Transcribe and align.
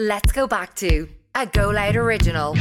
Let's 0.00 0.32
go 0.32 0.46
back 0.46 0.74
to 0.76 1.06
a 1.34 1.44
Go 1.44 1.68
Loud 1.68 1.94
original. 1.94 2.56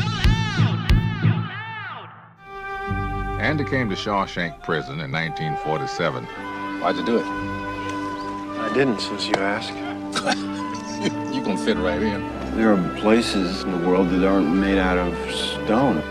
Andy 3.40 3.64
came 3.64 3.90
to 3.90 3.96
Shawshank 3.96 4.62
Prison 4.62 5.00
in 5.00 5.10
1947. 5.10 6.26
Why'd 6.26 6.98
you 6.98 7.06
do 7.06 7.20
it? 7.20 7.26
I 7.26 8.70
didn't, 8.74 9.00
since 9.00 9.28
you 9.28 9.36
ask. 9.38 9.70
you, 11.34 11.42
can 11.42 11.56
fit 11.58 11.78
right 11.78 12.02
in. 12.02 12.28
There 12.58 12.74
are 12.74 13.00
places 13.00 13.64
in 13.64 13.72
the 13.72 13.88
world 13.88 14.10
that 14.10 14.28
aren't 14.28 14.54
made 14.54 14.78
out 14.78 14.98
of 14.98 15.16
stone. 15.34 16.02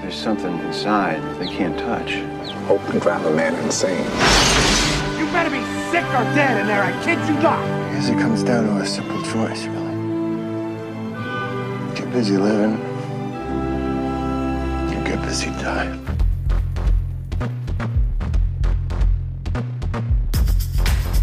There's 0.00 0.16
something 0.16 0.58
inside 0.60 1.20
they 1.38 1.48
can't 1.48 1.78
touch. 1.78 2.14
Hope 2.68 2.80
can 2.86 3.00
drive 3.00 3.26
a 3.26 3.36
man 3.36 3.54
insane. 3.62 4.73
You 5.34 5.40
better 5.40 5.50
be 5.50 5.64
sick 5.90 6.04
or 6.04 6.22
dead 6.36 6.60
in 6.60 6.68
there, 6.68 6.84
I 6.84 6.92
kid 7.02 7.18
you 7.26 7.34
not! 7.42 7.58
I 7.58 7.94
guess 7.94 8.08
it 8.08 8.16
comes 8.20 8.44
down 8.44 8.66
to 8.66 8.76
a 8.80 8.86
simple 8.86 9.20
choice, 9.20 9.66
really. 9.66 9.94
Get 11.96 12.12
busy 12.12 12.36
living, 12.36 12.78
you 14.90 15.04
get 15.04 15.20
busy 15.22 15.46
dying. 15.60 16.06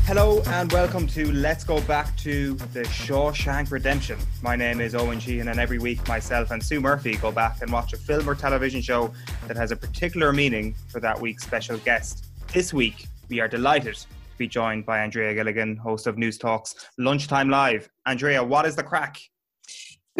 Hello 0.05 0.41
and 0.47 0.69
welcome 0.73 1.07
to 1.07 1.31
Let's 1.31 1.63
Go 1.63 1.80
Back 1.83 2.13
to 2.17 2.55
the 2.73 2.81
Shawshank 2.81 3.71
Redemption. 3.71 4.19
My 4.41 4.57
name 4.57 4.81
is 4.81 4.93
Owen 4.93 5.21
Sheehan, 5.21 5.47
and 5.47 5.57
every 5.57 5.80
week 5.80 6.05
myself 6.09 6.52
and 6.52 6.61
Sue 6.61 6.81
Murphy 6.81 7.16
go 7.16 7.31
back 7.31 7.61
and 7.61 7.71
watch 7.71 7.93
a 7.93 7.97
film 7.97 8.30
or 8.30 8.35
television 8.35 8.81
show 8.81 9.13
that 9.47 9.55
has 9.55 9.71
a 9.71 9.77
particular 9.77 10.33
meaning 10.33 10.75
for 10.89 10.99
that 10.99 11.21
week's 11.21 11.45
special 11.45 11.77
guest. 11.77 12.25
This 12.52 12.73
week, 12.73 13.05
we 13.31 13.40
are 13.40 13.48
delighted 13.48 13.95
to 13.95 14.08
be 14.38 14.48
joined 14.48 14.85
by 14.85 14.99
Andrea 14.99 15.34
Gilligan, 15.34 15.77
host 15.77 16.05
of 16.05 16.17
Newstalk's 16.17 16.76
Lunchtime 16.98 17.49
Live. 17.49 17.89
Andrea, 18.05 18.44
what 18.44 18.66
is 18.66 18.76
the 18.76 18.84
crack? 18.84 19.17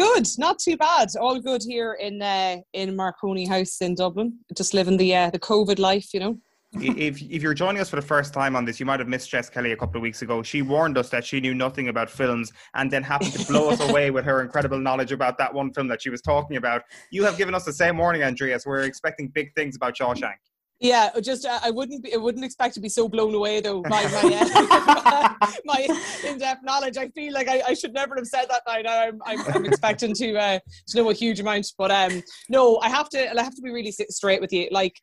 Good, 0.00 0.26
not 0.38 0.58
too 0.58 0.78
bad. 0.78 1.10
All 1.20 1.38
good 1.38 1.62
here 1.62 1.92
in 1.92 2.22
uh, 2.22 2.56
in 2.72 2.96
Marconi 2.96 3.46
House 3.46 3.82
in 3.82 3.94
Dublin. 3.94 4.38
Just 4.56 4.72
living 4.72 4.96
the 4.96 5.14
uh, 5.14 5.30
the 5.30 5.38
COVID 5.38 5.78
life, 5.78 6.14
you 6.14 6.20
know 6.20 6.38
if 6.80 7.20
if 7.20 7.42
you're 7.42 7.54
joining 7.54 7.80
us 7.82 7.90
for 7.90 7.96
the 7.96 8.02
first 8.02 8.32
time 8.32 8.56
on 8.56 8.64
this, 8.64 8.80
you 8.80 8.86
might 8.86 8.98
have 8.98 9.08
missed 9.08 9.28
Jess 9.28 9.50
Kelly 9.50 9.72
a 9.72 9.76
couple 9.76 9.96
of 9.96 10.02
weeks 10.02 10.22
ago. 10.22 10.42
She 10.42 10.62
warned 10.62 10.96
us 10.96 11.10
that 11.10 11.24
she 11.24 11.40
knew 11.40 11.54
nothing 11.54 11.88
about 11.88 12.08
films 12.08 12.52
and 12.74 12.90
then 12.90 13.02
happened 13.02 13.32
to 13.32 13.46
blow 13.46 13.70
us 13.70 13.80
away 13.80 14.10
with 14.10 14.24
her 14.24 14.40
incredible 14.40 14.78
knowledge 14.78 15.12
about 15.12 15.36
that 15.38 15.52
one 15.52 15.72
film 15.72 15.88
that 15.88 16.00
she 16.00 16.08
was 16.08 16.22
talking 16.22 16.56
about. 16.56 16.82
You 17.10 17.24
have 17.24 17.36
given 17.36 17.54
us 17.54 17.64
the 17.64 17.72
same 17.72 17.98
warning, 17.98 18.22
Andreas. 18.22 18.64
We're 18.64 18.82
expecting 18.82 19.28
big 19.28 19.54
things 19.54 19.76
about 19.76 19.96
Shawshank. 19.96 20.36
Yeah, 20.82 21.10
just 21.20 21.46
uh, 21.46 21.60
I 21.62 21.70
wouldn't 21.70 22.02
be, 22.02 22.12
I 22.12 22.16
wouldn't 22.16 22.44
expect 22.44 22.74
to 22.74 22.80
be 22.80 22.88
so 22.88 23.08
blown 23.08 23.36
away 23.36 23.60
though 23.60 23.82
by 23.82 24.02
my 24.02 25.36
uh, 25.40 25.46
my 25.64 25.88
in-depth 26.26 26.64
knowledge. 26.64 26.96
I 26.96 27.08
feel 27.10 27.32
like 27.32 27.48
I, 27.48 27.62
I, 27.68 27.74
should 27.74 27.94
never 27.94 28.16
have 28.16 28.26
said 28.26 28.46
that. 28.48 28.62
Now 28.66 29.00
I'm, 29.00 29.20
I'm, 29.24 29.40
I'm 29.54 29.64
expecting 29.64 30.12
to 30.14 30.36
uh, 30.36 30.58
to 30.88 30.96
know 30.96 31.10
a 31.10 31.14
huge 31.14 31.38
amount, 31.38 31.68
but 31.78 31.92
um, 31.92 32.20
no, 32.48 32.78
I 32.78 32.88
have 32.88 33.08
to 33.10 33.30
I 33.30 33.42
have 33.44 33.54
to 33.54 33.62
be 33.62 33.70
really 33.70 33.92
straight 33.92 34.40
with 34.40 34.52
you. 34.52 34.68
Like 34.72 35.00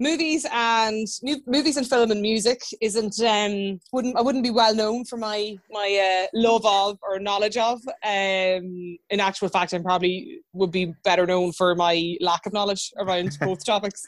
movies 0.00 0.44
and 0.50 1.06
movies 1.46 1.76
and 1.76 1.86
film 1.86 2.10
and 2.10 2.20
music 2.20 2.60
isn't 2.80 3.20
um 3.20 3.78
wouldn't 3.92 4.16
I 4.16 4.22
wouldn't 4.22 4.42
be 4.42 4.50
well 4.50 4.74
known 4.74 5.04
for 5.04 5.16
my 5.16 5.56
my 5.70 6.24
uh, 6.24 6.26
love 6.34 6.66
of 6.66 6.98
or 7.02 7.18
knowledge 7.20 7.56
of. 7.56 7.80
Um 8.04 8.98
in 9.10 9.20
actual 9.20 9.48
fact 9.48 9.72
I 9.72 9.78
probably 9.78 10.40
would 10.52 10.72
be 10.72 10.94
better 11.04 11.26
known 11.26 11.52
for 11.52 11.74
my 11.76 12.16
lack 12.20 12.44
of 12.46 12.52
knowledge 12.52 12.92
around 12.98 13.38
both 13.40 13.64
topics. 13.64 14.02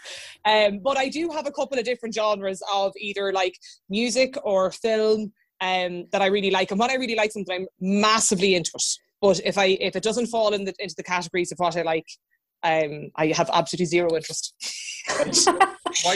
Um 0.45 0.81
but 0.81 0.97
I 0.97 1.09
do 1.09 1.31
have 1.31 1.47
a 1.47 1.53
couple 1.53 1.79
of 1.79 1.85
different 1.85 2.15
genres 2.15 2.63
of 2.75 2.93
either 2.99 3.33
like 3.33 3.57
music 3.89 4.37
or 4.43 4.73
film 4.73 5.33
um 5.61 6.07
that 6.11 6.23
I 6.23 6.27
really 6.27 6.51
like. 6.51 6.73
And 6.73 6.81
what 6.81 6.91
I 6.91 6.97
really 6.97 7.15
like 7.15 7.31
something 7.31 7.55
I'm 7.55 7.67
massively 7.81 8.57
into 8.57 8.73
it. 8.75 8.85
But 9.21 9.41
if 9.45 9.57
I 9.57 9.67
if 9.81 9.95
it 9.95 10.03
doesn't 10.03 10.27
fall 10.27 10.53
in 10.53 10.65
the, 10.65 10.75
into 10.81 10.97
the 10.97 11.05
categories 11.05 11.53
of 11.53 11.59
what 11.59 11.77
I 11.77 11.83
like 11.83 12.07
um, 12.67 13.11
I 13.17 13.29
have 13.29 13.51
absolutely 13.53 13.87
zero 13.87 14.15
interest. 14.15 14.55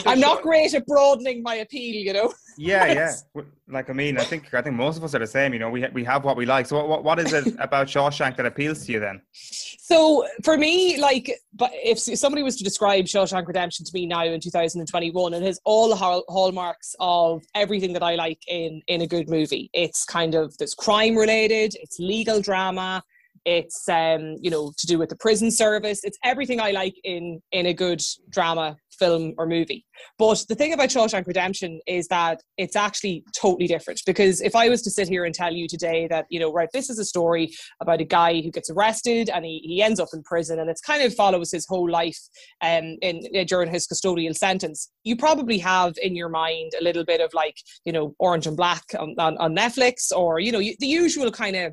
I'm 0.07 0.21
not 0.21 0.43
great 0.43 0.75
at 0.75 0.87
broadening 0.87 1.43
my 1.43 1.57
appeal, 1.57 1.95
you 1.95 2.13
know. 2.13 2.33
Yeah, 2.59 2.87
yeah. 3.35 3.43
Like 3.69 3.89
I 3.89 3.93
mean, 3.93 4.19
I 4.19 4.25
think 4.25 4.53
I 4.53 4.63
think 4.63 4.77
most 4.77 4.97
of 4.97 5.05
us 5.05 5.15
are 5.15 5.19
the 5.19 5.27
same. 5.27 5.53
You 5.53 5.59
know, 5.59 5.71
we 5.71 5.83
ha- 5.83 5.91
we 5.93 6.05
have 6.05 6.25
what 6.25 6.37
we 6.37 6.45
like. 6.45 6.67
So 6.67 6.77
what, 6.77 6.89
what 6.89 7.05
what 7.05 7.19
is 7.19 7.33
it 7.33 7.55
about 7.59 7.87
Shawshank 7.87 8.37
that 8.37 8.47
appeals 8.47 8.87
to 8.87 8.93
you 8.93 9.01
then? 9.01 9.23
So 9.33 10.27
for 10.45 10.57
me, 10.57 11.01
like, 11.01 11.33
but 11.55 11.71
if 11.75 11.99
somebody 11.99 12.43
was 12.43 12.57
to 12.57 12.65
describe 12.65 13.07
Shawshank 13.07 13.47
Redemption 13.47 13.85
to 13.85 13.91
me 13.95 14.07
now 14.07 14.25
in 14.25 14.41
2021, 14.41 15.35
it 15.35 15.43
has 15.43 15.61
all 15.65 15.89
the 15.89 15.97
hallmarks 15.97 16.95
of 17.01 17.43
everything 17.55 17.93
that 17.95 18.03
I 18.03 18.15
like 18.15 18.41
in 18.49 18.83
in 18.89 19.03
a 19.03 19.07
good 19.07 19.29
movie. 19.29 19.71
It's 19.73 20.05
kind 20.05 20.35
of 20.35 20.57
there's 20.59 20.75
crime 20.75 21.17
related, 21.17 21.77
it's 21.81 21.99
legal 21.99 22.41
drama, 22.41 23.03
it's 23.45 23.89
um, 23.89 24.37
you 24.41 24.51
know 24.51 24.73
to 24.79 24.87
do 24.87 24.99
with 24.99 25.09
the 25.09 25.17
prison 25.17 25.51
service. 25.51 26.01
It's 26.05 26.19
everything 26.25 26.61
i 26.61 26.71
like 26.71 26.95
in 27.05 27.41
in 27.53 27.67
a 27.67 27.75
good 27.75 28.03
drama 28.29 28.77
film 28.99 29.35
or 29.39 29.47
movie. 29.47 29.85
But 30.19 30.45
the 30.49 30.55
thing 30.55 30.73
about 30.73 30.91
shawshank 30.91 31.27
redemption 31.27 31.81
is 31.87 32.07
that 32.09 32.43
it's 32.59 32.77
actually 32.77 33.25
totally 33.35 33.67
different. 33.67 34.01
Because 34.07 34.41
if 34.41 34.55
i 34.55 34.69
was 34.69 34.83
to 34.83 34.91
sit 34.91 35.09
here 35.09 35.25
and 35.25 35.35
tell 35.35 35.53
you 35.53 35.67
today 35.69 36.07
that 36.09 36.27
you 36.29 36.39
know 36.41 36.53
right 36.53 36.69
this 36.73 36.91
is 36.91 36.99
a 36.99 37.05
story 37.05 37.51
about 37.81 38.01
a 38.01 38.05
guy 38.05 38.41
who 38.41 38.51
gets 38.51 38.71
arrested 38.71 39.31
and 39.31 39.45
he, 39.45 39.61
he 39.65 39.83
ends 39.83 40.01
up 40.01 40.09
in 40.13 40.23
prison 40.23 40.59
and 40.59 40.69
it's 40.71 40.81
kind 40.81 41.03
of 41.03 41.15
follows 41.15 41.51
his 41.51 41.67
whole 41.69 41.89
life 41.91 42.19
um, 42.63 42.97
in, 43.03 43.23
in 43.33 43.47
during 43.47 43.71
his 43.71 43.87
custodial 43.87 44.35
sentence 44.35 44.91
you 45.05 45.17
probably 45.17 45.59
have 45.59 45.95
in 46.03 46.15
your 46.15 46.29
mind 46.29 46.73
a 46.79 46.85
little 46.85 47.05
bit 47.05 47.21
of 47.21 47.33
like 47.35 47.57
you 47.85 47.93
know 47.93 48.15
orange 48.19 48.47
and 48.47 48.57
black 48.57 48.85
on, 48.99 49.15
on, 49.19 49.37
on 49.39 49.55
netflix 49.55 50.13
or 50.15 50.41
you 50.41 50.53
know 50.53 50.59
the 50.59 50.87
usual 50.87 51.31
kind 51.31 51.57
of 51.57 51.73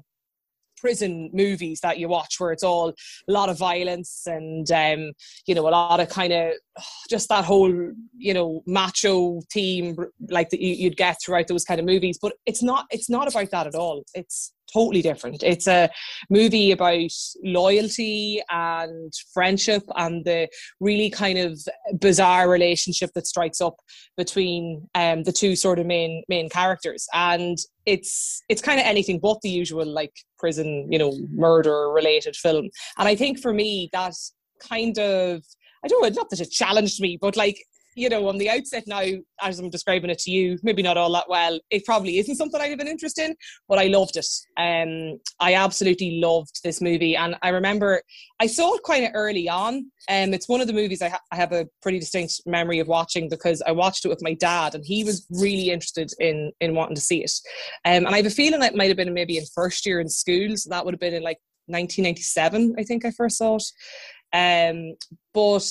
prison 0.77 1.29
movies 1.33 1.79
that 1.81 1.97
you 1.97 2.07
watch 2.07 2.35
where 2.39 2.51
it's 2.51 2.63
all 2.63 2.89
a 2.89 3.31
lot 3.31 3.49
of 3.49 3.57
violence 3.57 4.23
and 4.25 4.71
um, 4.71 5.11
you 5.45 5.55
know 5.55 5.67
a 5.67 5.71
lot 5.71 5.99
of 5.99 6.09
kind 6.09 6.33
of 6.33 6.53
just 7.09 7.29
that 7.29 7.45
whole 7.45 7.71
you 8.17 8.33
know 8.33 8.61
macho 8.65 9.41
team 9.51 9.95
like 10.29 10.49
that 10.49 10.61
you'd 10.61 10.97
get 10.97 11.17
throughout 11.23 11.47
those 11.47 11.63
kind 11.63 11.79
of 11.79 11.85
movies. 11.85 12.17
But 12.21 12.33
it's 12.45 12.63
not 12.63 12.85
it's 12.89 13.09
not 13.09 13.27
about 13.27 13.51
that 13.51 13.67
at 13.67 13.75
all. 13.75 14.03
It's 14.13 14.53
totally 14.71 15.01
different. 15.01 15.43
It's 15.43 15.67
a 15.67 15.89
movie 16.29 16.71
about 16.71 17.11
loyalty 17.43 18.41
and 18.49 19.13
friendship 19.33 19.83
and 19.95 20.25
the 20.25 20.47
really 20.79 21.09
kind 21.09 21.37
of 21.37 21.59
bizarre 21.99 22.49
relationship 22.49 23.11
that 23.15 23.27
strikes 23.27 23.61
up 23.61 23.77
between 24.17 24.87
um, 24.95 25.23
the 25.23 25.31
two 25.31 25.55
sort 25.55 25.79
of 25.79 25.85
main 25.85 26.23
main 26.27 26.49
characters. 26.49 27.07
And 27.13 27.57
it's 27.85 28.43
it's 28.49 28.61
kind 28.61 28.79
of 28.79 28.85
anything 28.85 29.19
but 29.19 29.41
the 29.41 29.49
usual 29.49 29.85
like 29.85 30.13
prison 30.37 30.91
you 30.91 30.99
know 30.99 31.17
murder 31.31 31.89
related 31.89 32.35
film. 32.35 32.69
And 32.97 33.07
i 33.07 33.15
think 33.15 33.39
for 33.39 33.53
me 33.53 33.89
that 33.93 34.13
kind 34.59 34.97
of 34.99 35.43
i 35.83 35.87
don't 35.87 36.01
know 36.01 36.09
not 36.09 36.29
that 36.29 36.41
it 36.41 36.51
challenged 36.51 37.01
me 37.01 37.17
but 37.19 37.37
like 37.37 37.63
you 37.97 38.09
know, 38.09 38.27
on 38.29 38.37
the 38.37 38.49
outset 38.49 38.83
now, 38.85 39.01
as 39.41 39.57
I'm 39.57 39.71
describing 39.71 40.11
it 40.11 40.19
to 40.19 40.31
you, 40.31 40.59
maybe 40.61 40.83
not 40.83 40.97
all 40.97 41.11
that 41.13 41.27
well, 41.27 41.59
it 41.71 41.83
probably 41.83 42.19
isn't 42.19 42.35
something 42.35 42.61
I'd 42.61 42.69
have 42.69 42.79
an 42.79 42.87
interest 42.87 43.17
in, 43.17 43.35
but 43.67 43.79
I 43.79 43.85
loved 43.85 44.17
it. 44.17 44.27
Um, 44.55 45.19
I 45.39 45.55
absolutely 45.55 46.19
loved 46.19 46.61
this 46.63 46.79
movie. 46.79 47.15
And 47.15 47.35
I 47.41 47.49
remember 47.49 48.03
I 48.39 48.45
saw 48.45 48.75
it 48.75 48.83
kind 48.85 49.03
of 49.03 49.11
early 49.15 49.49
on. 49.49 49.91
Um, 50.09 50.33
it's 50.35 50.47
one 50.47 50.61
of 50.61 50.67
the 50.67 50.73
movies 50.73 51.01
I, 51.01 51.09
ha- 51.09 51.21
I 51.31 51.37
have 51.37 51.53
a 51.53 51.67
pretty 51.81 51.97
distinct 51.97 52.41
memory 52.45 52.77
of 52.77 52.87
watching 52.87 53.29
because 53.29 53.63
I 53.65 53.71
watched 53.71 54.05
it 54.05 54.09
with 54.09 54.21
my 54.21 54.35
dad 54.35 54.75
and 54.75 54.85
he 54.85 55.03
was 55.03 55.25
really 55.31 55.71
interested 55.71 56.11
in, 56.19 56.51
in 56.61 56.75
wanting 56.75 56.95
to 56.95 57.01
see 57.01 57.23
it. 57.23 57.31
Um, 57.83 58.05
and 58.05 58.09
I 58.09 58.17
have 58.17 58.27
a 58.27 58.29
feeling 58.29 58.61
it 58.61 58.75
might 58.75 58.89
have 58.89 58.97
been 58.97 59.11
maybe 59.11 59.39
in 59.39 59.45
first 59.55 59.87
year 59.87 59.99
in 59.99 60.07
school. 60.07 60.55
So 60.55 60.69
that 60.69 60.85
would 60.85 60.93
have 60.93 61.01
been 61.01 61.15
in 61.15 61.23
like 61.23 61.39
1997, 61.65 62.75
I 62.77 62.83
think 62.83 63.05
I 63.05 63.11
first 63.11 63.37
saw 63.37 63.57
it. 63.57 63.63
Um, 64.33 64.95
but 65.33 65.67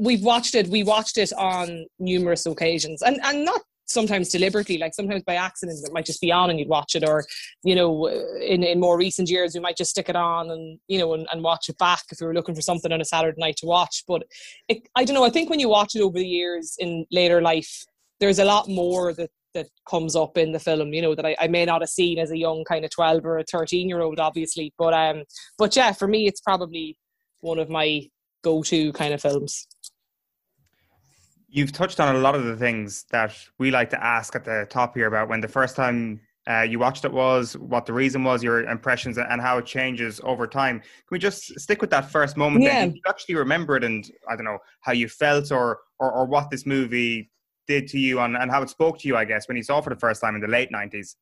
we've 0.00 0.22
watched 0.22 0.54
it 0.54 0.66
we 0.68 0.82
watched 0.82 1.18
it 1.18 1.32
on 1.34 1.86
numerous 1.98 2.46
occasions. 2.46 3.02
And 3.02 3.20
and 3.22 3.44
not 3.44 3.60
sometimes 3.86 4.28
deliberately 4.28 4.78
like 4.78 4.94
sometimes 4.94 5.22
by 5.24 5.34
accident 5.34 5.76
it 5.84 5.92
might 5.92 6.06
just 6.06 6.20
be 6.20 6.30
on 6.30 6.48
and 6.48 6.58
you'd 6.58 6.68
watch 6.68 6.94
it. 6.94 7.06
Or 7.06 7.24
you 7.62 7.74
know 7.74 8.06
in, 8.06 8.62
in 8.62 8.80
more 8.80 8.96
recent 8.96 9.28
years 9.28 9.54
we 9.54 9.60
might 9.60 9.76
just 9.76 9.90
stick 9.90 10.08
it 10.08 10.16
on 10.16 10.50
and 10.50 10.78
you 10.88 10.98
know 10.98 11.14
and, 11.14 11.26
and 11.32 11.42
watch 11.42 11.68
it 11.68 11.78
back 11.78 12.02
if 12.10 12.20
we 12.20 12.26
were 12.26 12.34
looking 12.34 12.54
for 12.54 12.62
something 12.62 12.92
on 12.92 13.00
a 13.00 13.04
saturday 13.04 13.40
night 13.40 13.56
to 13.58 13.66
watch. 13.66 14.04
But 14.08 14.22
it, 14.68 14.88
i 14.96 15.04
don't 15.04 15.14
know 15.14 15.24
i 15.24 15.30
think 15.30 15.50
when 15.50 15.60
you 15.60 15.68
watch 15.68 15.94
it 15.94 16.02
over 16.02 16.18
the 16.18 16.26
years 16.26 16.76
in 16.78 17.04
later 17.10 17.42
life 17.42 17.84
there's 18.20 18.38
a 18.38 18.44
lot 18.44 18.68
more 18.68 19.12
that 19.14 19.30
that 19.54 19.66
comes 19.88 20.14
up 20.14 20.38
in 20.38 20.52
the 20.52 20.60
film 20.60 20.94
you 20.94 21.02
know 21.02 21.14
that 21.14 21.26
I, 21.26 21.36
I 21.40 21.48
may 21.48 21.64
not 21.64 21.82
have 21.82 21.90
seen 21.90 22.18
as 22.18 22.30
a 22.30 22.38
young 22.38 22.64
kind 22.64 22.84
of 22.84 22.90
12 22.92 23.24
or 23.26 23.38
a 23.38 23.44
13 23.44 23.88
year 23.88 24.00
old 24.00 24.20
obviously. 24.20 24.72
But 24.78 24.94
um 24.94 25.24
but 25.58 25.76
yeah 25.76 25.92
for 25.92 26.08
me 26.08 26.26
it's 26.26 26.40
probably 26.40 26.96
one 27.40 27.58
of 27.58 27.68
my 27.68 28.08
go-to 28.42 28.92
kind 28.92 29.12
of 29.12 29.20
films 29.20 29.66
You've 31.50 31.72
touched 31.72 31.98
on 31.98 32.14
a 32.14 32.18
lot 32.18 32.34
of 32.34 32.44
the 32.44 32.56
things 32.56 33.04
that 33.10 33.36
we 33.58 33.70
like 33.70 33.90
to 33.90 34.02
ask 34.02 34.36
at 34.36 34.44
the 34.44 34.66
top 34.70 34.94
here 34.94 35.06
about 35.06 35.28
when 35.28 35.40
the 35.40 35.48
first 35.48 35.74
time 35.74 36.20
uh, 36.48 36.62
you 36.62 36.78
watched 36.78 37.04
it 37.04 37.12
was, 37.12 37.56
what 37.58 37.86
the 37.86 37.92
reason 37.92 38.24
was, 38.24 38.42
your 38.42 38.64
impressions, 38.64 39.18
and 39.18 39.40
how 39.40 39.58
it 39.58 39.66
changes 39.66 40.20
over 40.24 40.46
time. 40.46 40.80
Can 40.80 40.88
we 41.10 41.18
just 41.18 41.58
stick 41.60 41.80
with 41.80 41.90
that 41.90 42.10
first 42.10 42.36
moment? 42.36 42.64
Yeah. 42.64 42.80
Then? 42.80 42.94
you 42.94 43.02
actually 43.08 43.34
remember 43.34 43.76
it, 43.76 43.84
and 43.84 44.10
I 44.28 44.36
don't 44.36 44.44
know 44.44 44.58
how 44.80 44.92
you 44.92 45.08
felt, 45.08 45.52
or 45.52 45.80
or, 45.98 46.10
or 46.12 46.26
what 46.26 46.50
this 46.50 46.64
movie 46.64 47.30
did 47.66 47.86
to 47.88 47.98
you, 47.98 48.20
and, 48.20 48.36
and 48.36 48.50
how 48.50 48.62
it 48.62 48.70
spoke 48.70 48.98
to 49.00 49.08
you, 49.08 49.16
I 49.16 49.24
guess, 49.24 49.48
when 49.48 49.56
you 49.56 49.62
saw 49.62 49.78
it 49.78 49.84
for 49.84 49.90
the 49.90 50.00
first 50.00 50.20
time 50.20 50.34
in 50.34 50.40
the 50.40 50.48
late 50.48 50.70
nineties. 50.70 51.16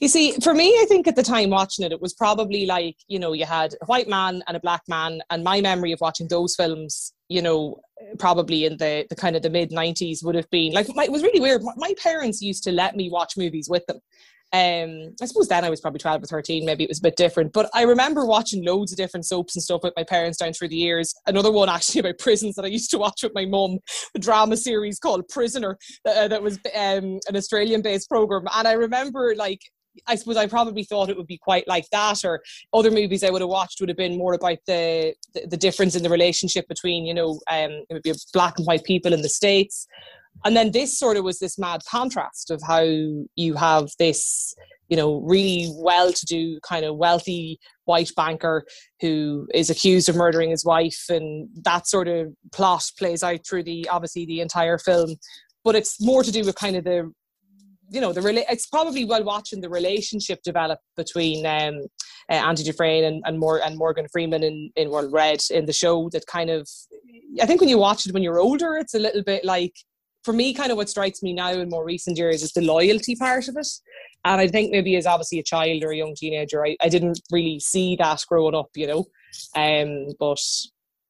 You 0.00 0.08
see, 0.08 0.32
for 0.42 0.54
me, 0.54 0.68
I 0.80 0.86
think 0.88 1.06
at 1.06 1.16
the 1.16 1.22
time 1.22 1.50
watching 1.50 1.84
it, 1.84 1.92
it 1.92 2.00
was 2.00 2.14
probably 2.14 2.66
like, 2.66 2.96
you 3.06 3.18
know, 3.18 3.32
you 3.32 3.44
had 3.44 3.74
a 3.82 3.86
white 3.86 4.08
man 4.08 4.42
and 4.46 4.56
a 4.56 4.60
black 4.60 4.82
man. 4.88 5.20
And 5.30 5.44
my 5.44 5.60
memory 5.60 5.92
of 5.92 6.00
watching 6.00 6.28
those 6.28 6.54
films, 6.54 7.12
you 7.28 7.42
know, 7.42 7.80
probably 8.18 8.64
in 8.64 8.76
the, 8.78 9.06
the 9.10 9.16
kind 9.16 9.36
of 9.36 9.42
the 9.42 9.50
mid 9.50 9.70
90s 9.70 10.24
would 10.24 10.34
have 10.34 10.48
been 10.50 10.72
like, 10.72 10.88
my, 10.94 11.04
it 11.04 11.12
was 11.12 11.22
really 11.22 11.40
weird. 11.40 11.62
My 11.76 11.94
parents 12.02 12.40
used 12.40 12.64
to 12.64 12.72
let 12.72 12.96
me 12.96 13.10
watch 13.10 13.36
movies 13.36 13.68
with 13.68 13.84
them. 13.86 14.00
Um, 14.52 15.14
I 15.20 15.26
suppose 15.26 15.48
then 15.48 15.64
I 15.64 15.70
was 15.70 15.80
probably 15.80 15.98
12 15.98 16.22
or 16.22 16.26
13, 16.26 16.64
maybe 16.64 16.84
it 16.84 16.90
was 16.90 17.00
a 17.00 17.02
bit 17.02 17.16
different. 17.16 17.52
But 17.52 17.68
I 17.74 17.82
remember 17.82 18.24
watching 18.24 18.64
loads 18.64 18.92
of 18.92 18.98
different 18.98 19.26
soaps 19.26 19.54
and 19.54 19.62
stuff 19.62 19.82
with 19.82 19.92
my 19.96 20.04
parents 20.04 20.38
down 20.38 20.54
through 20.54 20.68
the 20.68 20.76
years. 20.76 21.14
Another 21.26 21.52
one 21.52 21.68
actually 21.68 22.00
about 22.00 22.18
prisons 22.18 22.54
that 22.54 22.64
I 22.64 22.68
used 22.68 22.90
to 22.90 22.98
watch 22.98 23.22
with 23.22 23.34
my 23.34 23.44
mum, 23.44 23.78
a 24.14 24.18
drama 24.18 24.56
series 24.56 24.98
called 24.98 25.28
Prisoner, 25.28 25.76
uh, 26.06 26.28
that 26.28 26.42
was 26.42 26.58
um, 26.74 27.18
an 27.28 27.36
Australian 27.36 27.82
based 27.82 28.08
program. 28.08 28.46
And 28.54 28.66
I 28.66 28.72
remember 28.72 29.34
like 29.36 29.60
I 30.06 30.14
suppose 30.14 30.36
I 30.36 30.46
probably 30.46 30.84
thought 30.84 31.10
it 31.10 31.16
would 31.16 31.26
be 31.26 31.38
quite 31.38 31.66
like 31.66 31.88
that, 31.90 32.24
or 32.24 32.40
other 32.72 32.90
movies 32.90 33.24
I 33.24 33.30
would 33.30 33.42
have 33.42 33.50
watched 33.50 33.80
would 33.80 33.88
have 33.88 33.98
been 33.98 34.16
more 34.16 34.34
about 34.34 34.58
the 34.66 35.14
the, 35.34 35.46
the 35.46 35.56
difference 35.56 35.96
in 35.96 36.02
the 36.02 36.10
relationship 36.10 36.68
between 36.68 37.04
you 37.04 37.14
know 37.14 37.40
um, 37.50 37.84
it 37.88 37.92
would 37.92 38.02
be 38.02 38.12
black 38.32 38.58
and 38.58 38.66
white 38.66 38.84
people 38.84 39.12
in 39.12 39.22
the 39.22 39.28
states, 39.28 39.86
and 40.44 40.56
then 40.56 40.72
this 40.72 40.98
sort 40.98 41.16
of 41.16 41.24
was 41.24 41.38
this 41.38 41.58
mad 41.58 41.80
contrast 41.90 42.50
of 42.50 42.62
how 42.66 42.84
you 43.36 43.54
have 43.54 43.88
this 43.98 44.54
you 44.88 44.96
know 44.96 45.20
really 45.20 45.70
well-to-do 45.76 46.58
kind 46.62 46.84
of 46.84 46.96
wealthy 46.96 47.58
white 47.84 48.10
banker 48.16 48.64
who 49.00 49.48
is 49.54 49.70
accused 49.70 50.08
of 50.08 50.16
murdering 50.16 50.50
his 50.50 50.64
wife 50.64 51.04
and 51.08 51.48
that 51.64 51.86
sort 51.86 52.06
of 52.06 52.28
plot 52.52 52.84
plays 52.98 53.22
out 53.22 53.40
through 53.46 53.62
the 53.62 53.88
obviously 53.88 54.26
the 54.26 54.40
entire 54.40 54.78
film. 54.78 55.16
But 55.64 55.74
it's 55.74 56.00
more 56.00 56.22
to 56.22 56.30
do 56.30 56.44
with 56.44 56.54
kind 56.54 56.76
of 56.76 56.84
the 56.84 57.10
you 57.90 58.00
know 58.00 58.12
the 58.12 58.44
it's 58.50 58.66
probably 58.66 59.04
while 59.06 59.24
watching 59.24 59.62
the 59.62 59.70
relationship 59.70 60.40
develop 60.42 60.78
between 60.96 61.46
um, 61.46 61.80
uh, 62.30 62.34
Andy 62.34 62.62
Dufresne 62.62 63.04
and 63.04 63.22
and, 63.24 63.38
Mor- 63.38 63.62
and 63.62 63.78
Morgan 63.78 64.06
Freeman 64.12 64.42
in 64.42 64.70
in 64.76 64.90
World 64.90 65.12
Red 65.12 65.40
in 65.50 65.64
the 65.64 65.72
show 65.72 66.08
that 66.10 66.26
kind 66.26 66.50
of 66.50 66.68
I 67.40 67.46
think 67.46 67.60
when 67.60 67.70
you 67.70 67.78
watch 67.78 68.06
it 68.06 68.12
when 68.12 68.22
you're 68.22 68.40
older 68.40 68.76
it's 68.76 68.94
a 68.94 68.98
little 68.98 69.22
bit 69.22 69.44
like 69.44 69.74
for 70.28 70.34
me, 70.34 70.52
kind 70.52 70.70
of 70.70 70.76
what 70.76 70.90
strikes 70.90 71.22
me 71.22 71.32
now 71.32 71.52
in 71.52 71.70
more 71.70 71.86
recent 71.86 72.18
years 72.18 72.42
is 72.42 72.52
the 72.52 72.60
loyalty 72.60 73.16
part 73.16 73.48
of 73.48 73.56
it. 73.56 73.66
And 74.26 74.38
I 74.42 74.46
think 74.46 74.70
maybe 74.70 74.94
as 74.96 75.06
obviously 75.06 75.38
a 75.38 75.42
child 75.42 75.82
or 75.82 75.90
a 75.90 75.96
young 75.96 76.14
teenager, 76.14 76.66
I, 76.66 76.76
I 76.82 76.90
didn't 76.90 77.18
really 77.32 77.58
see 77.60 77.96
that 77.96 78.22
growing 78.28 78.54
up, 78.54 78.68
you 78.74 78.88
know. 78.88 79.06
Um, 79.56 80.08
but 80.20 80.38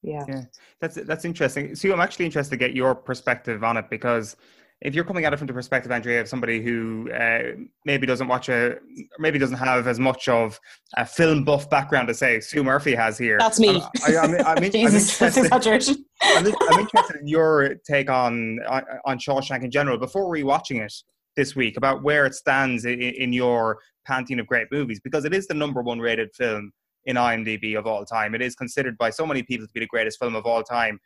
yeah. 0.03 0.25
Yeah, 0.29 0.43
that's 0.81 0.95
that's 0.95 1.25
interesting. 1.25 1.75
So 1.75 1.93
I'm 1.93 2.01
actually 2.01 2.27
interested 2.27 2.51
to 2.51 2.57
get 2.57 2.77
your 2.77 2.95
perspective 2.95 3.65
on 3.65 3.77
it 3.77 3.91
because 3.91 4.37
if 4.83 4.95
you're 4.95 5.05
coming 5.05 5.25
at 5.25 5.33
it 5.33 5.39
from 5.39 5.49
the 5.49 5.53
perspective, 5.53 5.91
Andrea, 5.91 6.21
of 6.21 6.29
somebody 6.29 6.63
who 6.63 7.11
uh, 7.11 7.57
maybe 7.85 8.07
doesn't 8.07 8.29
watch 8.29 8.49
a, 8.49 8.77
maybe 9.19 9.37
doesn't 9.41 9.57
have 9.57 9.89
as 9.89 9.99
much 9.99 10.29
of 10.29 10.61
a 10.97 11.05
film 11.05 11.43
buff 11.43 11.69
background 11.69 12.09
as 12.09 12.19
say 12.19 12.39
Sue 12.39 12.63
Murphy 12.63 12.95
has 12.95 13.19
here. 13.19 13.39
That's 13.41 13.59
me. 13.59 13.83
I, 14.07 14.15
I, 14.15 14.19
I'm, 14.19 14.47
I'm, 14.47 14.63
Jesus, 14.71 15.21
I'm, 15.23 15.27
exaggeration. 15.27 16.05
I'm, 16.23 16.47
I'm 16.47 16.81
interested 16.81 17.17
in 17.21 17.29
your 17.29 17.77
take 17.87 18.11
on 18.11 18.59
on 19.05 19.19
Shawshank 19.19 19.63
in 19.63 19.71
general 19.71 19.99
before 19.99 20.33
rewatching 20.33 20.85
it 20.85 20.93
this 21.37 21.55
week 21.55 21.77
about 21.77 22.03
where 22.03 22.27
it 22.27 22.35
stands 22.35 22.85
in, 22.85 23.01
in 23.01 23.33
your 23.33 23.79
pantheon 24.07 24.41
of 24.41 24.47
great 24.47 24.69
movies 24.73 25.01
because 25.01 25.25
it 25.25 25.35
is 25.35 25.47
the 25.47 25.55
number 25.55 25.83
one 25.83 26.01
rated 26.01 26.35
film 26.35 26.73
in 27.05 27.17
IMDb 27.17 27.79
of 27.79 27.87
all 27.87 28.05
time. 28.05 28.35
It 28.35 28.43
is 28.43 28.55
considered 28.55 28.99
by 28.99 29.11
so 29.11 29.25
many 29.27 29.43
people 29.43 29.67
to 29.67 29.73
be 29.73 29.81
the 29.81 29.87
greatest 29.87 30.19
film 30.19 30.35
of 30.35 30.47
all 30.47 30.63
time. 30.63 30.99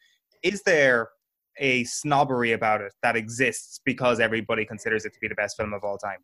Is 0.43 0.63
there 0.63 1.09
a 1.59 1.85
snobbery 1.85 2.53
about 2.53 2.81
it 2.81 2.93
that 3.03 3.17
exists 3.17 3.81
because 3.85 4.21
everybody 4.21 4.65
considers 4.65 5.05
it 5.05 5.13
to 5.13 5.21
be 5.21 5.29
the 5.29 5.35
best 5.35 5.57
film 5.57 5.73
of 5.73 5.85
all 5.85 5.99
time. 5.99 6.19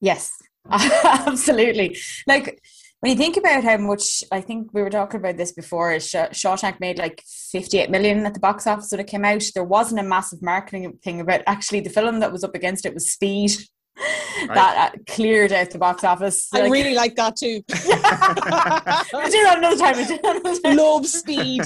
Yes, 0.00 0.32
absolutely. 0.70 1.96
Like 2.26 2.62
when 3.04 3.10
you 3.10 3.18
think 3.18 3.36
about 3.36 3.64
how 3.64 3.76
much, 3.76 4.24
I 4.32 4.40
think 4.40 4.72
we 4.72 4.80
were 4.80 4.88
talking 4.88 5.20
about 5.20 5.36
this 5.36 5.52
before. 5.52 5.90
Shawshank 5.92 6.80
made 6.80 6.96
like 6.98 7.22
fifty-eight 7.52 7.90
million 7.90 8.24
at 8.24 8.32
the 8.32 8.40
box 8.40 8.66
office 8.66 8.90
when 8.90 9.00
it 9.00 9.08
came 9.08 9.26
out. 9.26 9.42
There 9.54 9.62
wasn't 9.62 10.00
a 10.00 10.04
massive 10.04 10.40
marketing 10.40 10.90
thing 11.04 11.20
about. 11.20 11.42
Actually, 11.46 11.80
the 11.80 11.90
film 11.90 12.20
that 12.20 12.32
was 12.32 12.44
up 12.44 12.54
against 12.54 12.86
it 12.86 12.94
was 12.94 13.10
Speed, 13.10 13.50
Right. 13.98 14.54
that 14.54 14.94
uh, 14.94 14.98
cleared 15.06 15.52
out 15.52 15.68
the 15.68 15.76
box 15.76 16.02
office. 16.02 16.48
I 16.54 16.62
like, 16.62 16.72
really 16.72 16.94
like 16.94 17.14
that 17.16 17.36
too. 17.36 17.62
I 17.70 19.28
do 19.30 19.42
that 19.42 19.58
another 19.58 19.76
time. 19.76 19.96
I 19.96 20.04
do 20.04 20.18
another 20.24 20.60
time. 20.62 20.76
Love 20.78 21.06
speed. 21.06 21.62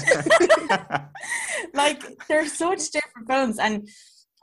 like 1.73 2.03
there's 2.27 2.51
so 2.51 2.75
such 2.75 2.91
different 2.91 3.29
films, 3.29 3.59
and 3.59 3.87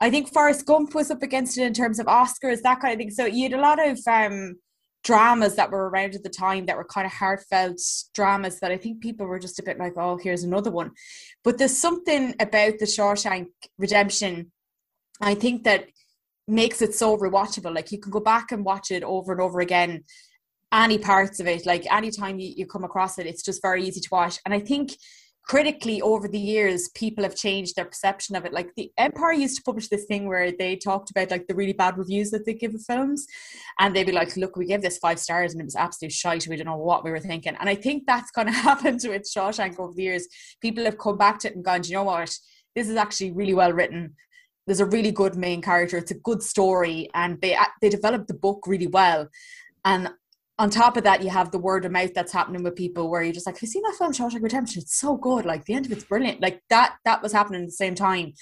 I 0.01 0.09
think 0.09 0.33
Forrest 0.33 0.65
Gump 0.65 0.95
was 0.95 1.11
up 1.11 1.21
against 1.21 1.59
it 1.59 1.63
in 1.63 1.73
terms 1.73 1.99
of 1.99 2.07
Oscars, 2.07 2.63
that 2.63 2.79
kind 2.79 2.93
of 2.93 2.97
thing. 2.97 3.11
So 3.11 3.25
you 3.25 3.43
had 3.43 3.53
a 3.53 3.61
lot 3.61 3.87
of 3.87 3.99
um, 4.07 4.55
dramas 5.03 5.55
that 5.55 5.71
were 5.71 5.89
around 5.89 6.15
at 6.15 6.23
the 6.23 6.29
time 6.29 6.65
that 6.65 6.77
were 6.77 6.83
kind 6.83 7.05
of 7.05 7.13
heartfelt 7.13 7.79
dramas 8.13 8.59
that 8.59 8.71
I 8.71 8.77
think 8.77 9.01
people 9.01 9.25
were 9.25 9.39
just 9.39 9.59
a 9.59 9.63
bit 9.63 9.79
like, 9.79 9.93
oh, 9.97 10.17
here's 10.17 10.43
another 10.43 10.71
one. 10.71 10.91
But 11.43 11.57
there's 11.57 11.77
something 11.77 12.35
about 12.39 12.79
the 12.79 12.85
Shawshank 12.85 13.47
Redemption. 13.77 14.51
I 15.21 15.35
think 15.35 15.63
that 15.63 15.87
makes 16.47 16.81
it 16.81 16.93
so 16.93 17.17
rewatchable. 17.17 17.73
Like 17.73 17.91
you 17.91 17.99
can 17.99 18.11
go 18.11 18.19
back 18.19 18.51
and 18.51 18.65
watch 18.65 18.91
it 18.91 19.03
over 19.03 19.31
and 19.31 19.41
over 19.41 19.59
again. 19.59 20.03
Any 20.73 20.97
parts 20.97 21.39
of 21.39 21.47
it, 21.47 21.65
like 21.65 21.89
anytime 21.91 22.39
you, 22.39 22.53
you 22.55 22.65
come 22.65 22.83
across 22.83 23.17
it, 23.17 23.25
it's 23.25 23.43
just 23.43 23.61
very 23.61 23.85
easy 23.85 24.01
to 24.01 24.09
watch. 24.11 24.39
And 24.45 24.53
I 24.53 24.59
think 24.59 24.91
critically 25.47 26.01
over 26.01 26.27
the 26.27 26.39
years, 26.39 26.89
people 26.89 27.23
have 27.23 27.35
changed 27.35 27.75
their 27.75 27.85
perception 27.85 28.35
of 28.35 28.45
it. 28.45 28.51
Like 28.51 28.75
the 28.75 28.91
Empire 28.97 29.31
used 29.31 29.55
to 29.57 29.63
publish 29.63 29.87
this 29.87 30.03
thing 30.05 30.27
where 30.27 30.51
they 30.51 30.75
talked 30.75 31.09
about 31.09 31.31
like 31.31 31.47
the 31.47 31.55
really 31.55 31.73
bad 31.73 31.97
reviews 31.97 32.31
that 32.31 32.45
they 32.45 32.53
give 32.53 32.75
of 32.75 32.83
films, 32.83 33.25
and 33.79 33.95
they'd 33.95 34.05
be 34.05 34.11
like, 34.11 34.35
"Look, 34.35 34.57
we 34.57 34.65
gave 34.65 34.81
this 34.81 34.97
five 34.97 35.19
stars 35.19 35.53
and 35.53 35.61
it 35.61 35.65
was 35.65 35.75
absolute 35.75 36.11
shite. 36.11 36.47
We 36.47 36.57
don't 36.57 36.65
know 36.65 36.77
what 36.77 37.03
we 37.03 37.11
were 37.11 37.19
thinking." 37.19 37.55
And 37.59 37.69
I 37.69 37.75
think 37.75 38.03
that's 38.05 38.31
going 38.31 38.47
to 38.51 38.53
happen 38.53 38.97
to 38.99 39.13
it 39.13 39.23
Shawshank 39.23 39.79
over 39.79 39.93
the 39.93 40.03
years. 40.03 40.27
People 40.61 40.83
have 40.83 40.97
come 40.97 41.17
back 41.17 41.39
to 41.39 41.47
it 41.47 41.55
and 41.55 41.63
gone, 41.63 41.83
"You 41.85 41.95
know 41.95 42.03
what? 42.03 42.37
This 42.75 42.89
is 42.89 42.97
actually 42.97 43.31
really 43.31 43.53
well 43.53 43.73
written 43.73 44.15
there's 44.67 44.81
a 44.81 44.85
really 44.85 45.11
good 45.11 45.37
main 45.37 45.61
character. 45.61 45.95
It's 45.97 46.11
a 46.11 46.19
good 46.19 46.43
story, 46.43 47.09
and 47.13 47.39
they 47.41 47.57
they 47.81 47.87
developed 47.87 48.27
the 48.27 48.33
book 48.33 48.67
really 48.67 48.87
well. 48.87 49.29
And 49.85 50.09
on 50.59 50.69
top 50.69 50.97
of 50.97 51.03
that, 51.03 51.21
you 51.23 51.29
have 51.29 51.51
the 51.51 51.59
word 51.59 51.85
of 51.85 51.91
mouth 51.91 52.13
that's 52.13 52.31
happening 52.31 52.63
with 52.63 52.75
people, 52.75 53.09
where 53.09 53.21
you're 53.21 53.33
just 53.33 53.45
like, 53.45 53.55
"Have 53.55 53.61
you 53.61 53.67
seen 53.67 53.83
that 53.83 53.95
film, 53.97 54.11
Shawshank 54.11 54.41
Redemption? 54.41 54.81
It's 54.81 54.97
so 54.99 55.15
good. 55.15 55.45
Like 55.45 55.65
the 55.65 55.73
end 55.73 55.85
of 55.85 55.91
it's 55.91 56.03
brilliant. 56.03 56.41
Like 56.41 56.61
that 56.69 56.95
that 57.05 57.21
was 57.21 57.33
happening 57.33 57.61
at 57.61 57.67
the 57.67 57.73
same 57.73 57.95
time." 57.95 58.33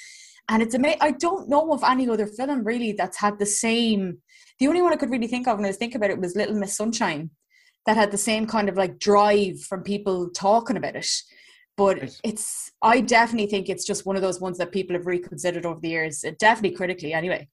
And 0.47 0.61
it's 0.61 0.75
amazing. 0.75 0.99
I 1.01 1.11
don't 1.11 1.49
know 1.49 1.73
of 1.73 1.83
any 1.83 2.07
other 2.07 2.27
film 2.27 2.63
really 2.63 2.91
that's 2.91 3.17
had 3.17 3.39
the 3.39 3.45
same. 3.45 4.19
The 4.59 4.67
only 4.67 4.81
one 4.81 4.93
I 4.93 4.97
could 4.97 5.09
really 5.09 5.27
think 5.27 5.47
of 5.47 5.57
when 5.57 5.65
I 5.65 5.69
was 5.69 5.77
thinking 5.77 5.97
about 5.97 6.11
it 6.11 6.19
was 6.19 6.35
Little 6.35 6.55
Miss 6.55 6.77
Sunshine, 6.77 7.31
that 7.85 7.97
had 7.97 8.11
the 8.11 8.17
same 8.17 8.47
kind 8.47 8.69
of 8.69 8.77
like 8.77 8.99
drive 8.99 9.59
from 9.61 9.83
people 9.83 10.29
talking 10.29 10.77
about 10.77 10.95
it 10.95 11.09
but 11.77 12.19
it's 12.23 12.71
i 12.81 12.99
definitely 13.01 13.47
think 13.47 13.69
it's 13.69 13.85
just 13.85 14.05
one 14.05 14.15
of 14.15 14.21
those 14.21 14.39
ones 14.39 14.57
that 14.57 14.71
people 14.71 14.95
have 14.95 15.05
reconsidered 15.05 15.65
over 15.65 15.79
the 15.79 15.89
years 15.89 16.23
uh, 16.23 16.31
definitely 16.39 16.75
critically 16.75 17.13
anyway 17.13 17.47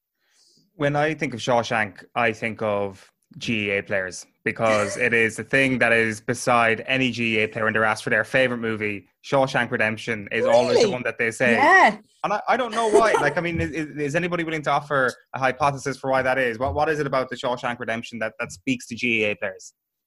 when 0.75 0.97
i 0.97 1.15
think 1.15 1.35
of 1.35 1.41
shawshank 1.41 2.05
i 2.15 2.33
think 2.33 2.63
of 2.63 3.12
GAA 3.39 3.83
players 3.87 4.27
because 4.45 4.97
it 4.97 5.13
is 5.13 5.37
the 5.37 5.45
thing 5.45 5.79
that 5.79 5.93
is 5.93 6.21
beside 6.21 6.83
any 6.87 7.11
GAA 7.11 7.47
player 7.53 7.65
when 7.65 7.73
they're 7.73 7.85
asked 7.85 8.05
for 8.05 8.11
their 8.11 8.25
favorite 8.25 8.59
movie. 8.59 9.07
Shawshank 9.25 9.71
Redemption 9.71 10.29
is 10.33 10.43
really? 10.43 10.55
always 10.55 10.83
the 10.83 10.91
one 10.91 11.03
that 11.05 11.19
they 11.19 11.31
say. 11.31 11.53
Yeah. 11.53 11.97
And 12.25 12.33
I, 12.33 12.41
I 12.49 12.57
don't 12.57 12.73
know 12.73 12.89
why. 12.89 13.13
like, 13.13 13.37
I 13.39 13.41
mean, 13.41 13.61
is, 13.61 13.71
is, 13.71 14.15
anybody 14.15 14.45
willing 14.45 14.63
to 14.63 14.71
offer 14.71 15.13
a 15.35 15.39
hypothesis 15.39 15.97
for 15.97 16.11
why 16.11 16.23
that 16.23 16.39
is? 16.39 16.59
What 16.59 16.75
What 16.75 16.89
is 16.89 16.99
it 16.99 17.07
about 17.07 17.31
the 17.31 17.37
Shawshank 17.37 17.79
Redemption 17.79 18.19
that, 18.19 18.35
that 18.41 18.53
speaks 18.53 18.87
to 18.89 18.95
GAA 18.95 19.35
players? 19.39 19.73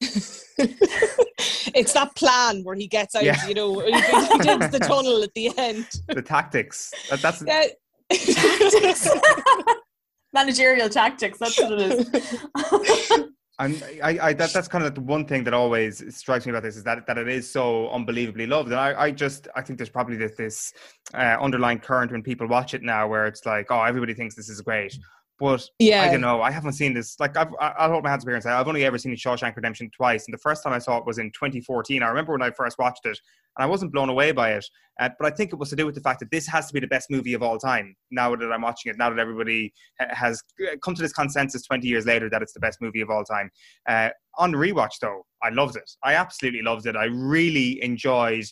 it's 1.74 1.92
that 1.94 2.14
plan 2.16 2.62
where 2.62 2.76
he 2.76 2.86
gets 2.86 3.14
out, 3.14 3.24
yeah. 3.24 3.46
you 3.46 3.54
know, 3.54 3.80
he, 3.80 3.92
he 3.92 4.38
digs 4.38 4.70
the 4.70 4.78
tunnel 4.80 5.22
at 5.22 5.32
the 5.34 5.50
end. 5.56 5.86
The 6.08 6.22
tactics. 6.22 6.92
That, 7.10 7.22
that's 7.22 7.42
yeah. 7.46 7.64
Managerial 10.32 10.88
tactics. 10.88 11.38
That's 11.38 11.58
what 11.58 11.72
it 11.72 11.80
is. 11.80 13.26
and 13.58 13.82
I, 14.02 14.18
I 14.20 14.32
that, 14.34 14.52
that's 14.52 14.68
kind 14.68 14.84
of 14.84 14.94
the 14.94 15.00
one 15.00 15.24
thing 15.26 15.44
that 15.44 15.54
always 15.54 16.02
strikes 16.14 16.44
me 16.44 16.50
about 16.50 16.62
this 16.62 16.76
is 16.76 16.84
that 16.84 17.06
that 17.06 17.16
it 17.16 17.28
is 17.28 17.50
so 17.50 17.88
unbelievably 17.90 18.46
loved, 18.46 18.70
and 18.70 18.78
I, 18.78 19.04
I 19.04 19.10
just 19.10 19.48
I 19.56 19.62
think 19.62 19.78
there's 19.78 19.88
probably 19.88 20.16
this, 20.16 20.36
this 20.36 20.72
uh, 21.14 21.36
underlying 21.40 21.78
current 21.78 22.12
when 22.12 22.22
people 22.22 22.46
watch 22.46 22.74
it 22.74 22.82
now 22.82 23.08
where 23.08 23.26
it's 23.26 23.46
like, 23.46 23.66
oh, 23.70 23.82
everybody 23.82 24.12
thinks 24.14 24.34
this 24.34 24.48
is 24.48 24.60
great, 24.60 24.98
but 25.38 25.68
yeah, 25.78 26.02
I 26.02 26.10
don't 26.10 26.20
know. 26.20 26.40
I 26.40 26.50
haven't 26.50 26.72
seen 26.72 26.94
this. 26.94 27.18
Like 27.20 27.36
I've, 27.36 27.52
I'll 27.60 27.90
hold 27.90 28.04
my 28.04 28.10
hands 28.10 28.24
up 28.24 28.28
here 28.28 28.34
and 28.34 28.42
say 28.42 28.50
I've 28.50 28.68
only 28.68 28.84
ever 28.84 28.96
seen 28.96 29.14
Shawshank 29.14 29.54
Redemption 29.54 29.90
twice, 29.94 30.26
and 30.26 30.34
the 30.34 30.38
first 30.38 30.62
time 30.62 30.72
I 30.72 30.78
saw 30.78 30.96
it 30.98 31.06
was 31.06 31.18
in 31.18 31.30
2014. 31.32 32.02
I 32.02 32.08
remember 32.08 32.32
when 32.32 32.42
I 32.42 32.50
first 32.50 32.78
watched 32.78 33.04
it, 33.04 33.18
and 33.56 33.64
I 33.64 33.66
wasn't 33.66 33.92
blown 33.92 34.08
away 34.08 34.32
by 34.32 34.52
it. 34.52 34.64
Uh, 34.98 35.10
but 35.18 35.30
I 35.30 35.34
think 35.34 35.52
it 35.52 35.56
was 35.56 35.68
to 35.70 35.76
do 35.76 35.84
with 35.84 35.94
the 35.94 36.00
fact 36.00 36.20
that 36.20 36.30
this 36.30 36.46
has 36.46 36.68
to 36.68 36.72
be 36.72 36.80
the 36.80 36.86
best 36.86 37.10
movie 37.10 37.34
of 37.34 37.42
all 37.42 37.58
time. 37.58 37.94
Now 38.10 38.34
that 38.34 38.50
I'm 38.50 38.62
watching 38.62 38.90
it, 38.90 38.96
now 38.96 39.10
that 39.10 39.18
everybody 39.18 39.74
has 39.98 40.42
come 40.82 40.94
to 40.94 41.02
this 41.02 41.12
consensus 41.12 41.62
20 41.66 41.86
years 41.86 42.06
later 42.06 42.30
that 42.30 42.40
it's 42.40 42.54
the 42.54 42.60
best 42.60 42.80
movie 42.80 43.02
of 43.02 43.10
all 43.10 43.24
time. 43.24 43.50
Uh, 43.86 44.08
on 44.38 44.52
rewatch, 44.52 44.98
though, 45.00 45.26
I 45.42 45.50
loved 45.50 45.76
it. 45.76 45.90
I 46.02 46.14
absolutely 46.14 46.62
loved 46.62 46.86
it. 46.86 46.96
I 46.96 47.04
really 47.04 47.82
enjoyed 47.82 48.46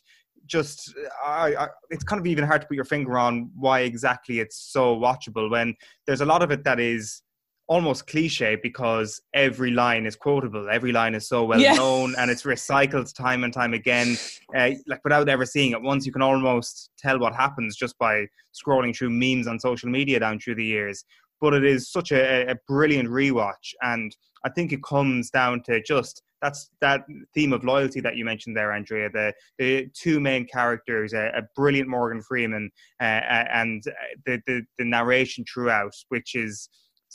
just 0.47 0.95
I, 1.25 1.55
I, 1.55 1.69
it's 1.91 2.05
kind 2.05 2.21
of 2.21 2.27
even 2.27 2.45
hard 2.45 2.63
to 2.63 2.67
put 2.67 2.75
your 2.75 2.85
finger 2.85 3.19
on 3.19 3.51
why 3.57 3.81
exactly 3.81 4.41
it's 4.41 4.57
so 4.57 4.97
watchable 4.97 5.51
when 5.51 5.75
there's 6.07 6.21
a 6.21 6.27
lot 6.27 6.43
of 6.43 6.51
it 6.51 6.65
that 6.65 6.81
is 6.81 7.23
almost 7.67 8.07
cliche 8.07 8.57
because 8.63 9.23
every 9.33 9.71
line 9.71 10.05
is 10.05 10.17
quotable 10.17 10.69
every 10.69 10.93
line 10.93 11.15
is 11.15 11.27
so 11.27 11.45
well 11.45 11.61
Yeah. 11.61 11.73
known 11.73 12.15
and 12.19 12.31
it's 12.31 12.43
recycled 12.43 13.15
time 13.15 13.43
and 13.43 13.55
time 13.55 13.73
again 13.73 14.19
uh, 14.55 14.71
like 14.87 15.03
without 15.03 15.29
ever 15.31 15.47
seeing 15.47 15.73
it 15.73 15.81
once 15.81 16.05
you 16.05 16.13
can 16.13 16.21
almost 16.21 16.91
tell 16.99 17.19
what 17.19 17.35
happens 17.35 17.75
just 17.75 17.97
by 17.99 18.27
scrolling 18.55 18.95
through 18.95 19.11
memes 19.11 19.47
on 19.47 19.59
social 19.59 19.89
media 19.89 20.21
down 20.21 20.39
through 20.39 20.57
the 20.57 20.65
years 20.65 21.05
but 21.45 21.53
it 21.61 21.65
is 21.65 21.91
such 21.97 22.11
a, 22.11 22.51
a 22.51 22.57
brilliant 22.67 23.09
rewatch 23.21 23.67
and 23.83 24.09
i 24.47 24.51
think 24.55 24.73
it 24.73 24.83
comes 24.83 25.31
down 25.31 25.63
to 25.63 25.83
just 25.83 26.23
that's 26.43 26.71
that 26.81 27.01
theme 27.35 27.53
of 27.53 27.63
loyalty 27.65 28.01
that 28.01 28.17
you 28.17 28.25
mentioned 28.25 28.57
there 28.57 28.73
andrea 28.73 29.09
the 29.19 29.27
the 29.59 29.87
two 30.03 30.19
main 30.21 30.45
characters 30.47 31.13
a, 31.13 31.25
a 31.41 31.43
brilliant 31.55 31.89
morgan 31.89 32.23
freeman 32.29 32.65
uh, 33.01 33.21
uh, 33.37 33.47
and 33.63 33.83
uh, 33.89 33.93
the, 34.27 34.41
the 34.47 34.57
the 34.79 34.85
narration 34.97 35.45
throughout 35.53 35.95
which 36.09 36.35
is 36.35 36.55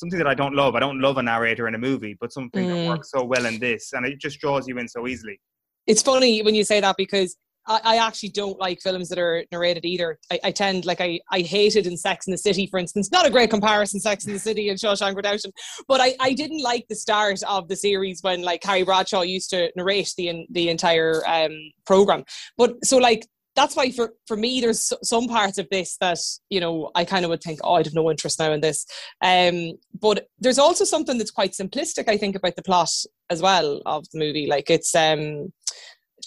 something 0.01 0.19
that 0.23 0.27
I 0.27 0.33
don't 0.41 0.55
love. 0.55 0.75
I 0.75 0.79
don't 0.79 1.01
love 1.01 1.17
a 1.17 1.21
narrator 1.21 1.67
in 1.67 1.75
a 1.75 1.77
movie, 1.89 2.15
but 2.21 2.31
something 2.31 2.63
Mm. 2.65 2.69
that 2.69 2.87
works 2.91 3.11
so 3.11 3.21
well 3.25 3.45
in 3.45 3.59
this, 3.59 3.91
and 3.91 4.05
it 4.05 4.17
just 4.17 4.39
draws 4.39 4.65
you 4.65 4.77
in 4.81 4.87
so 4.87 5.01
easily. 5.11 5.37
it's 5.91 6.01
funny 6.11 6.41
when 6.45 6.55
you 6.59 6.63
say 6.71 6.79
that 6.85 6.95
because 7.03 7.35
I, 7.69 7.79
I 7.83 7.95
actually 7.97 8.29
don't 8.29 8.59
like 8.59 8.81
films 8.81 9.07
that 9.09 9.19
are 9.19 9.45
narrated 9.51 9.85
either. 9.85 10.17
I, 10.31 10.39
I 10.45 10.51
tend 10.51 10.85
like 10.85 10.99
I 10.99 11.19
I 11.31 11.41
hated 11.41 11.87
in 11.87 11.95
Sex 11.95 12.27
in 12.27 12.31
the 12.31 12.37
City, 12.37 12.67
for 12.67 12.79
instance. 12.79 13.11
Not 13.11 13.25
a 13.25 13.29
great 13.29 13.49
comparison, 13.49 13.99
Sex 13.99 14.25
in 14.25 14.33
the 14.33 14.39
City 14.39 14.69
and 14.69 14.79
Shawshank 14.79 15.15
Redemption, 15.15 15.51
but 15.87 16.01
I, 16.01 16.15
I 16.19 16.33
didn't 16.33 16.61
like 16.61 16.85
the 16.89 16.95
start 16.95 17.41
of 17.47 17.67
the 17.67 17.75
series 17.75 18.21
when 18.21 18.41
like 18.41 18.61
Carrie 18.61 18.83
Bradshaw 18.83 19.21
used 19.21 19.51
to 19.51 19.71
narrate 19.75 20.11
the 20.17 20.45
the 20.49 20.69
entire 20.69 21.21
um 21.27 21.55
program. 21.85 22.23
But 22.57 22.83
so 22.83 22.97
like 22.97 23.25
that's 23.55 23.75
why 23.75 23.91
for 23.91 24.13
for 24.27 24.37
me 24.37 24.61
there's 24.61 24.93
some 25.03 25.27
parts 25.27 25.57
of 25.57 25.67
this 25.69 25.97
that 25.99 26.19
you 26.49 26.59
know 26.59 26.91
I 26.95 27.05
kind 27.05 27.25
of 27.25 27.29
would 27.29 27.43
think 27.43 27.59
oh 27.63 27.75
I'd 27.75 27.85
have 27.85 27.93
no 27.93 28.09
interest 28.09 28.39
now 28.39 28.51
in 28.51 28.61
this. 28.61 28.85
Um, 29.21 29.73
but 29.99 30.27
there's 30.39 30.59
also 30.59 30.85
something 30.85 31.17
that's 31.17 31.31
quite 31.31 31.51
simplistic 31.51 32.07
I 32.07 32.17
think 32.17 32.35
about 32.35 32.55
the 32.55 32.63
plot 32.63 32.91
as 33.29 33.41
well 33.41 33.81
of 33.85 34.05
the 34.11 34.19
movie. 34.19 34.47
Like 34.47 34.69
it's 34.69 34.95
um 34.95 35.51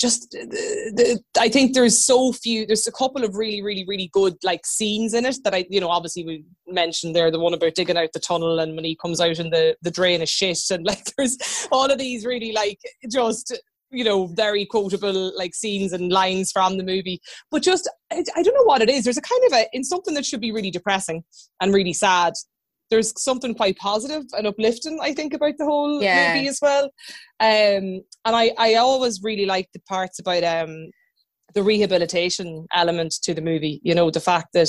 just 0.02 0.34
uh, 0.34 0.44
the, 0.44 0.92
the, 0.96 1.40
I 1.40 1.48
think 1.48 1.72
there's 1.72 2.04
so 2.04 2.32
few. 2.32 2.66
There's 2.66 2.88
a 2.88 2.92
couple 2.92 3.24
of 3.24 3.36
really, 3.36 3.62
really, 3.62 3.84
really 3.86 4.10
good 4.12 4.34
like 4.42 4.66
scenes 4.66 5.14
in 5.14 5.24
it 5.24 5.38
that 5.44 5.54
I, 5.54 5.64
you 5.70 5.80
know, 5.80 5.88
obviously 5.88 6.24
we 6.24 6.44
mentioned 6.66 7.14
there 7.14 7.30
the 7.30 7.38
one 7.38 7.54
about 7.54 7.76
digging 7.76 7.96
out 7.96 8.12
the 8.12 8.18
tunnel 8.18 8.58
and 8.58 8.74
when 8.74 8.84
he 8.84 8.96
comes 8.96 9.20
out 9.20 9.38
and 9.38 9.52
the 9.52 9.76
the 9.80 9.92
drain 9.92 10.20
of 10.20 10.28
shit 10.28 10.58
and 10.70 10.84
like 10.84 11.04
there's 11.16 11.38
all 11.70 11.90
of 11.90 11.98
these 11.98 12.26
really 12.26 12.52
like 12.52 12.80
just 13.10 13.56
you 13.90 14.02
know 14.02 14.26
very 14.26 14.66
quotable 14.66 15.32
like 15.36 15.54
scenes 15.54 15.92
and 15.92 16.12
lines 16.12 16.50
from 16.50 16.76
the 16.76 16.84
movie. 16.84 17.20
But 17.52 17.62
just 17.62 17.88
I, 18.12 18.24
I 18.36 18.42
don't 18.42 18.54
know 18.54 18.64
what 18.64 18.82
it 18.82 18.90
is. 18.90 19.04
There's 19.04 19.18
a 19.18 19.22
kind 19.22 19.42
of 19.46 19.52
a 19.52 19.66
in 19.72 19.84
something 19.84 20.14
that 20.14 20.26
should 20.26 20.40
be 20.40 20.52
really 20.52 20.72
depressing 20.72 21.22
and 21.60 21.72
really 21.72 21.92
sad. 21.92 22.32
There's 22.92 23.12
something 23.16 23.54
quite 23.54 23.78
positive 23.78 24.24
and 24.36 24.46
uplifting, 24.46 24.98
I 25.02 25.14
think, 25.14 25.32
about 25.32 25.54
the 25.56 25.64
whole 25.64 26.02
Yeah. 26.02 26.26
movie 26.28 26.46
as 26.46 26.58
well. 26.60 26.84
Um, 27.40 28.02
and 28.26 28.36
I, 28.36 28.52
I 28.58 28.74
always 28.74 29.22
really 29.22 29.46
like 29.46 29.68
the 29.72 29.80
parts 29.88 30.18
about 30.18 30.44
um, 30.44 30.90
the 31.54 31.62
rehabilitation 31.62 32.66
element 32.74 33.14
to 33.22 33.32
the 33.32 33.40
movie. 33.40 33.80
You 33.82 33.94
know, 33.94 34.10
the 34.10 34.20
fact 34.20 34.48
that 34.52 34.68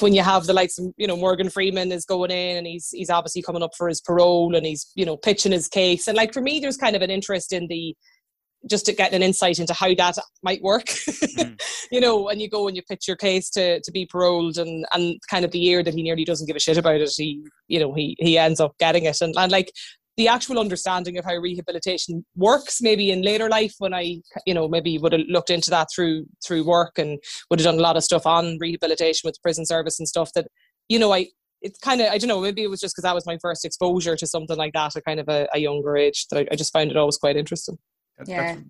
when 0.00 0.14
you 0.14 0.22
have 0.22 0.46
the 0.46 0.52
likes 0.52 0.78
of, 0.80 0.86
you 0.96 1.06
know, 1.06 1.16
Morgan 1.16 1.48
Freeman 1.48 1.92
is 1.92 2.04
going 2.04 2.32
in 2.32 2.56
and 2.56 2.66
he's 2.66 2.88
he's 2.90 3.10
obviously 3.10 3.42
coming 3.42 3.62
up 3.62 3.72
for 3.76 3.88
his 3.88 4.00
parole 4.00 4.56
and 4.56 4.66
he's, 4.66 4.90
you 4.96 5.06
know, 5.06 5.16
pitching 5.16 5.52
his 5.52 5.68
case. 5.68 6.08
And 6.08 6.16
like 6.16 6.32
for 6.32 6.40
me, 6.42 6.58
there's 6.58 6.76
kind 6.76 6.96
of 6.96 7.02
an 7.02 7.10
interest 7.10 7.52
in 7.52 7.68
the 7.68 7.94
just 8.68 8.86
to 8.86 8.92
get 8.92 9.12
an 9.12 9.22
insight 9.22 9.58
into 9.58 9.72
how 9.72 9.94
that 9.94 10.18
might 10.42 10.62
work. 10.62 10.86
Mm-hmm. 10.86 11.54
you 11.90 12.00
know, 12.00 12.22
when 12.22 12.40
you 12.40 12.48
go 12.48 12.68
and 12.68 12.76
you 12.76 12.82
pitch 12.82 13.08
your 13.08 13.16
case 13.16 13.50
to 13.50 13.80
to 13.80 13.92
be 13.92 14.06
paroled 14.06 14.58
and 14.58 14.84
and 14.94 15.20
kind 15.30 15.44
of 15.44 15.50
the 15.50 15.58
year 15.58 15.82
that 15.82 15.94
he 15.94 16.02
nearly 16.02 16.24
doesn't 16.24 16.46
give 16.46 16.56
a 16.56 16.60
shit 16.60 16.78
about 16.78 17.00
it, 17.00 17.12
he 17.16 17.42
you 17.68 17.80
know, 17.80 17.94
he 17.94 18.16
he 18.18 18.36
ends 18.36 18.60
up 18.60 18.76
getting 18.78 19.04
it. 19.04 19.20
And 19.20 19.34
and 19.36 19.50
like 19.50 19.72
the 20.16 20.28
actual 20.28 20.58
understanding 20.58 21.16
of 21.16 21.24
how 21.24 21.34
rehabilitation 21.34 22.24
works 22.36 22.82
maybe 22.82 23.10
in 23.10 23.22
later 23.22 23.48
life 23.48 23.74
when 23.78 23.94
i 23.94 24.20
you 24.44 24.52
know 24.52 24.68
maybe 24.68 24.98
would 24.98 25.12
have 25.12 25.22
looked 25.28 25.48
into 25.48 25.70
that 25.70 25.88
through 25.94 26.26
through 26.44 26.62
work 26.62 26.98
and 26.98 27.18
would 27.48 27.58
have 27.58 27.64
done 27.64 27.78
a 27.78 27.82
lot 27.82 27.96
of 27.96 28.04
stuff 28.04 28.26
on 28.26 28.58
rehabilitation 28.60 29.26
with 29.26 29.34
the 29.34 29.40
prison 29.42 29.64
service 29.64 29.98
and 29.98 30.06
stuff 30.06 30.30
that 30.34 30.46
you 30.90 30.98
know 30.98 31.10
i 31.12 31.26
it's 31.62 31.78
kind 31.78 32.02
of 32.02 32.08
i 32.12 32.18
don't 32.18 32.28
know 32.28 32.40
maybe 32.40 32.62
it 32.62 32.68
was 32.68 32.80
just 32.80 32.94
because 32.94 33.04
that 33.04 33.14
was 33.14 33.24
my 33.24 33.38
first 33.40 33.64
exposure 33.64 34.14
to 34.14 34.26
something 34.26 34.58
like 34.58 34.74
that 34.74 34.94
at 34.94 35.04
kind 35.04 35.20
of 35.20 35.28
a, 35.28 35.48
a 35.54 35.58
younger 35.58 35.96
age 35.96 36.26
that 36.28 36.40
I, 36.40 36.46
I 36.52 36.56
just 36.56 36.72
found 36.72 36.90
it 36.90 36.98
always 36.98 37.16
quite 37.16 37.36
interesting 37.36 37.78
That's, 38.20 38.30
Yeah. 38.30 38.40
that's- 38.42 38.64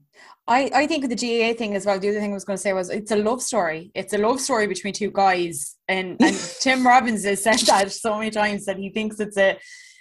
I, 0.49 0.71
I 0.75 0.87
think 0.87 1.09
the 1.09 1.15
GAA 1.15 1.57
thing 1.57 1.77
as 1.77 1.87
well, 1.87 1.99
the 2.01 2.09
other 2.09 2.19
thing 2.19 2.33
I 2.33 2.35
was 2.35 2.45
going 2.45 2.57
to 2.57 2.61
say 2.63 2.73
was 2.73 2.91
it's 2.91 3.13
a 3.13 3.17
love 3.17 3.41
story. 3.41 3.91
It's 3.95 4.13
a 4.15 4.19
love 4.19 4.41
story 4.41 4.67
between 4.67 4.93
two 4.93 5.11
guys. 5.13 5.77
And, 5.89 6.17
and 6.21 6.37
Tim 6.61 6.85
Robbins 6.87 7.25
has 7.25 7.43
said 7.43 7.59
that 7.61 7.93
so 7.93 8.19
many 8.19 8.31
times 8.31 8.65
that 8.67 8.77
he 8.77 8.91
thinks 8.91 9.21
it's 9.21 9.37
a 9.39 9.59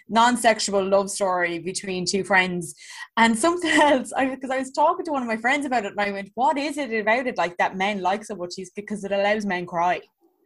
non 0.08 0.38
sexual 0.38 0.84
love 0.84 1.12
story 1.12 1.60
between 1.60 2.03
two 2.06 2.24
friends. 2.24 2.74
And 3.15 3.38
something 3.38 3.70
else, 3.82 4.12
I 4.13 4.25
because 4.25 4.50
I 4.50 4.58
was 4.58 4.72
talking 4.72 5.06
to 5.06 5.12
one 5.12 5.22
of 5.22 5.27
my 5.27 5.38
friends 5.38 5.65
about 5.68 5.86
it 5.86 5.91
and 5.91 6.01
I 6.01 6.12
went, 6.12 6.32
What 6.34 6.58
is 6.58 6.77
it 6.77 6.91
about 7.00 7.27
it 7.27 7.38
like 7.38 7.56
that 7.58 7.77
men 7.77 8.01
like 8.01 8.24
so 8.25 8.36
much? 8.36 8.53
He's 8.56 8.72
because 8.72 9.03
it 9.03 9.12
allows 9.12 9.46
men 9.46 9.65
cry. 9.68 10.01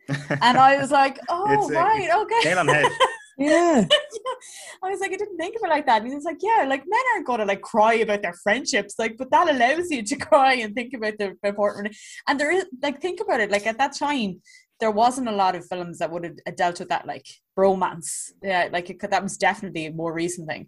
And 0.41 0.57
I 0.57 0.77
was 0.81 0.91
like, 0.91 1.17
Oh, 1.29 1.69
right, 1.69 2.09
okay. 2.23 2.49
nail 2.49 2.59
on 2.59 2.67
head. 2.67 2.91
Yeah 3.37 3.85
I 4.83 4.89
was 4.89 4.99
like, 4.99 5.11
I 5.11 5.17
didn't 5.17 5.37
think 5.37 5.55
of 5.55 5.61
it 5.63 5.69
like 5.69 5.85
that. 5.85 6.01
And 6.01 6.09
he 6.09 6.15
was 6.15 6.23
like, 6.23 6.39
Yeah, 6.41 6.65
like 6.67 6.83
men 6.87 7.01
aren't 7.13 7.25
gonna 7.25 7.45
like 7.45 7.61
cry 7.61 7.95
about 7.95 8.21
their 8.21 8.33
friendships, 8.43 8.95
like, 8.97 9.17
but 9.17 9.31
that 9.31 9.49
allows 9.49 9.89
you 9.89 10.03
to 10.03 10.15
cry 10.29 10.55
and 10.55 10.75
think 10.75 10.93
about 10.93 11.17
the 11.17 11.35
important. 11.43 11.95
And 12.27 12.39
there 12.39 12.51
is 12.51 12.65
like, 12.81 13.01
think 13.01 13.19
about 13.21 13.39
it, 13.39 13.51
like 13.51 13.65
at 13.65 13.77
that 13.77 13.95
time, 13.97 14.41
there 14.79 14.91
wasn't 14.91 15.29
a 15.29 15.31
lot 15.31 15.55
of 15.55 15.65
films 15.67 15.99
that 15.99 16.11
would 16.11 16.23
have 16.25 16.35
uh, 16.45 16.51
dealt 16.51 16.79
with 16.79 16.89
that, 16.89 17.07
like 17.07 17.25
romance. 17.55 18.33
Yeah, 18.43 18.69
like 18.71 18.89
it 18.89 18.99
that 18.99 19.23
was 19.23 19.37
definitely 19.37 19.85
a 19.85 19.93
more 19.93 20.13
recent 20.13 20.49
thing. 20.49 20.67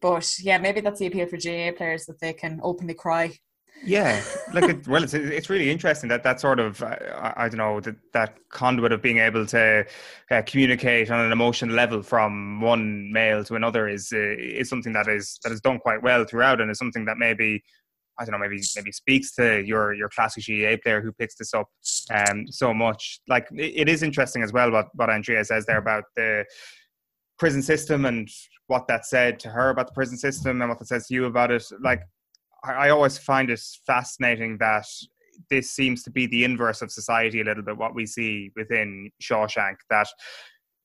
But 0.00 0.34
yeah, 0.40 0.58
maybe 0.58 0.80
that's 0.80 1.00
the 1.00 1.06
appeal 1.06 1.26
for 1.26 1.38
GAA 1.38 1.72
players 1.76 2.04
that 2.06 2.20
they 2.20 2.34
can 2.34 2.60
openly 2.62 2.94
cry. 2.94 3.32
Yeah, 3.82 4.22
like 4.54 4.64
it, 4.64 4.88
well, 4.88 5.02
it's 5.02 5.12
it's 5.12 5.50
really 5.50 5.68
interesting 5.70 6.08
that 6.08 6.22
that 6.22 6.40
sort 6.40 6.58
of 6.58 6.82
I, 6.82 7.34
I 7.36 7.48
don't 7.48 7.58
know 7.58 7.80
that 7.80 7.96
that 8.12 8.38
conduit 8.48 8.92
of 8.92 9.02
being 9.02 9.18
able 9.18 9.44
to 9.46 9.84
uh, 10.30 10.42
communicate 10.46 11.10
on 11.10 11.20
an 11.20 11.32
emotional 11.32 11.74
level 11.74 12.02
from 12.02 12.60
one 12.62 13.12
male 13.12 13.44
to 13.44 13.56
another 13.56 13.88
is 13.88 14.10
uh, 14.12 14.36
is 14.38 14.70
something 14.70 14.94
that 14.94 15.08
is 15.08 15.38
that 15.44 15.52
is 15.52 15.60
done 15.60 15.78
quite 15.80 16.02
well 16.02 16.24
throughout, 16.24 16.60
and 16.60 16.70
is 16.70 16.78
something 16.78 17.04
that 17.04 17.18
maybe 17.18 17.62
I 18.18 18.24
don't 18.24 18.32
know 18.32 18.38
maybe 18.38 18.62
maybe 18.76 18.92
speaks 18.92 19.34
to 19.34 19.62
your 19.62 19.92
your 19.92 20.08
classic 20.08 20.44
GAA 20.46 20.76
player 20.82 21.02
who 21.02 21.12
picks 21.12 21.34
this 21.34 21.52
up 21.52 21.68
um 22.10 22.46
so 22.46 22.72
much. 22.72 23.20
Like 23.28 23.48
it, 23.52 23.72
it 23.82 23.88
is 23.88 24.02
interesting 24.02 24.42
as 24.42 24.52
well 24.52 24.70
what 24.70 24.88
what 24.94 25.10
Andrea 25.10 25.44
says 25.44 25.66
there 25.66 25.78
about 25.78 26.04
the 26.16 26.46
prison 27.38 27.60
system 27.62 28.06
and 28.06 28.28
what 28.68 28.86
that 28.88 29.04
said 29.04 29.38
to 29.40 29.50
her 29.50 29.68
about 29.68 29.88
the 29.88 29.92
prison 29.92 30.16
system 30.16 30.62
and 30.62 30.70
what 30.70 30.78
that 30.78 30.86
says 30.88 31.06
to 31.08 31.14
you 31.14 31.26
about 31.26 31.50
it. 31.50 31.64
Like 31.82 32.02
I, 32.64 32.90
always 32.90 33.18
find 33.18 33.50
it 33.50 33.60
fascinating 33.86 34.58
that 34.58 34.86
this 35.50 35.70
seems 35.70 36.02
to 36.04 36.10
be 36.10 36.26
the 36.26 36.44
inverse 36.44 36.82
of 36.82 36.90
society 36.90 37.40
a 37.40 37.44
little 37.44 37.62
bit. 37.62 37.76
What 37.76 37.94
we 37.94 38.06
see 38.06 38.50
within 38.56 39.10
Shawshank, 39.22 39.76
that 39.90 40.08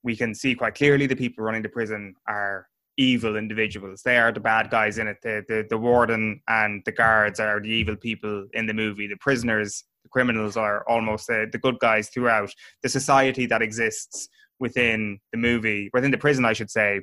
we 0.04 0.16
can 0.16 0.34
see 0.34 0.56
quite 0.56 0.76
clearly 0.76 1.06
the 1.08 1.16
people 1.16 1.44
running 1.44 1.62
the 1.62 1.70
prison 1.70 2.16
are 2.28 2.68
evil 2.98 3.38
individuals. 3.38 4.02
They 4.04 4.18
are 4.18 4.32
the 4.32 4.40
bad 4.40 4.70
guys 4.70 4.98
in 4.98 5.08
it. 5.08 5.18
The 5.24 5.44
the, 5.48 5.66
the 5.70 5.78
warden 5.78 6.42
and 6.48 6.82
the 6.86 6.92
guards 6.92 7.40
are 7.40 7.60
the 7.60 7.70
evil 7.70 7.96
people 7.96 8.48
in 8.54 8.66
the 8.66 8.74
movie. 8.74 9.08
The 9.08 9.18
prisoners, 9.18 9.84
the 10.04 10.10
criminals 10.10 10.58
are 10.58 10.84
almost 10.88 11.30
uh, 11.30 11.46
the 11.52 11.60
good 11.60 11.80
guys 11.80 12.10
throughout. 12.10 12.52
The 12.84 12.90
society 12.90 13.46
that 13.48 13.62
exists 13.62 14.28
within 14.60 15.20
the 15.32 15.38
movie, 15.38 15.90
within 15.94 16.12
the 16.12 16.18
prison, 16.18 16.44
I 16.44 16.54
should 16.54 16.70
say, 16.70 17.02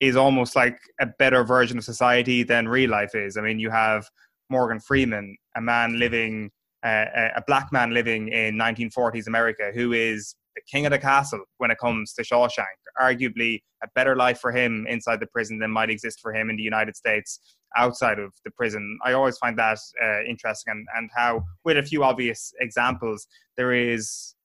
is 0.00 0.16
almost 0.16 0.54
like 0.54 0.78
a 1.00 1.06
better 1.06 1.44
version 1.44 1.78
of 1.78 1.84
society 1.84 2.42
than 2.42 2.68
real 2.68 2.90
life 2.90 3.14
is. 3.14 3.36
I 3.36 3.40
mean, 3.40 3.58
you 3.58 3.70
have 3.70 4.08
Morgan 4.50 4.80
Freeman, 4.80 5.36
a 5.56 5.60
man 5.60 5.98
living, 5.98 6.50
uh, 6.84 7.06
a 7.34 7.42
black 7.46 7.72
man 7.72 7.92
living 7.92 8.28
in 8.28 8.56
1940s 8.56 9.26
America, 9.26 9.70
who 9.74 9.92
is 9.92 10.36
the 10.54 10.62
king 10.70 10.86
of 10.86 10.92
the 10.92 10.98
castle 10.98 11.40
when 11.58 11.70
it 11.70 11.78
comes 11.78 12.12
to 12.14 12.22
Shawshank. 12.22 12.64
Arguably, 13.00 13.60
a 13.82 13.88
better 13.94 14.16
life 14.16 14.38
for 14.38 14.52
him 14.52 14.86
inside 14.88 15.20
the 15.20 15.26
prison 15.26 15.58
than 15.58 15.70
might 15.70 15.90
exist 15.90 16.20
for 16.20 16.34
him 16.34 16.50
in 16.50 16.56
the 16.56 16.62
United 16.62 16.96
States 16.96 17.40
outside 17.76 18.18
of 18.18 18.32
the 18.44 18.50
prison. 18.52 18.98
I 19.04 19.12
always 19.12 19.36
find 19.38 19.58
that 19.58 19.78
uh, 20.02 20.22
interesting, 20.22 20.72
and, 20.72 20.86
and 20.96 21.10
how, 21.14 21.44
with 21.64 21.76
a 21.76 21.82
few 21.82 22.04
obvious 22.04 22.52
examples, 22.60 23.26
there 23.56 23.72
is 23.72 24.35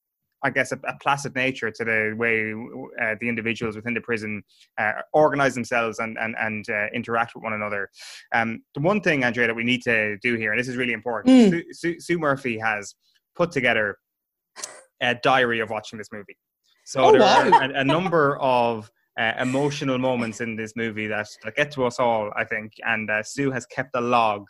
I 0.43 0.50
guess, 0.50 0.71
a, 0.71 0.79
a 0.88 0.98
placid 1.01 1.36
nature 1.36 1.69
to 1.71 1.83
the 1.86 2.15
way 2.17 2.53
uh, 3.01 3.15
the 3.19 3.29
individuals 3.29 3.75
within 3.75 3.93
the 3.93 4.01
prison 4.01 4.43
uh, 4.79 4.93
organize 5.13 5.53
themselves 5.55 6.00
and 6.00 6.17
and, 6.17 6.36
and 6.39 6.65
uh, 6.69 6.88
interact 6.93 7.36
with 7.36 7.43
one 7.43 7.53
another. 7.53 7.89
Um, 8.33 8.63
the 8.75 8.81
one 8.81 9.01
thing, 9.01 9.24
Andrea, 9.24 9.48
that 9.48 9.55
we 9.55 9.63
need 9.63 9.81
to 9.83 10.17
do 10.19 10.36
here, 10.36 10.51
and 10.51 10.60
this 10.60 10.67
is 10.67 10.77
really 10.77 10.93
important, 10.93 11.31
Mm. 11.31 11.50
Sue, 11.50 11.63
Sue, 11.74 12.00
Sue 12.00 12.19
Murphy 12.19 12.57
has 12.57 12.95
put 13.36 13.51
together 13.51 13.98
a 15.01 15.15
diary 15.15 15.60
of 15.60 15.69
watching 15.69 15.98
this 15.98 16.10
movie. 16.12 16.38
So 16.86 17.01
Oh, 17.05 17.12
there 17.12 17.21
wow. 17.21 17.50
are 17.50 17.63
a, 17.71 17.79
a 17.79 17.83
number 17.83 18.38
of 18.39 18.89
uh, 19.19 19.33
emotional 19.39 19.98
moments 19.98 20.41
in 20.41 20.55
this 20.55 20.74
movie 20.75 21.07
that, 21.07 21.27
that 21.43 21.55
get 21.55 21.71
to 21.71 21.86
us 21.86 22.00
all, 22.00 22.31
I 22.36 22.43
think. 22.43 22.74
And 22.86 23.10
uh, 23.10 23.24
Sue 23.24 23.51
has 23.51 23.65
kept 23.67 23.91
a 23.95 24.01
log 24.01 24.45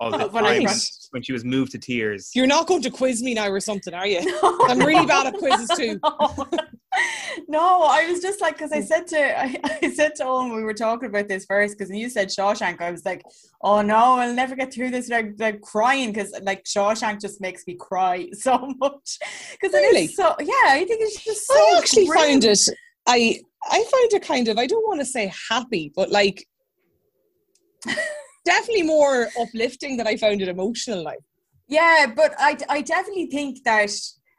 of 0.00 0.12
the 0.12 0.24
Oh, 0.24 0.28
well, 0.28 0.46
I- 0.46 0.66
when 1.10 1.22
she 1.22 1.32
was 1.32 1.44
moved 1.44 1.72
to 1.72 1.78
tears. 1.78 2.30
you're 2.34 2.46
not 2.46 2.66
going 2.66 2.82
to 2.82 2.90
quiz 2.90 3.22
me 3.22 3.34
now 3.34 3.48
or 3.48 3.60
something 3.60 3.94
are 3.94 4.06
you 4.06 4.20
i'm 4.68 4.78
really 4.80 5.06
bad 5.06 5.26
at 5.28 5.34
quizzes 5.34 5.68
too 5.76 6.00
no, 7.48 7.82
I 7.82 8.06
was 8.10 8.20
just 8.20 8.40
like 8.40 8.54
because 8.56 8.72
I 8.72 8.80
said 8.80 9.06
to 9.08 9.38
I, 9.38 9.54
I 9.82 9.90
said 9.92 10.14
to 10.16 10.24
Owen 10.24 10.54
we 10.56 10.62
were 10.64 10.72
talking 10.72 11.08
about 11.10 11.28
this 11.28 11.44
first 11.44 11.76
because 11.76 11.94
you 11.94 12.08
said 12.08 12.28
Shawshank. 12.28 12.80
I 12.80 12.90
was 12.90 13.04
like, 13.04 13.22
oh 13.62 13.82
no, 13.82 13.96
I'll 13.96 14.32
never 14.32 14.56
get 14.56 14.72
through 14.72 14.90
this 14.92 15.06
without, 15.08 15.26
without 15.26 15.60
crying 15.60 16.10
because 16.12 16.32
like 16.42 16.64
Shawshank 16.64 17.20
just 17.20 17.38
makes 17.40 17.66
me 17.66 17.74
cry 17.78 18.28
so 18.32 18.72
much. 18.78 19.18
Because 19.52 19.74
Really? 19.74 20.04
it 20.04 20.10
is 20.10 20.16
so 20.16 20.34
yeah, 20.40 20.68
I 20.68 20.84
think 20.88 21.02
it's 21.02 21.22
just 21.22 21.46
so. 21.46 21.54
I 21.54 21.76
actually 21.78 22.06
grim. 22.06 22.18
found 22.18 22.44
it. 22.44 22.60
I 23.06 23.40
I 23.64 23.84
find 23.84 24.12
it 24.14 24.22
kind 24.22 24.48
of. 24.48 24.56
I 24.56 24.66
don't 24.66 24.86
want 24.88 25.00
to 25.00 25.06
say 25.06 25.30
happy, 25.50 25.92
but 25.94 26.10
like 26.10 26.46
definitely 28.46 28.84
more 28.84 29.28
uplifting 29.38 29.96
than 29.96 30.06
I 30.06 30.16
found 30.16 30.40
it 30.40 30.48
emotional. 30.48 31.02
Like 31.02 31.20
Yeah, 31.68 32.06
but 32.14 32.34
I, 32.38 32.56
I 32.68 32.80
definitely 32.80 33.26
think 33.26 33.62
that 33.64 33.90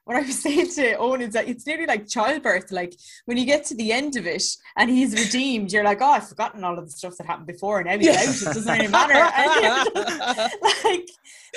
what 0.08 0.16
I 0.16 0.22
was 0.22 0.40
saying 0.46 0.72
to 0.72 0.96
Owen 0.96 1.22
is 1.22 1.34
that 1.34 1.48
it's 1.48 1.68
nearly 1.68 1.86
like 1.86 2.08
childbirth. 2.08 2.72
Like 2.72 2.94
when 3.26 3.38
you 3.38 3.46
get 3.46 3.66
to 3.66 3.76
the 3.76 3.92
end 3.92 4.16
of 4.16 4.26
it 4.26 4.44
and 4.78 4.90
he's 4.90 5.14
redeemed, 5.14 5.72
you're 5.72 5.84
like, 5.84 6.02
oh, 6.02 6.12
I've 6.12 6.28
forgotten 6.28 6.64
all 6.64 6.80
of 6.80 6.86
the 6.86 6.92
stuff 6.92 7.18
that 7.18 7.28
happened 7.28 7.48
before, 7.48 7.80
and 7.80 7.88
now 7.88 7.98
he's 7.98 8.44
out. 8.44 8.52
It 8.52 8.56
doesn't 8.56 8.74
really 8.74 8.88
matter. 8.88 9.14
Just 9.62 9.96
like, 10.86 11.10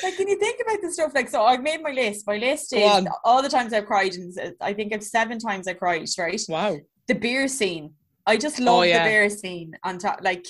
like 0.03 0.19
when 0.19 0.29
you 0.29 0.39
think 0.39 0.61
about 0.61 0.83
the 0.83 0.93
stuff, 0.93 1.13
like 1.15 1.29
so, 1.29 1.45
I've 1.45 1.63
made 1.63 1.83
my 1.83 1.93
list. 1.93 2.27
My 2.27 2.37
list 2.37 2.73
is 2.75 3.07
all 3.25 3.43
the 3.43 3.49
times 3.49 3.73
I've 3.73 3.87
cried, 3.87 4.15
and 4.15 4.55
I 4.61 4.73
think 4.75 4.93
I've 4.93 5.05
seven 5.05 5.39
times 5.39 5.69
I 5.69 5.75
cried. 5.75 6.09
Right, 6.19 6.41
wow. 6.49 6.77
the 7.07 7.15
beer 7.15 7.49
scene. 7.49 7.95
I 8.27 8.37
just 8.37 8.61
oh, 8.61 8.65
love 8.65 8.79
Oh, 8.79 8.83
yeah. 8.83 9.05
the 9.05 9.11
beer 9.11 9.31
scene 9.31 9.73
on 9.83 9.99
top. 9.99 10.21
Like 10.23 10.45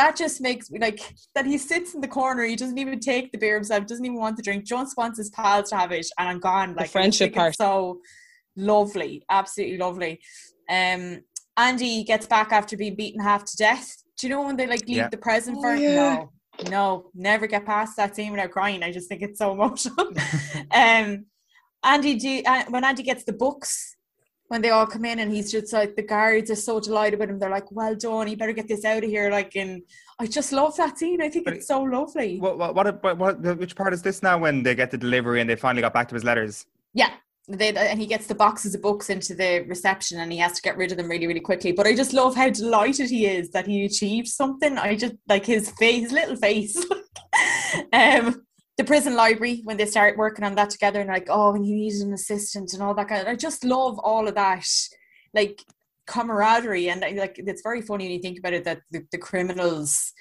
that 0.00 0.16
just 0.16 0.40
makes 0.40 0.70
me 0.70 0.78
like 0.78 1.00
that 1.34 1.44
he 1.44 1.58
sits 1.58 1.94
in 1.94 2.00
the 2.00 2.08
corner. 2.08 2.42
He 2.44 2.56
doesn't 2.56 2.78
even 2.78 2.98
take 3.00 3.32
the 3.32 3.38
beer 3.38 3.54
himself. 3.54 3.86
Doesn't 3.86 4.04
even 4.04 4.18
want 4.18 4.36
to 4.38 4.42
drink. 4.42 4.64
Just 4.64 4.96
wants 4.96 5.18
his 5.18 5.28
pals 5.30 5.68
to 5.70 5.76
have 5.76 5.92
it, 5.92 6.06
and 6.18 6.26
I'm 6.28 6.40
gone. 6.40 6.70
Like 6.70 6.78
I 6.78 6.82
just 6.84 6.92
friendship 6.92 7.34
part. 7.34 7.54
So 7.56 8.00
lovely, 8.56 9.24
absolutely 9.28 9.76
lovely. 9.76 10.20
Um, 10.70 11.20
Andy 11.56 12.02
gets 12.04 12.26
back 12.26 12.50
after 12.50 12.76
being 12.78 12.94
beaten 12.96 13.20
half 13.20 13.44
to 13.44 13.56
death. 13.56 14.02
Do 14.16 14.26
you 14.26 14.30
know 14.34 14.42
when 14.42 14.56
they 14.56 14.66
like 14.66 14.86
leave 14.88 14.96
Yeah. 14.96 15.08
the 15.08 15.18
present 15.18 15.58
Oh, 15.58 15.62
for? 15.62 15.74
yeah. 15.74 15.94
No, 15.94 16.32
no, 16.70 17.10
never 17.14 17.46
get 17.46 17.66
past 17.66 17.96
that 17.98 18.16
scene 18.16 18.32
without 18.32 18.50
crying. 18.52 18.82
I 18.82 18.92
just 18.92 19.08
think 19.08 19.20
it's 19.22 19.38
so 19.38 19.52
emotional. 19.52 20.06
um, 20.70 21.26
Andy, 21.82 22.14
do 22.16 22.42
uh, 22.46 22.64
when 22.68 22.84
Andy 22.84 23.02
gets 23.02 23.24
the 23.24 23.32
books 23.34 23.96
when 24.50 24.62
they 24.62 24.70
all 24.70 24.84
come 24.84 25.04
in 25.04 25.20
and 25.20 25.32
he's 25.32 25.52
just 25.52 25.72
like 25.72 25.94
the 25.94 26.02
guards 26.02 26.50
are 26.50 26.56
so 26.56 26.80
delighted 26.80 27.20
with 27.20 27.30
him. 27.30 27.38
They're 27.38 27.48
like, 27.48 27.70
"Well 27.70 27.94
done, 27.94 28.26
you 28.26 28.36
better 28.36 28.52
get 28.52 28.66
this 28.66 28.84
out 28.84 29.04
of 29.04 29.08
here." 29.08 29.30
Like, 29.30 29.54
and 29.54 29.82
I 30.18 30.26
just 30.26 30.50
love 30.50 30.76
that 30.76 30.98
scene. 30.98 31.22
I 31.22 31.28
think 31.28 31.44
But 31.44 31.54
it's 31.54 31.68
so 31.68 31.80
lovely. 31.82 32.40
What, 32.40 32.58
what, 32.58 32.74
what, 32.74 33.02
what, 33.04 33.16
what, 33.16 33.58
which 33.58 33.76
part 33.76 33.94
is 33.94 34.02
this 34.02 34.24
now 34.24 34.38
when 34.38 34.64
they 34.64 34.74
get 34.74 34.90
the 34.90 34.98
delivery 34.98 35.40
and 35.40 35.48
they 35.48 35.54
finally 35.54 35.82
got 35.82 35.94
back 35.94 36.08
to 36.08 36.16
his 36.16 36.24
letters? 36.24 36.66
Yeah. 36.94 37.12
They, 37.46 37.74
and 37.74 38.00
he 38.00 38.06
gets 38.06 38.26
the 38.26 38.34
boxes 38.34 38.74
of 38.74 38.82
books 38.82 39.08
into 39.08 39.34
the 39.34 39.64
reception 39.68 40.18
and 40.18 40.32
he 40.32 40.38
has 40.38 40.52
to 40.54 40.62
get 40.62 40.76
rid 40.76 40.90
of 40.90 40.98
them 40.98 41.08
really, 41.08 41.28
really 41.28 41.40
quickly. 41.40 41.70
But 41.70 41.86
I 41.86 41.94
just 41.94 42.12
love 42.12 42.34
how 42.34 42.50
delighted 42.50 43.08
he 43.08 43.26
is 43.26 43.50
that 43.50 43.66
he 43.68 43.84
achieved 43.84 44.28
something. 44.28 44.78
I 44.78 44.96
just 44.96 45.14
like 45.28 45.46
his 45.46 45.70
face, 45.70 46.02
his 46.02 46.12
little 46.12 46.36
face. 46.36 46.76
um, 47.92 48.42
the 48.80 48.86
prison 48.86 49.14
library 49.14 49.60
when 49.64 49.76
they 49.76 49.84
start 49.84 50.16
working 50.16 50.42
on 50.42 50.54
that 50.54 50.70
together 50.70 51.00
and 51.00 51.10
like, 51.10 51.26
oh, 51.28 51.54
and 51.54 51.66
you 51.66 51.74
needed 51.74 52.00
an 52.00 52.14
assistant 52.14 52.72
and 52.72 52.82
all 52.82 52.94
that 52.94 53.08
kind 53.08 53.20
of. 53.20 53.28
I 53.28 53.36
just 53.36 53.62
love 53.62 53.98
all 53.98 54.26
of 54.26 54.34
that, 54.36 54.66
like 55.34 55.62
camaraderie 56.06 56.88
and 56.88 57.02
like 57.02 57.34
it's 57.36 57.60
very 57.62 57.82
funny 57.82 58.04
when 58.04 58.12
you 58.12 58.20
think 58.20 58.38
about 58.38 58.54
it 58.54 58.64
that 58.64 58.80
the, 58.90 59.04
the 59.12 59.18
criminals. 59.18 60.12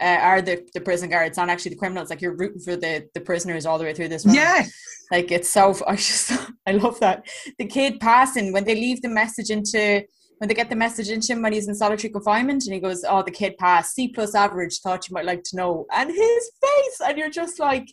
Uh, 0.00 0.18
are 0.20 0.42
the, 0.42 0.66
the 0.74 0.80
prison 0.80 1.08
guards 1.08 1.36
not 1.36 1.48
actually 1.48 1.68
the 1.68 1.76
criminals 1.76 2.10
like 2.10 2.20
you're 2.20 2.34
rooting 2.34 2.58
for 2.60 2.74
the 2.74 3.06
the 3.14 3.20
prisoners 3.20 3.64
all 3.64 3.78
the 3.78 3.84
way 3.84 3.94
through 3.94 4.08
this 4.08 4.26
round. 4.26 4.36
Yeah. 4.36 4.64
Like 5.12 5.30
it's 5.30 5.48
so 5.48 5.76
I 5.86 5.94
just 5.94 6.32
I 6.66 6.72
love 6.72 6.98
that. 6.98 7.24
The 7.58 7.66
kid 7.66 8.00
passing 8.00 8.52
when 8.52 8.64
they 8.64 8.74
leave 8.74 9.00
the 9.00 9.08
message 9.08 9.50
into 9.50 10.02
when 10.42 10.48
they 10.48 10.54
get 10.56 10.68
the 10.68 10.74
message 10.74 11.08
into 11.08 11.34
him 11.34 11.40
when 11.40 11.52
he's 11.52 11.68
in 11.68 11.74
solitary 11.76 12.12
confinement 12.12 12.64
and 12.64 12.74
he 12.74 12.80
goes, 12.80 13.04
Oh, 13.08 13.22
the 13.22 13.30
kid 13.30 13.56
passed, 13.58 13.94
C 13.94 14.08
plus 14.08 14.34
average, 14.34 14.80
thought 14.80 15.08
you 15.08 15.14
might 15.14 15.24
like 15.24 15.44
to 15.44 15.56
know. 15.56 15.86
And 15.92 16.10
his 16.10 16.50
face, 16.60 17.00
and 17.06 17.16
you're 17.16 17.30
just 17.30 17.60
like, 17.60 17.86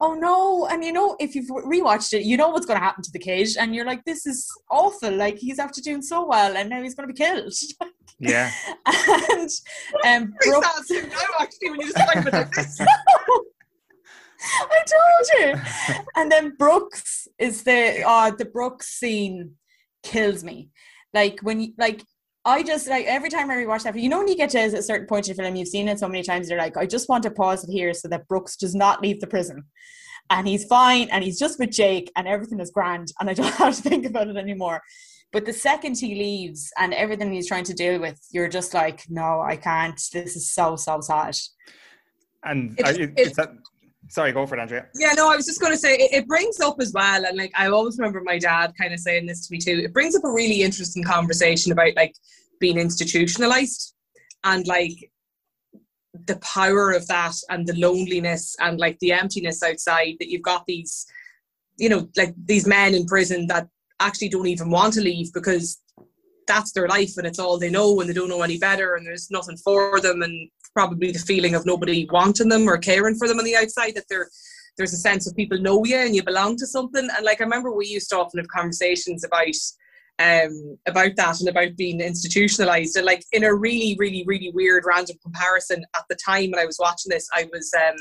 Oh 0.00 0.14
no. 0.14 0.66
And 0.66 0.82
you 0.82 0.92
know, 0.92 1.14
if 1.20 1.36
you've 1.36 1.46
rewatched 1.46 2.12
it, 2.12 2.24
you 2.24 2.36
know 2.36 2.48
what's 2.48 2.66
gonna 2.66 2.80
happen 2.80 3.04
to 3.04 3.10
the 3.12 3.20
kid, 3.20 3.50
and 3.56 3.72
you're 3.72 3.86
like, 3.86 4.04
This 4.04 4.26
is 4.26 4.50
awful. 4.68 5.12
Like 5.16 5.38
he's 5.38 5.60
after 5.60 5.80
doing 5.80 6.02
so 6.02 6.26
well 6.26 6.56
and 6.56 6.68
now 6.68 6.82
he's 6.82 6.96
gonna 6.96 7.06
be 7.06 7.14
killed. 7.14 7.52
Yeah. 8.18 8.50
and 8.86 9.48
um 10.06 10.34
Brooke- 10.44 10.64
actually 11.40 11.70
when 11.70 11.80
you 11.80 11.92
describe 11.92 12.32
like 12.32 12.52
this. 12.52 12.80
I 14.40 14.84
told 14.94 15.40
you. 15.40 15.60
and 16.16 16.30
then 16.30 16.54
Brooks 16.58 17.26
is 17.38 17.62
the 17.62 18.02
uh 18.04 18.30
the 18.32 18.44
Brooks 18.44 18.88
scene 18.88 19.52
kills 20.02 20.42
me. 20.44 20.70
Like 21.14 21.40
when 21.42 21.60
you 21.60 21.72
like 21.78 22.02
I 22.44 22.62
just 22.62 22.88
like 22.88 23.06
every 23.06 23.28
time 23.30 23.50
I 23.50 23.56
rewatch 23.56 23.84
that, 23.84 23.96
you 23.96 24.08
know 24.08 24.18
when 24.18 24.28
you 24.28 24.36
get 24.36 24.50
to 24.50 24.58
a 24.58 24.82
certain 24.82 25.06
point 25.06 25.28
in 25.28 25.36
the 25.36 25.42
film, 25.42 25.54
you've 25.56 25.68
seen 25.68 25.88
it 25.88 25.98
so 26.00 26.08
many 26.08 26.22
times, 26.24 26.48
you're 26.50 26.58
like, 26.58 26.76
I 26.76 26.86
just 26.86 27.08
want 27.08 27.22
to 27.24 27.30
pause 27.30 27.62
it 27.64 27.70
here 27.70 27.94
so 27.94 28.08
that 28.08 28.26
Brooks 28.28 28.56
does 28.56 28.74
not 28.74 29.00
leave 29.02 29.20
the 29.20 29.26
prison. 29.28 29.64
And 30.30 30.48
he's 30.48 30.64
fine 30.64 31.08
and 31.10 31.22
he's 31.22 31.38
just 31.38 31.58
with 31.58 31.70
Jake 31.70 32.10
and 32.16 32.26
everything 32.26 32.58
is 32.60 32.70
grand 32.70 33.12
and 33.20 33.28
I 33.30 33.34
don't 33.34 33.54
have 33.62 33.76
to 33.76 33.82
think 33.82 34.06
about 34.06 34.28
it 34.28 34.36
anymore. 34.36 34.80
But 35.32 35.46
the 35.46 35.52
second 35.52 35.98
he 35.98 36.14
leaves 36.14 36.70
and 36.78 36.92
everything 36.92 37.32
he's 37.32 37.48
trying 37.48 37.64
to 37.64 37.74
deal 37.74 38.00
with, 38.00 38.20
you're 38.32 38.48
just 38.48 38.74
like, 38.74 39.02
no, 39.08 39.40
I 39.40 39.56
can't. 39.56 40.00
This 40.12 40.36
is 40.36 40.50
so, 40.52 40.76
so 40.76 41.00
sad. 41.00 41.36
And 42.44 42.78
It- 42.78 42.86
I- 42.86 42.90
it, 42.90 43.00
it- 43.00 43.12
it's 43.16 43.36
that, 43.36 43.50
sorry, 44.08 44.32
go 44.32 44.46
for 44.46 44.56
it, 44.56 44.60
Andrea. 44.60 44.86
Yeah, 44.94 45.12
no, 45.12 45.30
I 45.30 45.36
was 45.36 45.46
just 45.46 45.60
going 45.60 45.72
to 45.72 45.78
say 45.78 45.94
it, 45.94 46.12
it 46.12 46.28
brings 46.28 46.60
up 46.60 46.76
as 46.80 46.92
well, 46.92 47.24
and 47.24 47.36
like 47.36 47.52
I 47.56 47.68
always 47.68 47.98
remember 47.98 48.20
my 48.24 48.38
dad 48.38 48.72
kind 48.78 48.92
of 48.92 49.00
saying 49.00 49.26
this 49.26 49.46
to 49.46 49.52
me 49.52 49.58
too. 49.58 49.80
It 49.84 49.92
brings 49.92 50.14
up 50.14 50.24
a 50.24 50.30
really 50.30 50.62
interesting 50.62 51.04
conversation 51.04 51.72
about 51.72 51.94
like 51.96 52.14
being 52.60 52.78
institutionalized 52.78 53.94
and 54.44 54.66
like 54.66 55.10
the 56.26 56.36
power 56.36 56.92
of 56.92 57.06
that 57.08 57.34
and 57.48 57.66
the 57.66 57.74
loneliness 57.74 58.54
and 58.60 58.78
like 58.78 58.98
the 59.00 59.12
emptiness 59.12 59.62
outside 59.62 60.14
that 60.18 60.28
you've 60.28 60.42
got 60.42 60.64
these, 60.66 61.06
you 61.78 61.88
know, 61.88 62.08
like 62.16 62.34
these 62.44 62.66
men 62.66 62.94
in 62.94 63.06
prison 63.06 63.46
that 63.46 63.68
actually 64.00 64.28
don't 64.28 64.46
even 64.46 64.70
want 64.70 64.92
to 64.94 65.00
leave 65.00 65.32
because 65.32 65.80
that's 66.46 66.72
their 66.72 66.88
life 66.88 67.16
and 67.16 67.26
it's 67.26 67.38
all 67.38 67.58
they 67.58 67.70
know 67.70 68.00
and 68.00 68.08
they 68.08 68.14
don't 68.14 68.28
know 68.28 68.42
any 68.42 68.58
better 68.58 68.94
and 68.94 69.06
there's 69.06 69.30
nothing 69.30 69.56
for 69.56 70.00
them 70.00 70.22
and 70.22 70.50
probably 70.74 71.12
the 71.12 71.18
feeling 71.18 71.54
of 71.54 71.66
nobody 71.66 72.06
wanting 72.10 72.48
them 72.48 72.68
or 72.68 72.78
caring 72.78 73.14
for 73.16 73.28
them 73.28 73.38
on 73.38 73.44
the 73.44 73.56
outside 73.56 73.94
that 73.94 74.04
they're 74.08 74.28
there's 74.76 74.92
a 74.92 74.98
sense 74.98 75.26
of 75.26 75.36
people 75.36 75.58
know 75.58 75.84
you 75.84 75.96
and 75.96 76.14
you 76.14 76.22
belong 76.22 76.56
to 76.56 76.66
something. 76.66 77.08
And 77.14 77.24
like 77.24 77.40
I 77.40 77.44
remember 77.44 77.72
we 77.72 77.86
used 77.86 78.08
to 78.10 78.18
often 78.18 78.38
have 78.38 78.48
conversations 78.48 79.24
about 79.24 79.46
um 80.18 80.78
about 80.86 81.16
that 81.16 81.40
and 81.40 81.48
about 81.48 81.76
being 81.76 82.00
institutionalized. 82.00 82.96
And 82.96 83.06
like 83.06 83.24
in 83.32 83.44
a 83.44 83.54
really 83.54 83.96
really 83.98 84.24
really 84.26 84.50
weird 84.54 84.84
random 84.86 85.16
comparison 85.22 85.84
at 85.96 86.04
the 86.08 86.16
time 86.16 86.50
when 86.50 86.58
I 86.58 86.66
was 86.66 86.78
watching 86.80 87.10
this 87.10 87.28
I 87.34 87.48
was 87.52 87.70
um 87.76 87.96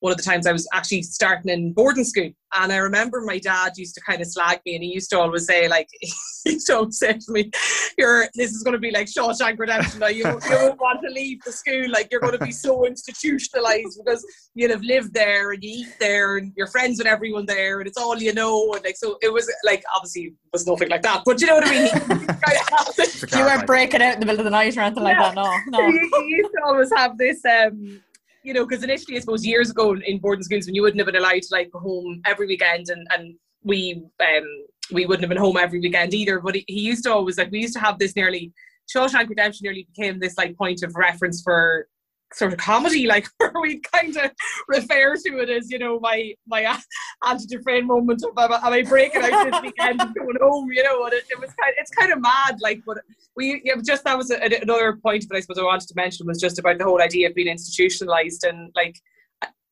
one 0.00 0.12
of 0.12 0.16
the 0.16 0.22
times 0.22 0.46
I 0.46 0.52
was 0.52 0.68
actually 0.72 1.02
starting 1.02 1.50
in 1.50 1.72
boarding 1.72 2.04
school. 2.04 2.30
And 2.54 2.72
I 2.72 2.76
remember 2.76 3.20
my 3.20 3.38
dad 3.38 3.72
used 3.76 3.94
to 3.96 4.00
kind 4.00 4.22
of 4.22 4.28
slag 4.28 4.60
me 4.64 4.76
and 4.76 4.82
he 4.82 4.90
used 4.94 5.10
to 5.10 5.18
always 5.18 5.44
say, 5.46 5.68
like, 5.68 5.88
he 6.00 6.52
used 6.52 6.66
to 6.68 6.78
always 6.78 6.98
say 6.98 7.12
to 7.12 7.32
me, 7.32 7.50
You're 7.98 8.26
this 8.34 8.52
is 8.52 8.62
gonna 8.62 8.78
be 8.78 8.90
like 8.90 9.06
Shawshank 9.06 9.58
Redemption. 9.58 10.00
Like, 10.00 10.16
you, 10.16 10.24
you 10.24 10.56
won't 10.56 10.80
want 10.80 11.00
to 11.02 11.12
leave 11.12 11.42
the 11.44 11.52
school, 11.52 11.90
like 11.90 12.08
you're 12.10 12.20
gonna 12.20 12.38
be 12.38 12.52
so 12.52 12.86
institutionalized 12.86 14.00
because 14.02 14.24
you'll 14.54 14.70
have 14.70 14.82
lived 14.82 15.12
there 15.12 15.50
and 15.52 15.62
you 15.62 15.84
eat 15.84 15.94
there 16.00 16.38
and 16.38 16.52
you're 16.56 16.68
friends 16.68 16.98
with 16.98 17.06
everyone 17.06 17.44
there 17.44 17.80
and 17.80 17.88
it's 17.88 17.98
all 17.98 18.16
you 18.16 18.32
know. 18.32 18.72
And 18.74 18.84
like 18.84 18.96
so 18.96 19.18
it 19.20 19.32
was 19.32 19.50
like 19.64 19.84
obviously 19.94 20.22
it 20.22 20.34
was 20.52 20.66
nothing 20.66 20.88
like 20.88 21.02
that. 21.02 21.22
But 21.26 21.40
you 21.40 21.48
know 21.48 21.56
what 21.56 21.66
I 21.66 21.70
mean? 21.70 21.84
He 21.84 21.90
kind 21.90 22.20
of 22.20 22.68
had 22.68 22.86
this- 22.96 23.22
It's 23.24 23.34
a 23.34 23.38
You 23.38 23.44
weren't 23.44 23.66
breaking 23.66 24.00
out 24.00 24.14
in 24.14 24.20
the 24.20 24.26
middle 24.26 24.40
of 24.40 24.44
the 24.44 24.50
night 24.50 24.74
or 24.76 24.80
anything 24.80 25.04
like 25.04 25.18
that. 25.18 25.34
No, 25.34 25.52
no. 25.68 25.86
you, 25.86 26.00
you 26.28 26.36
used 26.36 26.52
to 26.52 26.62
always 26.64 26.90
have 26.96 27.18
this 27.18 27.44
um 27.44 28.00
you 28.44 28.52
know 28.54 28.64
because 28.66 28.84
initially 28.84 29.16
i 29.16 29.20
suppose 29.20 29.44
years 29.44 29.70
ago 29.70 29.96
in 30.06 30.18
boarding 30.18 30.42
schools 30.42 30.66
when 30.66 30.74
you 30.74 30.82
wouldn't 30.82 31.00
have 31.00 31.06
been 31.06 31.16
allowed 31.16 31.42
to 31.42 31.48
like 31.50 31.70
go 31.70 31.78
home 31.78 32.20
every 32.24 32.46
weekend 32.46 32.88
and 32.88 33.06
and 33.10 33.34
we 33.64 34.02
um 34.20 34.44
we 34.90 35.06
wouldn't 35.06 35.22
have 35.22 35.28
been 35.28 35.38
home 35.38 35.56
every 35.56 35.80
weekend 35.80 36.14
either. 36.14 36.40
But 36.40 36.56
he, 36.56 36.64
he 36.66 36.80
used 36.80 37.04
to 37.04 37.12
always 37.12 37.38
like 37.38 37.50
we 37.50 37.60
used 37.60 37.74
to 37.74 37.80
have 37.80 37.98
this 37.98 38.16
nearly 38.16 38.52
Shawshank 38.94 39.28
Redemption 39.28 39.64
nearly 39.64 39.86
became 39.94 40.18
this 40.18 40.38
like 40.38 40.56
point 40.56 40.82
of 40.82 40.94
reference 40.96 41.42
for 41.42 41.88
sort 42.34 42.52
of 42.52 42.58
comedy 42.58 43.06
like 43.06 43.26
where 43.38 43.52
we 43.60 43.80
kind 43.80 44.16
of 44.16 44.30
refer 44.68 45.16
to 45.16 45.38
it 45.38 45.48
as 45.48 45.70
you 45.70 45.78
know 45.78 45.98
my 46.00 46.32
my 46.46 46.78
Andy 47.26 47.46
Dufresne 47.46 47.86
moment 47.86 48.22
of 48.22 48.36
am 48.38 48.72
I, 48.72 48.82
breaking 48.82 49.22
out 49.22 49.50
this 49.50 49.62
weekend 49.62 50.00
and 50.00 50.14
going 50.14 50.36
home 50.40 50.70
you 50.70 50.82
know 50.82 51.04
and 51.04 51.14
it, 51.14 51.24
it 51.30 51.40
was 51.40 51.50
kind 51.54 51.70
of, 51.70 51.74
it's 51.78 51.90
kind 51.90 52.12
of 52.12 52.20
mad 52.20 52.56
like 52.60 52.82
but 52.86 52.98
we 53.36 53.62
yeah, 53.64 53.74
just 53.84 54.04
that 54.04 54.18
was 54.18 54.30
a, 54.30 54.38
another 54.62 54.96
point 54.96 55.26
that 55.28 55.36
I 55.36 55.40
suppose 55.40 55.58
I 55.58 55.62
wanted 55.62 55.88
to 55.88 55.94
mention 55.96 56.26
was 56.26 56.40
just 56.40 56.58
about 56.58 56.78
the 56.78 56.84
whole 56.84 57.00
idea 57.00 57.28
of 57.28 57.34
being 57.34 57.48
institutionalized 57.48 58.44
and 58.44 58.70
like 58.74 58.96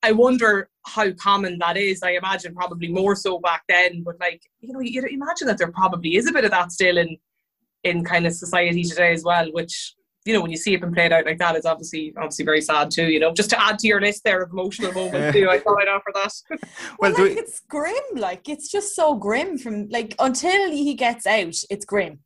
I 0.03 0.12
wonder 0.12 0.69
how 0.87 1.11
common 1.12 1.59
that 1.59 1.77
is. 1.77 2.01
I 2.05 2.12
imagine 2.12 2.55
probably 2.55 2.87
more 2.87 3.16
so 3.16 3.40
back 3.40 3.64
then, 3.69 4.05
but 4.05 4.14
like 4.21 4.40
you 4.61 4.73
know, 4.73 4.79
you 4.79 5.03
imagine 5.03 5.49
that 5.49 5.59
there 5.59 5.73
probably 5.73 6.14
is 6.14 6.29
a 6.29 6.33
bit 6.33 6.45
of 6.45 6.53
that 6.53 6.71
still 6.71 6.97
in 6.97 7.16
in 7.83 8.05
kind 8.05 8.25
of 8.25 8.33
society 8.33 8.85
today 8.85 9.12
as 9.12 9.25
well. 9.25 9.51
Which 9.53 9.95
you 10.26 10.34
know, 10.34 10.40
when 10.42 10.50
you 10.50 10.56
see 10.56 10.74
it 10.74 10.80
been 10.80 10.92
played 10.92 11.12
out 11.12 11.24
like 11.24 11.38
that, 11.38 11.54
it's 11.56 11.66
obviously 11.66 12.12
obviously 12.16 12.44
very 12.44 12.60
sad 12.60 12.90
too. 12.90 13.06
You 13.06 13.20
know, 13.20 13.32
just 13.32 13.50
to 13.50 13.62
add 13.62 13.78
to 13.80 13.86
your 13.86 14.00
list 14.00 14.24
there 14.24 14.42
of 14.42 14.50
emotional 14.50 14.92
moments 14.92 15.36
too, 15.36 15.48
I 15.48 15.58
thought 15.60 15.80
I'd 15.80 15.88
offer 15.88 16.10
that. 16.14 16.32
Well, 16.98 17.12
Well, 17.12 17.12
like 17.12 17.34
we- 17.34 17.38
it's 17.38 17.60
grim. 17.68 17.94
Like 18.14 18.48
it's 18.48 18.70
just 18.70 18.94
so 18.96 19.14
grim 19.14 19.58
from 19.58 19.88
like 19.90 20.14
until 20.18 20.70
he 20.70 20.94
gets 20.94 21.26
out, 21.26 21.54
it's 21.70 21.84
grim. 21.84 22.20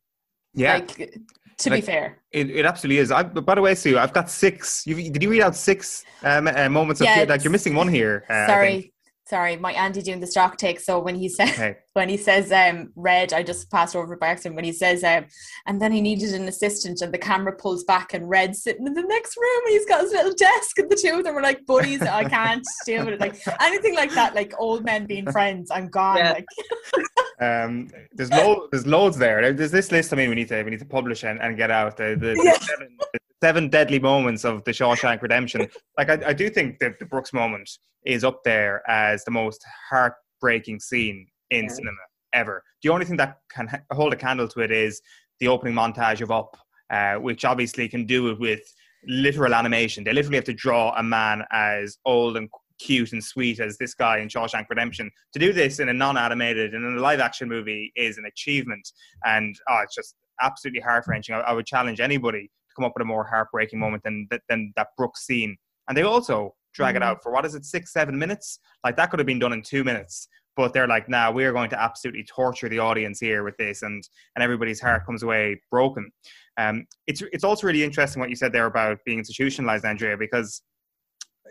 Yeah. 0.53 0.73
Like 0.75 1.13
to 1.59 1.69
be 1.69 1.81
fair. 1.81 2.17
It, 2.31 2.49
it 2.49 2.65
absolutely 2.65 2.97
is. 2.99 3.11
I, 3.11 3.21
but 3.23 3.45
by 3.45 3.53
the 3.55 3.61
way, 3.61 3.75
Sue, 3.75 3.99
I've 3.99 4.13
got 4.13 4.29
six. 4.31 4.85
You, 4.87 4.95
did 4.95 5.21
you 5.21 5.29
read 5.29 5.41
out 5.41 5.55
six 5.55 6.03
um, 6.23 6.47
uh, 6.47 6.69
moments 6.69 7.01
of 7.01 7.05
Yeah, 7.05 7.15
tears? 7.15 7.29
Like 7.29 7.43
you're 7.43 7.51
missing 7.51 7.75
one 7.75 7.87
here. 7.87 8.25
uh, 8.29 8.47
Sorry. 8.47 8.90
Sorry, 9.31 9.55
my 9.55 9.71
Andy 9.71 10.01
doing 10.01 10.19
the 10.19 10.27
stock 10.27 10.57
take. 10.57 10.81
So 10.81 10.99
when 10.99 11.15
he 11.15 11.29
said 11.29 11.47
Okay. 11.51 11.77
when 11.93 12.09
he 12.09 12.17
says 12.17 12.51
um 12.51 12.91
red, 12.97 13.31
I 13.31 13.43
just 13.43 13.71
passed 13.71 13.95
over 13.95 14.17
by 14.17 14.27
accident. 14.27 14.55
When 14.57 14.65
he 14.65 14.73
says 14.73 15.05
um 15.05 15.23
and 15.67 15.81
then 15.81 15.93
he 15.93 16.01
needed 16.01 16.33
an 16.33 16.49
assistant 16.49 16.99
and 17.01 17.13
the 17.13 17.17
camera 17.17 17.53
pulls 17.55 17.85
back 17.85 18.13
and 18.13 18.27
red 18.27 18.57
sitting 18.57 18.85
in 18.85 18.93
the 18.93 19.01
next 19.03 19.37
room 19.37 19.61
and 19.65 19.71
he's 19.71 19.85
got 19.85 20.01
his 20.01 20.11
little 20.11 20.33
desk 20.33 20.77
and 20.79 20.89
the 20.89 20.97
two 20.97 21.13
of 21.17 21.23
them 21.23 21.37
are 21.37 21.41
like 21.41 21.65
buddies. 21.65 22.01
I 22.01 22.25
can't 22.25 22.67
deal 22.85 23.05
with 23.05 23.13
it. 23.13 23.21
Like 23.21 23.35
anything 23.61 23.95
like 23.95 24.11
that, 24.15 24.35
like 24.35 24.53
old 24.59 24.83
men 24.83 25.05
being 25.05 25.31
friends, 25.31 25.71
I'm 25.71 25.87
gone. 25.87 26.17
Yeah. 26.17 26.31
Like 26.33 26.45
Um, 27.39 27.87
there's 28.13 28.29
lo- 28.31 28.67
there's 28.71 28.85
loads 28.85 29.17
there. 29.17 29.51
There's 29.53 29.71
this 29.71 29.91
list. 29.91 30.13
I 30.13 30.15
mean, 30.17 30.29
we 30.29 30.35
need 30.35 30.49
to 30.49 30.61
we 30.61 30.69
need 30.69 30.79
to 30.79 30.85
publish 30.85 31.23
and, 31.23 31.41
and 31.41 31.57
get 31.57 31.71
out 31.71 31.97
the, 31.97 32.09
the, 32.19 32.35
the 32.35 32.59
seven, 32.69 32.97
the 33.13 33.19
seven 33.43 33.69
deadly 33.69 33.99
moments 33.99 34.45
of 34.45 34.63
the 34.63 34.71
Shawshank 34.71 35.21
Redemption. 35.21 35.67
Like 35.97 36.09
I, 36.09 36.19
I 36.27 36.33
do 36.33 36.49
think 36.49 36.79
that 36.79 36.99
the 36.99 37.05
Brooks 37.05 37.33
moment 37.33 37.69
is 38.05 38.23
up 38.23 38.43
there 38.43 38.87
as 38.89 39.23
the 39.23 39.31
most 39.31 39.63
heartbreaking 39.89 40.79
scene 40.79 41.27
in 41.49 41.69
cinema 41.69 41.97
ever. 42.33 42.63
The 42.83 42.89
only 42.89 43.05
thing 43.05 43.17
that 43.17 43.39
can 43.51 43.69
hold 43.91 44.13
a 44.13 44.15
candle 44.15 44.47
to 44.49 44.61
it 44.61 44.71
is 44.71 45.01
the 45.39 45.47
opening 45.47 45.73
montage 45.73 46.21
of 46.21 46.31
Up, 46.31 46.55
uh, 46.89 47.15
which 47.15 47.43
obviously 47.45 47.87
can 47.89 48.05
do 48.05 48.29
it 48.29 48.39
with 48.39 48.61
literal 49.07 49.53
animation. 49.55 50.03
They 50.03 50.13
literally 50.13 50.37
have 50.37 50.45
to 50.45 50.53
draw 50.53 50.93
a 50.95 51.03
man 51.03 51.43
as 51.51 51.97
old 52.05 52.37
and 52.37 52.47
cute 52.79 53.11
and 53.11 53.23
sweet 53.23 53.59
as 53.59 53.77
this 53.77 53.93
guy 53.93 54.19
in 54.19 54.27
Shawshank 54.27 54.67
Redemption. 54.69 55.11
To 55.33 55.39
do 55.39 55.51
this 55.51 55.79
in 55.79 55.89
a 55.89 55.93
non-animated 55.93 56.73
and 56.73 56.85
in 56.85 56.97
a 56.97 57.01
live-action 57.01 57.49
movie 57.49 57.91
is 57.95 58.17
an 58.17 58.25
achievement, 58.25 58.87
and 59.25 59.55
oh, 59.69 59.81
it's 59.83 59.95
just 59.95 60.15
absolutely 60.41 60.81
heart-wrenching. 60.81 61.33
I, 61.33 61.39
I 61.39 61.53
would 61.53 61.65
challenge 61.65 61.99
anybody 61.99 62.49
to 62.71 62.75
come 62.75 62.85
up 62.85 62.93
with 62.95 63.01
a 63.01 63.05
more 63.05 63.23
heartbreaking 63.23 63.77
mm. 63.77 63.81
moment 63.81 64.03
than 64.03 64.27
that- 64.31 64.43
than 64.49 64.73
that 64.75 64.89
Brooks 64.97 65.25
scene. 65.25 65.57
And 65.87 65.97
they 65.97 66.03
also 66.03 66.55
drag 66.73 66.95
it 66.95 67.01
mm. 67.01 67.05
out 67.05 67.21
for 67.21 67.31
what 67.31 67.45
is 67.45 67.55
it, 67.55 67.65
six, 67.65 67.91
seven 67.91 68.17
minutes? 68.17 68.59
Like 68.83 68.95
that 68.97 69.09
could 69.09 69.19
have 69.19 69.27
been 69.27 69.39
done 69.39 69.53
in 69.53 69.61
two 69.61 69.83
minutes. 69.83 70.27
But 70.57 70.73
they're 70.73 70.87
like, 70.87 71.07
now 71.07 71.31
we 71.31 71.45
are 71.45 71.53
going 71.53 71.69
to 71.69 71.81
absolutely 71.81 72.25
torture 72.25 72.67
the 72.67 72.79
audience 72.79 73.19
here 73.19 73.43
with 73.43 73.55
this, 73.57 73.83
and 73.83 74.03
and 74.35 74.43
everybody's 74.43 74.81
mm. 74.81 74.85
heart 74.85 75.05
comes 75.05 75.23
away 75.23 75.61
broken. 75.69 76.11
Um, 76.57 76.85
it's 77.07 77.21
it's 77.31 77.43
also 77.43 77.67
really 77.67 77.83
interesting 77.83 78.19
what 78.19 78.29
you 78.29 78.35
said 78.35 78.51
there 78.51 78.65
about 78.65 78.99
being 79.05 79.19
institutionalized, 79.19 79.85
Andrea, 79.85 80.17
because 80.17 80.61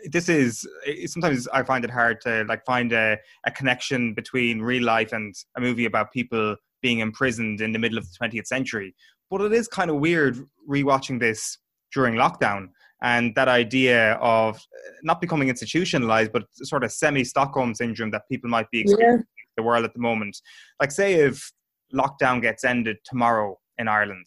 this 0.05 0.29
is 0.29 0.67
sometimes 1.05 1.47
I 1.49 1.63
find 1.63 1.83
it 1.83 1.91
hard 1.91 2.21
to 2.21 2.45
like 2.47 2.63
find 2.65 2.91
a, 2.93 3.17
a 3.45 3.51
connection 3.51 4.13
between 4.13 4.61
real 4.61 4.83
life 4.83 5.13
and 5.13 5.33
a 5.57 5.61
movie 5.61 5.85
about 5.85 6.11
people 6.11 6.55
being 6.81 6.99
imprisoned 6.99 7.61
in 7.61 7.71
the 7.71 7.79
middle 7.79 7.97
of 7.97 8.05
the 8.05 8.27
20th 8.27 8.47
century. 8.47 8.95
But 9.31 9.41
it 9.41 9.53
is 9.53 9.67
kind 9.67 9.89
of 9.89 9.97
weird 9.97 10.37
rewatching 10.69 11.19
this 11.19 11.57
during 11.93 12.15
lockdown 12.15 12.67
and 13.01 13.33
that 13.35 13.47
idea 13.47 14.13
of 14.15 14.55
uh, 14.57 14.91
not 15.03 15.19
becoming 15.19 15.49
institutionalized, 15.49 16.31
but 16.31 16.43
sort 16.53 16.83
of 16.83 16.91
semi 16.91 17.23
Stockholm 17.23 17.73
syndrome 17.73 18.11
that 18.11 18.23
people 18.29 18.49
might 18.49 18.69
be 18.69 18.81
experiencing 18.81 19.25
in 19.25 19.53
the 19.57 19.63
world 19.63 19.85
at 19.85 19.93
the 19.93 19.99
moment. 19.99 20.37
Like, 20.79 20.91
say, 20.91 21.13
if 21.15 21.51
lockdown 21.93 22.41
gets 22.41 22.63
ended 22.63 22.97
tomorrow 23.03 23.57
in 23.77 23.87
Ireland 23.87 24.25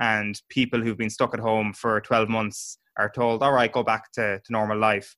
and 0.00 0.40
people 0.48 0.82
who've 0.82 0.98
been 0.98 1.10
stuck 1.10 1.34
at 1.34 1.40
home 1.40 1.72
for 1.72 2.00
12 2.00 2.28
months 2.28 2.78
are 2.98 3.10
told, 3.10 3.42
all 3.42 3.52
right, 3.52 3.72
go 3.72 3.82
back 3.82 4.10
to, 4.12 4.40
to 4.44 4.52
normal 4.52 4.78
life. 4.78 5.14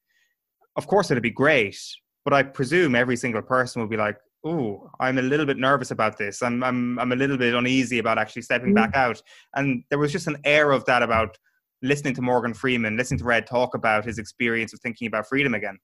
Of 0.76 0.86
course, 0.86 1.10
it'd 1.10 1.22
be 1.22 1.30
great, 1.30 1.78
but 2.24 2.34
I 2.34 2.42
presume 2.42 2.94
every 2.94 3.16
single 3.16 3.42
person 3.42 3.80
will 3.80 3.88
be 3.88 3.96
like, 3.96 4.18
oh, 4.48 4.90
I'm 5.00 5.18
a 5.18 5.22
little 5.22 5.46
bit 5.46 5.58
nervous 5.58 5.90
about 5.90 6.16
this. 6.16 6.42
I'm, 6.42 6.62
I'm, 6.62 6.98
I'm 6.98 7.12
a 7.12 7.16
little 7.16 7.36
bit 7.36 7.54
uneasy 7.54 7.98
about 7.98 8.18
actually 8.18 8.42
stepping 8.42 8.74
back 8.74 8.94
mm. 8.94 8.98
out. 8.98 9.22
And 9.54 9.84
there 9.90 9.98
was 9.98 10.12
just 10.12 10.26
an 10.26 10.36
air 10.44 10.72
of 10.72 10.84
that 10.86 11.02
about 11.02 11.36
listening 11.82 12.14
to 12.14 12.22
Morgan 12.22 12.54
Freeman, 12.54 12.96
listening 12.96 13.18
to 13.18 13.24
Red 13.24 13.46
talk 13.46 13.74
about 13.74 14.04
his 14.04 14.18
experience 14.18 14.72
of 14.72 14.80
thinking 14.80 15.06
about 15.06 15.28
freedom 15.28 15.54
again. 15.54 15.78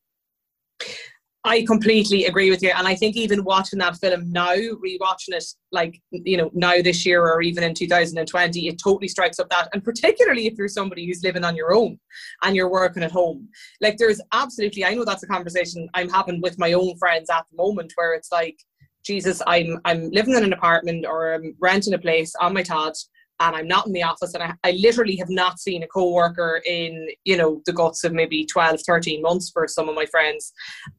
I 1.47 1.63
completely 1.67 2.25
agree 2.25 2.49
with 2.51 2.63
you. 2.63 2.73
And 2.75 2.89
I 2.89 2.95
think 2.95 3.17
even 3.17 3.45
watching 3.45 3.79
that 3.81 3.97
film 3.97 4.33
now, 4.33 4.55
rewatching 4.55 5.29
it 5.35 5.45
like, 5.73 6.01
you 6.11 6.39
know, 6.39 6.51
now 6.55 6.81
this 6.81 7.05
year 7.05 7.23
or 7.23 7.43
even 7.43 7.63
in 7.63 7.75
2020, 7.75 8.67
it 8.67 8.81
totally 8.83 9.09
strikes 9.09 9.39
up 9.39 9.51
that. 9.51 9.69
And 9.75 9.85
particularly 9.85 10.47
if 10.47 10.55
you're 10.57 10.69
somebody 10.69 11.07
who's 11.07 11.23
living 11.23 11.45
on 11.45 11.55
your 11.55 11.75
own 11.75 11.99
and 12.43 12.57
you're 12.57 12.71
working 12.71 13.03
at 13.03 13.13
home. 13.13 13.49
Like 13.83 13.99
there's 13.99 14.23
absolutely, 14.33 14.87
I 14.87 14.95
know 14.95 15.05
that's 15.05 15.23
a 15.23 15.29
conversation 15.29 15.87
I'm 15.93 16.09
having 16.09 16.41
with 16.41 16.59
my 16.59 16.73
own 16.73 16.97
friends 16.97 17.29
at 17.29 17.45
the 17.51 17.57
moment 17.59 17.93
where 17.97 18.15
it's 18.15 18.33
like, 18.33 18.57
Jesus, 19.05 19.43
I'm 19.47 19.79
I'm 19.85 20.11
living 20.13 20.35
in 20.35 20.45
an 20.45 20.55
apartment 20.55 21.05
or 21.07 21.35
I'm 21.35 21.55
renting 21.61 21.93
a 21.93 21.99
place 21.99 22.35
on 22.41 22.55
my 22.55 22.63
Todd 22.63 22.95
and 23.41 23.57
I'm 23.57 23.67
not 23.67 23.87
in 23.87 23.93
the 23.93 24.03
office 24.03 24.35
and 24.35 24.43
I, 24.43 24.55
I 24.63 24.73
literally 24.73 25.17
have 25.17 25.29
not 25.29 25.59
seen 25.59 25.83
a 25.83 25.89
co-worker 25.89 26.63
in, 26.65 27.09
you 27.25 27.37
know, 27.37 27.63
the 27.67 27.73
guts 27.73 28.05
of 28.05 28.13
maybe 28.13 28.47
12, 28.47 28.81
13 28.87 29.23
months 29.23 29.51
for 29.51 29.67
some 29.67 29.89
of 29.89 29.95
my 29.95 30.07
friends. 30.07 30.53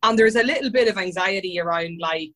And 0.04 0.19
there's 0.19 0.36
a 0.36 0.43
little 0.43 0.69
bit 0.69 0.89
of 0.89 0.98
anxiety 0.98 1.60
around 1.60 1.98
like 2.00 2.34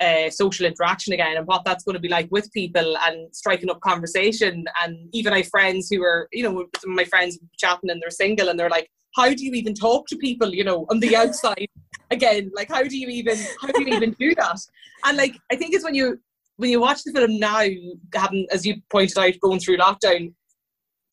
uh, 0.00 0.28
social 0.28 0.66
interaction 0.66 1.12
again 1.12 1.36
and 1.36 1.46
what 1.46 1.64
that's 1.64 1.84
going 1.84 1.94
to 1.94 2.00
be 2.00 2.08
like 2.08 2.28
with 2.30 2.52
people 2.52 2.96
and 3.06 3.34
striking 3.34 3.70
up 3.70 3.80
conversation. 3.80 4.64
And 4.82 5.08
even 5.12 5.32
I 5.32 5.38
have 5.38 5.48
friends 5.48 5.88
who 5.88 6.02
are, 6.02 6.28
you 6.32 6.42
know, 6.42 6.66
some 6.78 6.90
of 6.90 6.96
my 6.96 7.04
friends 7.04 7.38
chatting 7.58 7.90
and 7.90 8.02
they're 8.02 8.10
single 8.10 8.48
and 8.48 8.60
they're 8.60 8.70
like, 8.70 8.90
how 9.14 9.28
do 9.28 9.44
you 9.44 9.52
even 9.52 9.74
talk 9.74 10.06
to 10.08 10.16
people, 10.16 10.52
you 10.52 10.64
know, 10.64 10.86
on 10.90 11.00
the 11.00 11.16
outside 11.16 11.68
again? 12.10 12.50
Like, 12.54 12.68
how 12.68 12.82
do 12.82 12.98
you 12.98 13.08
even, 13.08 13.38
how 13.60 13.68
do 13.68 13.82
you 13.82 13.96
even 13.96 14.10
do 14.18 14.34
that? 14.34 14.58
And 15.04 15.16
like, 15.16 15.36
I 15.50 15.56
think 15.56 15.74
it's 15.74 15.84
when 15.84 15.94
you, 15.94 16.20
when 16.56 16.70
you 16.70 16.80
watch 16.80 17.02
the 17.02 17.12
film 17.12 17.38
now, 17.38 17.66
having, 18.14 18.46
as 18.50 18.64
you 18.64 18.76
pointed 18.90 19.18
out, 19.18 19.34
going 19.40 19.60
through 19.60 19.78
lockdown, 19.78 20.32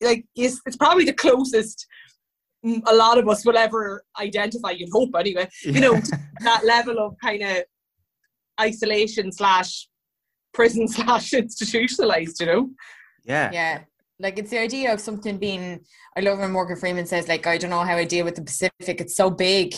like, 0.00 0.24
it's, 0.34 0.60
it's 0.66 0.76
probably 0.76 1.04
the 1.04 1.12
closest 1.12 1.86
mm, 2.64 2.82
a 2.86 2.94
lot 2.94 3.18
of 3.18 3.28
us 3.28 3.44
will 3.44 3.56
ever 3.56 4.04
identify, 4.20 4.70
you'd 4.70 4.90
hope 4.92 5.10
anyway, 5.18 5.48
you 5.62 5.80
know, 5.80 6.00
that 6.40 6.64
level 6.64 6.98
of 6.98 7.16
kind 7.22 7.42
of 7.42 7.64
isolation 8.60 9.32
slash 9.32 9.88
prison 10.54 10.86
slash 10.88 11.32
institutionalized, 11.32 12.40
you 12.40 12.46
know? 12.46 12.70
Yeah. 13.24 13.50
yeah. 13.52 13.80
Like 14.18 14.38
it's 14.38 14.50
the 14.50 14.60
idea 14.60 14.92
of 14.92 15.00
something 15.00 15.38
being 15.38 15.80
I 16.16 16.20
love 16.20 16.38
when 16.38 16.52
Morgan 16.52 16.76
Freeman 16.76 17.06
says, 17.06 17.28
like, 17.28 17.46
I 17.46 17.58
don't 17.58 17.70
know 17.70 17.80
how 17.80 17.96
I 17.96 18.04
deal 18.04 18.24
with 18.24 18.34
the 18.34 18.42
Pacific, 18.42 19.00
it's 19.00 19.16
so 19.16 19.30
big. 19.30 19.74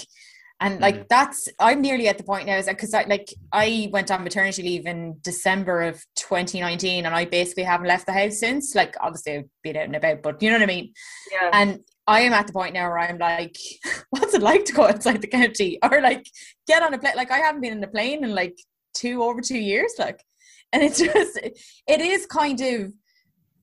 And 0.65 0.81
like 0.81 0.95
Mm. 0.95 1.09
that's 1.11 1.49
I'm 1.61 1.83
nearly 1.83 2.09
at 2.09 2.17
the 2.17 2.25
point 2.25 2.47
now 2.47 2.57
is 2.57 2.67
because 2.67 2.95
I 2.95 3.03
like 3.05 3.29
I 3.53 3.91
went 3.93 4.11
on 4.11 4.25
maternity 4.25 4.63
leave 4.63 4.87
in 4.87 5.19
December 5.21 5.83
of 5.83 6.03
2019 6.17 7.05
and 7.05 7.15
I 7.15 7.27
basically 7.27 7.65
haven't 7.65 7.87
left 7.87 8.07
the 8.07 8.15
house 8.15 8.39
since. 8.39 8.75
Like 8.75 8.95
obviously 8.99 9.37
I've 9.37 9.51
been 9.63 9.77
out 9.77 9.85
and 9.85 9.97
about, 9.97 10.23
but 10.23 10.43
you 10.43 10.49
know 10.49 10.57
what 10.57 10.63
I 10.63 10.75
mean? 10.75 10.95
Yeah. 11.31 11.51
And 11.53 11.81
I 12.07 12.23
am 12.23 12.33
at 12.33 12.47
the 12.47 12.55
point 12.55 12.73
now 12.73 12.89
where 12.89 12.99
I'm 12.99 13.19
like, 13.19 13.59
what's 14.11 14.33
it 14.33 14.41
like 14.43 14.65
to 14.67 14.73
go 14.73 14.87
outside 14.89 15.21
the 15.21 15.27
county? 15.27 15.79
Or 15.83 16.01
like 16.01 16.27
get 16.67 16.83
on 16.83 16.95
a 16.95 16.99
plane 16.99 17.17
like 17.17 17.31
I 17.31 17.39
haven't 17.39 17.61
been 17.61 17.77
in 17.77 17.85
a 17.85 17.89
plane 17.89 18.25
in 18.25 18.35
like 18.35 18.57
two 18.95 19.23
over 19.23 19.43
two 19.43 19.59
years, 19.59 19.93
like 19.99 20.25
and 20.73 20.83
it's 20.83 20.99
just 21.13 21.37
it 21.37 22.01
is 22.01 22.25
kind 22.25 22.61
of 22.63 22.93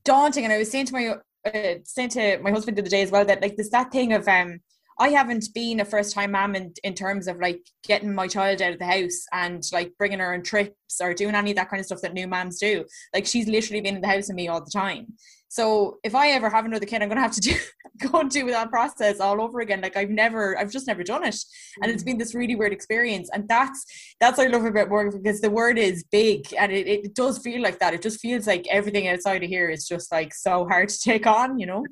daunting 0.03 0.43
and 0.43 0.53
I 0.53 0.59
was 0.59 0.69
saying 0.69 0.85
to 0.87 0.93
my 0.93 1.15
uh, 1.49 1.75
saying 1.83 2.09
to 2.09 2.37
my 2.43 2.51
husband 2.51 2.77
the 2.77 2.83
other 2.83 2.89
day 2.89 3.01
as 3.01 3.09
well 3.09 3.25
that 3.25 3.41
like 3.41 3.55
there's 3.55 3.71
that 3.71 3.91
thing 3.91 4.13
of 4.13 4.27
um 4.27 4.59
I 5.01 5.09
haven't 5.09 5.47
been 5.55 5.79
a 5.79 5.85
first 5.85 6.13
time 6.13 6.33
mom 6.33 6.53
in, 6.53 6.73
in 6.83 6.93
terms 6.93 7.27
of 7.27 7.39
like 7.39 7.59
getting 7.83 8.13
my 8.13 8.27
child 8.27 8.61
out 8.61 8.73
of 8.73 8.77
the 8.77 8.85
house 8.85 9.25
and 9.33 9.63
like 9.73 9.93
bringing 9.97 10.19
her 10.19 10.35
on 10.35 10.43
trips 10.43 11.01
or 11.01 11.15
doing 11.15 11.33
any 11.33 11.49
of 11.49 11.57
that 11.57 11.71
kind 11.71 11.79
of 11.79 11.87
stuff 11.87 12.01
that 12.03 12.13
new 12.13 12.27
moms 12.27 12.59
do. 12.59 12.85
Like 13.11 13.25
she's 13.25 13.47
literally 13.47 13.81
been 13.81 13.95
in 13.95 14.01
the 14.01 14.07
house 14.07 14.27
with 14.27 14.35
me 14.35 14.47
all 14.47 14.63
the 14.63 14.69
time. 14.69 15.07
So 15.49 15.97
if 16.03 16.13
I 16.13 16.29
ever 16.29 16.51
have 16.51 16.65
another 16.65 16.85
kid, 16.85 17.01
I'm 17.01 17.09
gonna 17.09 17.19
have 17.19 17.33
to 17.33 17.41
do 17.41 17.55
go 18.11 18.19
and 18.19 18.29
do 18.29 18.45
that 18.51 18.69
process 18.69 19.19
all 19.19 19.41
over 19.41 19.61
again. 19.61 19.81
Like 19.81 19.97
I've 19.97 20.11
never, 20.11 20.55
I've 20.55 20.71
just 20.71 20.85
never 20.85 21.03
done 21.03 21.25
it, 21.25 21.35
and 21.81 21.91
it's 21.91 22.03
been 22.03 22.19
this 22.19 22.35
really 22.35 22.55
weird 22.55 22.71
experience. 22.71 23.27
And 23.33 23.49
that's 23.49 23.83
that's 24.19 24.37
I 24.37 24.45
love 24.45 24.65
about 24.65 24.89
Morgan 24.89 25.19
because 25.19 25.41
the 25.41 25.49
word 25.49 25.79
is 25.79 26.05
big, 26.11 26.53
and 26.57 26.71
it, 26.71 26.87
it 26.87 27.15
does 27.15 27.39
feel 27.39 27.61
like 27.61 27.79
that. 27.79 27.95
It 27.95 28.03
just 28.03 28.21
feels 28.21 28.45
like 28.45 28.67
everything 28.69 29.07
outside 29.07 29.43
of 29.43 29.49
here 29.49 29.69
is 29.69 29.87
just 29.87 30.11
like 30.11 30.33
so 30.33 30.67
hard 30.67 30.89
to 30.89 30.99
take 30.99 31.25
on, 31.25 31.59
you 31.59 31.65
know. 31.65 31.85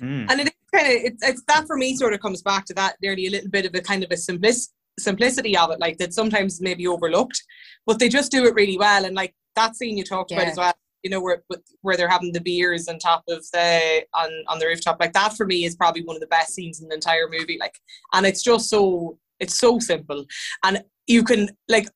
Mm. 0.00 0.30
And 0.30 0.40
it 0.40 0.53
kind 0.74 0.86
of, 0.86 0.92
it's, 0.92 1.26
it's 1.26 1.42
that 1.48 1.66
for 1.66 1.76
me 1.76 1.96
sort 1.96 2.14
of 2.14 2.20
comes 2.20 2.42
back 2.42 2.64
to 2.66 2.74
that 2.74 2.96
nearly 3.02 3.26
a 3.26 3.30
little 3.30 3.50
bit 3.50 3.66
of 3.66 3.74
a 3.74 3.80
kind 3.80 4.04
of 4.04 4.10
a 4.10 4.14
simplic- 4.14 4.68
simplicity 4.98 5.56
of 5.56 5.70
it, 5.70 5.80
like 5.80 5.98
that 5.98 6.14
sometimes 6.14 6.60
maybe 6.60 6.86
overlooked, 6.86 7.42
but 7.86 7.98
they 7.98 8.08
just 8.08 8.30
do 8.30 8.44
it 8.46 8.54
really 8.54 8.78
well. 8.78 9.04
And 9.04 9.14
like 9.14 9.34
that 9.56 9.76
scene 9.76 9.96
you 9.96 10.04
talked 10.04 10.32
about 10.32 10.46
as 10.46 10.56
well, 10.56 10.72
you 11.02 11.10
know, 11.10 11.20
where 11.20 11.42
where 11.82 11.96
they're 11.96 12.08
having 12.08 12.32
the 12.32 12.40
beers 12.40 12.88
on 12.88 12.98
top 12.98 13.24
of 13.28 13.44
the 13.52 14.04
on 14.14 14.30
on 14.48 14.58
the 14.58 14.66
rooftop, 14.66 14.96
like 15.00 15.12
that 15.12 15.36
for 15.36 15.46
me 15.46 15.64
is 15.64 15.76
probably 15.76 16.02
one 16.02 16.16
of 16.16 16.20
the 16.20 16.26
best 16.28 16.54
scenes 16.54 16.80
in 16.80 16.88
the 16.88 16.94
entire 16.94 17.28
movie. 17.30 17.58
Like, 17.60 17.74
and 18.12 18.26
it's 18.26 18.42
just 18.42 18.68
so 18.68 19.18
it's 19.40 19.58
so 19.58 19.78
simple, 19.78 20.24
and 20.64 20.82
you 21.06 21.22
can 21.22 21.50
like 21.68 21.88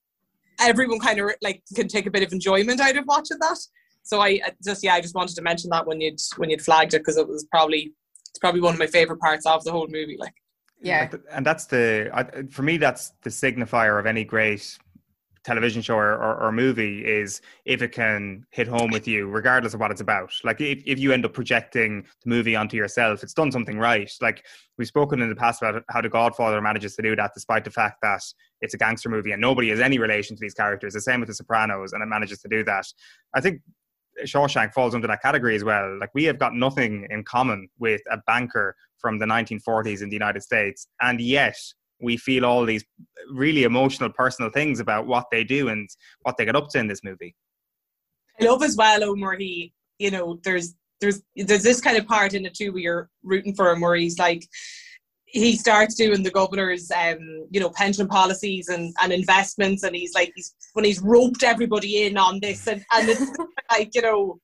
everyone 0.60 0.98
kind 0.98 1.20
of 1.20 1.30
like 1.40 1.62
can 1.74 1.88
take 1.88 2.06
a 2.06 2.10
bit 2.10 2.22
of 2.22 2.32
enjoyment 2.32 2.80
out 2.80 2.96
of 2.96 3.04
watching 3.06 3.38
that. 3.40 3.58
So 4.02 4.20
I 4.20 4.40
I 4.44 4.52
just 4.64 4.84
yeah, 4.84 4.94
I 4.94 5.00
just 5.00 5.14
wanted 5.14 5.36
to 5.36 5.42
mention 5.42 5.70
that 5.70 5.86
when 5.86 6.00
you'd 6.00 6.20
when 6.36 6.50
you'd 6.50 6.62
flagged 6.62 6.94
it 6.94 6.98
because 6.98 7.16
it 7.16 7.28
was 7.28 7.46
probably 7.50 7.92
it's 8.30 8.38
probably 8.38 8.60
one 8.60 8.74
of 8.74 8.78
my 8.78 8.86
favorite 8.86 9.20
parts 9.20 9.46
of 9.46 9.64
the 9.64 9.72
whole 9.72 9.86
movie. 9.88 10.16
Like, 10.18 10.34
Yeah, 10.80 11.10
and 11.30 11.44
that's 11.44 11.66
the 11.66 12.48
for 12.50 12.62
me 12.62 12.76
that's 12.76 13.12
the 13.22 13.30
signifier 13.30 13.98
of 13.98 14.06
any 14.06 14.24
great 14.24 14.78
television 15.44 15.80
show 15.80 15.96
or, 15.96 16.12
or, 16.12 16.42
or, 16.42 16.52
movie 16.52 17.04
is 17.04 17.40
if 17.64 17.80
it 17.80 17.90
can 17.90 18.44
hit 18.50 18.68
home 18.68 18.90
with 18.90 19.08
you, 19.08 19.26
regardless 19.28 19.72
of 19.72 19.80
what 19.80 19.90
it's 19.90 20.00
about. 20.00 20.30
Like 20.44 20.60
if, 20.60 20.82
if 20.84 20.98
you 20.98 21.12
end 21.12 21.24
up 21.24 21.32
projecting 21.32 22.04
the 22.22 22.28
movie 22.28 22.54
onto 22.54 22.76
yourself, 22.76 23.22
it's 23.22 23.32
done 23.32 23.50
something 23.50 23.78
right. 23.78 24.10
Like 24.20 24.44
we've 24.76 24.88
spoken 24.88 25.22
in 25.22 25.30
the 25.30 25.36
past 25.36 25.62
about 25.62 25.82
how 25.88 26.02
The 26.02 26.10
Godfather 26.10 26.60
manages 26.60 26.96
to 26.96 27.02
do 27.02 27.16
that, 27.16 27.30
despite 27.34 27.64
the 27.64 27.70
fact 27.70 27.96
that 28.02 28.20
it's 28.60 28.74
a 28.74 28.78
gangster 28.78 29.08
movie 29.08 29.32
and 29.32 29.40
nobody 29.40 29.70
has 29.70 29.80
any 29.80 29.98
relation 29.98 30.36
to 30.36 30.40
these 30.40 30.54
characters. 30.54 30.92
The 30.92 31.00
same 31.00 31.20
with 31.20 31.28
The 31.28 31.34
Sopranos, 31.34 31.92
and 31.92 32.02
it 32.02 32.06
manages 32.06 32.40
to 32.40 32.48
do 32.48 32.62
that. 32.64 32.84
I 33.34 33.40
think 33.40 33.62
Shawshank 34.24 34.72
falls 34.72 34.94
under 34.94 35.06
that 35.06 35.22
category 35.22 35.54
as 35.56 35.64
well. 35.64 35.98
Like 35.98 36.10
we 36.14 36.24
have 36.24 36.38
got 36.38 36.54
nothing 36.54 37.06
in 37.10 37.24
common 37.24 37.68
with 37.78 38.00
a 38.10 38.18
banker 38.26 38.74
from 38.98 39.18
the 39.18 39.26
1940s 39.26 40.02
in 40.02 40.08
the 40.08 40.16
United 40.16 40.42
States, 40.42 40.88
and 41.00 41.20
yet 41.20 41.56
we 42.00 42.16
feel 42.16 42.44
all 42.44 42.64
these 42.64 42.84
really 43.30 43.64
emotional 43.64 44.10
personal 44.10 44.50
things 44.50 44.80
about 44.80 45.06
what 45.06 45.26
they 45.30 45.44
do 45.44 45.68
and 45.68 45.88
what 46.22 46.36
they 46.36 46.44
get 46.44 46.56
up 46.56 46.68
to 46.68 46.78
in 46.78 46.86
this 46.86 47.02
movie 47.02 47.34
i 48.40 48.44
love 48.44 48.62
as 48.62 48.76
well 48.76 49.02
he 49.38 49.72
you 49.98 50.10
know 50.10 50.38
there's 50.44 50.74
there's 51.00 51.22
there's 51.36 51.62
this 51.62 51.80
kind 51.80 51.96
of 51.96 52.06
part 52.06 52.34
in 52.34 52.46
it 52.46 52.54
too 52.54 52.72
where 52.72 52.82
you're 52.82 53.10
rooting 53.22 53.54
for 53.54 53.94
he's 53.96 54.18
like 54.18 54.46
he 55.30 55.56
starts 55.56 55.94
doing 55.94 56.22
the 56.22 56.30
governor's 56.30 56.90
um 56.90 57.18
you 57.50 57.60
know 57.60 57.70
pension 57.70 58.08
policies 58.08 58.68
and 58.68 58.94
and 59.02 59.12
investments 59.12 59.82
and 59.82 59.94
he's 59.94 60.14
like 60.14 60.32
he's 60.34 60.54
when 60.72 60.84
he's 60.84 61.00
roped 61.00 61.42
everybody 61.42 62.06
in 62.06 62.16
on 62.16 62.40
this 62.40 62.66
and 62.66 62.84
and 62.94 63.08
it's 63.08 63.30
like 63.70 63.94
you 63.94 64.02
know 64.02 64.40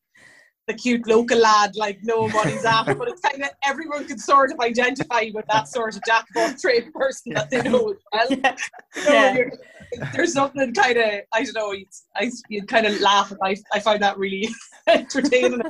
the 0.66 0.74
cute 0.74 1.06
local 1.06 1.38
lad, 1.38 1.76
like 1.76 1.98
knowing 2.02 2.32
what 2.32 2.48
he's 2.48 2.64
after. 2.64 2.94
But 2.94 3.08
it's 3.08 3.20
kind 3.20 3.42
of 3.42 3.50
everyone 3.62 4.06
can 4.06 4.18
sort 4.18 4.50
of 4.50 4.60
identify 4.60 5.30
with 5.34 5.44
that 5.50 5.68
sort 5.68 5.96
of 5.96 6.02
jack 6.06 6.24
of 6.34 6.42
all 6.42 6.54
trade 6.54 6.92
person 6.94 7.34
that 7.34 7.50
they 7.50 7.62
know 7.62 7.94
as 8.14 8.30
well. 8.30 8.38
Yeah. 8.40 8.56
So 8.94 9.12
yeah. 9.12 9.50
There's 10.12 10.32
something 10.32 10.72
kind 10.72 10.98
of 10.98 11.20
I 11.32 11.44
don't 11.44 11.54
know. 11.54 11.74
I 12.16 12.30
you 12.48 12.64
kind 12.64 12.86
of 12.86 13.00
laugh. 13.00 13.32
I 13.42 13.56
I 13.72 13.80
find 13.80 14.02
that 14.02 14.18
really 14.18 14.48
entertaining. 14.88 15.60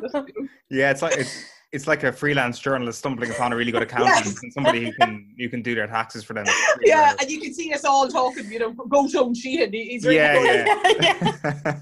yeah, 0.71 0.91
it's 0.91 1.03
like 1.03 1.17
it's 1.17 1.45
it's 1.75 1.89
like 1.89 2.05
a 2.05 2.13
freelance 2.13 2.61
journalist 2.61 3.01
stumbling 3.01 3.31
upon 3.31 3.53
a 3.53 3.57
really 3.57 3.73
good 3.73 3.83
accountant 3.89 4.27
yes. 4.27 4.43
and 4.43 4.53
somebody 4.53 4.85
who 4.85 4.93
can 4.93 5.29
you 5.37 5.51
can 5.51 5.61
do 5.61 5.75
their 5.75 5.89
taxes 5.89 6.23
for 6.25 6.33
them. 6.33 6.47
Yeah, 6.85 7.15
and 7.21 7.31
you 7.31 7.41
can 7.41 7.53
see 7.53 7.73
us 7.73 7.85
all 7.85 8.09
talking. 8.09 8.51
You 8.51 8.61
know, 8.61 8.73
go 8.73 9.09
to 9.09 9.35
Sheehan. 9.35 9.73
He's 9.73 10.05
really 10.05 10.17
yeah, 10.17 10.65
yeah. 11.01 11.33
yeah. 11.33 11.81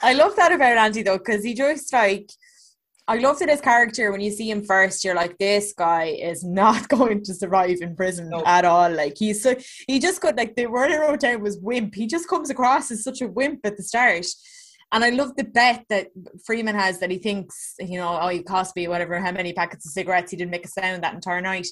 I 0.00 0.12
love 0.12 0.36
that 0.36 0.52
about 0.52 0.76
Andy 0.76 1.02
though, 1.02 1.18
because 1.18 1.42
he 1.42 1.54
just 1.54 1.92
like 1.92 2.30
I 3.08 3.16
loved 3.16 3.40
it 3.40 3.48
his 3.48 3.62
character 3.62 4.12
when 4.12 4.20
you 4.20 4.30
see 4.30 4.50
him 4.50 4.62
first, 4.62 5.02
you're 5.02 5.14
like, 5.14 5.38
this 5.38 5.72
guy 5.72 6.04
is 6.04 6.44
not 6.44 6.88
going 6.88 7.24
to 7.24 7.34
survive 7.34 7.78
in 7.80 7.96
prison 7.96 8.28
no. 8.28 8.42
at 8.44 8.64
all. 8.64 8.90
Like 8.90 9.16
he's 9.16 9.42
so 9.42 9.56
he 9.88 9.98
just 9.98 10.20
could 10.20 10.36
like 10.36 10.54
the 10.54 10.66
word 10.66 10.92
I 10.92 10.98
wrote 10.98 11.20
down 11.20 11.42
was 11.42 11.58
wimp. 11.58 11.94
He 11.94 12.06
just 12.06 12.28
comes 12.28 12.50
across 12.50 12.90
as 12.90 13.02
such 13.02 13.22
a 13.22 13.28
wimp 13.28 13.60
at 13.64 13.76
the 13.76 13.82
start. 13.82 14.26
And 14.92 15.04
I 15.04 15.10
love 15.10 15.36
the 15.36 15.44
bet 15.44 15.84
that 15.90 16.08
Freeman 16.46 16.74
has 16.74 16.98
that 17.00 17.10
he 17.10 17.18
thinks, 17.18 17.74
you 17.78 17.98
know, 17.98 18.18
oh, 18.20 18.28
he 18.28 18.42
cost 18.42 18.74
me 18.74 18.88
whatever, 18.88 19.18
how 19.20 19.32
many 19.32 19.52
packets 19.52 19.86
of 19.86 19.92
cigarettes, 19.92 20.30
he 20.30 20.36
didn't 20.36 20.50
make 20.50 20.64
a 20.64 20.68
sound 20.68 21.02
that 21.02 21.14
entire 21.14 21.42
night. 21.42 21.66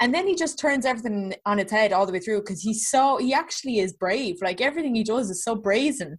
And 0.00 0.14
then 0.14 0.26
he 0.26 0.34
just 0.34 0.58
turns 0.58 0.86
everything 0.86 1.34
on 1.44 1.58
its 1.58 1.72
head 1.72 1.92
all 1.92 2.06
the 2.06 2.12
way 2.12 2.20
through 2.20 2.40
because 2.40 2.62
he's 2.62 2.88
so, 2.88 3.18
he 3.18 3.34
actually 3.34 3.80
is 3.80 3.92
brave. 3.92 4.36
Like 4.40 4.60
everything 4.60 4.94
he 4.94 5.04
does 5.04 5.30
is 5.30 5.42
so 5.42 5.54
brazen 5.56 6.18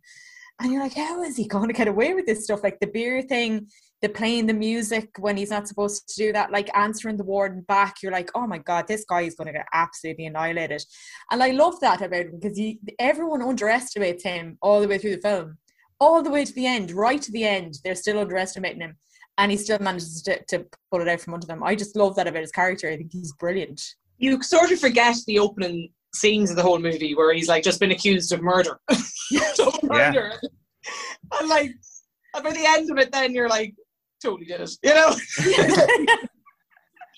and 0.62 0.72
you're 0.72 0.84
like, 0.84 0.96
how 0.96 1.24
is 1.24 1.36
he 1.36 1.48
going 1.48 1.68
to 1.68 1.74
get 1.74 1.88
away 1.88 2.14
with 2.14 2.28
this 2.28 2.44
stuff? 2.44 2.64
Like 2.64 2.80
the 2.80 2.88
beer 2.88 3.24
thing, 3.24 3.68
the 4.02 4.10
playing 4.10 4.46
the 4.46 4.54
music 4.54 5.10
when 5.18 5.36
he's 5.36 5.50
not 5.50 5.68
supposed 5.68 6.08
to 6.10 6.16
do 6.24 6.34
that, 6.34 6.52
like 6.52 6.70
answering 6.78 7.18
the 7.18 7.24
warden 7.24 7.62
back. 7.62 7.96
You're 8.04 8.12
like, 8.12 8.30
oh 8.36 8.46
my 8.46 8.60
god, 8.60 8.88
this 8.88 9.04
guy 9.04 9.22
is 9.22 9.34
going 9.34 9.48
to 9.48 9.54
get 9.54 9.66
absolutely 9.74 10.28
annihilated. 10.28 10.84
And 11.32 11.42
I 11.42 11.50
love 11.50 11.80
that 11.80 12.02
about 12.02 12.28
him 12.28 12.40
because 12.40 12.58
he, 12.58 12.80
everyone 13.00 13.42
underestimates 13.42 14.24
him 14.24 14.58
all 14.62 14.82
the 14.82 14.88
way 14.88 15.00
through 15.00 15.16
the 15.16 15.22
film, 15.22 15.58
all 16.02 16.22
the 16.22 16.32
way 16.32 16.44
to 16.44 16.54
the 16.54 16.66
end, 16.66 16.92
right 16.92 17.22
to 17.22 17.32
the 17.32 17.46
end. 17.46 17.76
They're 17.84 17.96
still 17.96 18.20
underestimating 18.20 18.82
him, 18.82 18.98
and 19.38 19.52
he 19.52 19.58
still 19.58 19.78
manages 19.80 20.22
to, 20.24 20.44
to 20.46 20.66
pull 20.92 21.00
it 21.00 21.08
out 21.08 21.22
from 21.22 21.36
under 21.36 21.48
them. 21.48 21.64
I 21.64 21.76
just 21.76 21.96
love 21.96 22.16
that 22.16 22.28
about 22.28 22.42
his 22.42 22.52
character. 22.52 22.90
I 22.90 22.98
think 22.98 23.12
he's 23.14 23.32
brilliant. 23.34 23.82
You 24.18 24.42
sort 24.42 24.72
of 24.72 24.80
forget 24.80 25.16
the 25.28 25.40
opening 25.40 25.90
scenes 26.14 26.50
of 26.50 26.58
the 26.58 26.64
whole 26.64 26.80
movie 26.80 27.16
where 27.16 27.34
he's 27.34 27.48
like 27.48 27.64
just 27.64 27.80
been 27.80 27.92
accused 27.92 28.34
of 28.34 28.42
murder. 28.42 28.80
murder. 29.84 30.34
Yeah. 30.42 31.40
And 31.40 31.48
like 31.48 31.72
by 32.34 32.52
the 32.52 32.66
end 32.66 32.92
of 32.92 32.98
it 32.98 33.12
then 33.12 33.34
you're 33.34 33.48
like, 33.48 33.74
totally 34.22 34.46
did 34.46 34.62
it. 34.62 34.72
You 34.84 34.94
know? 34.94 35.16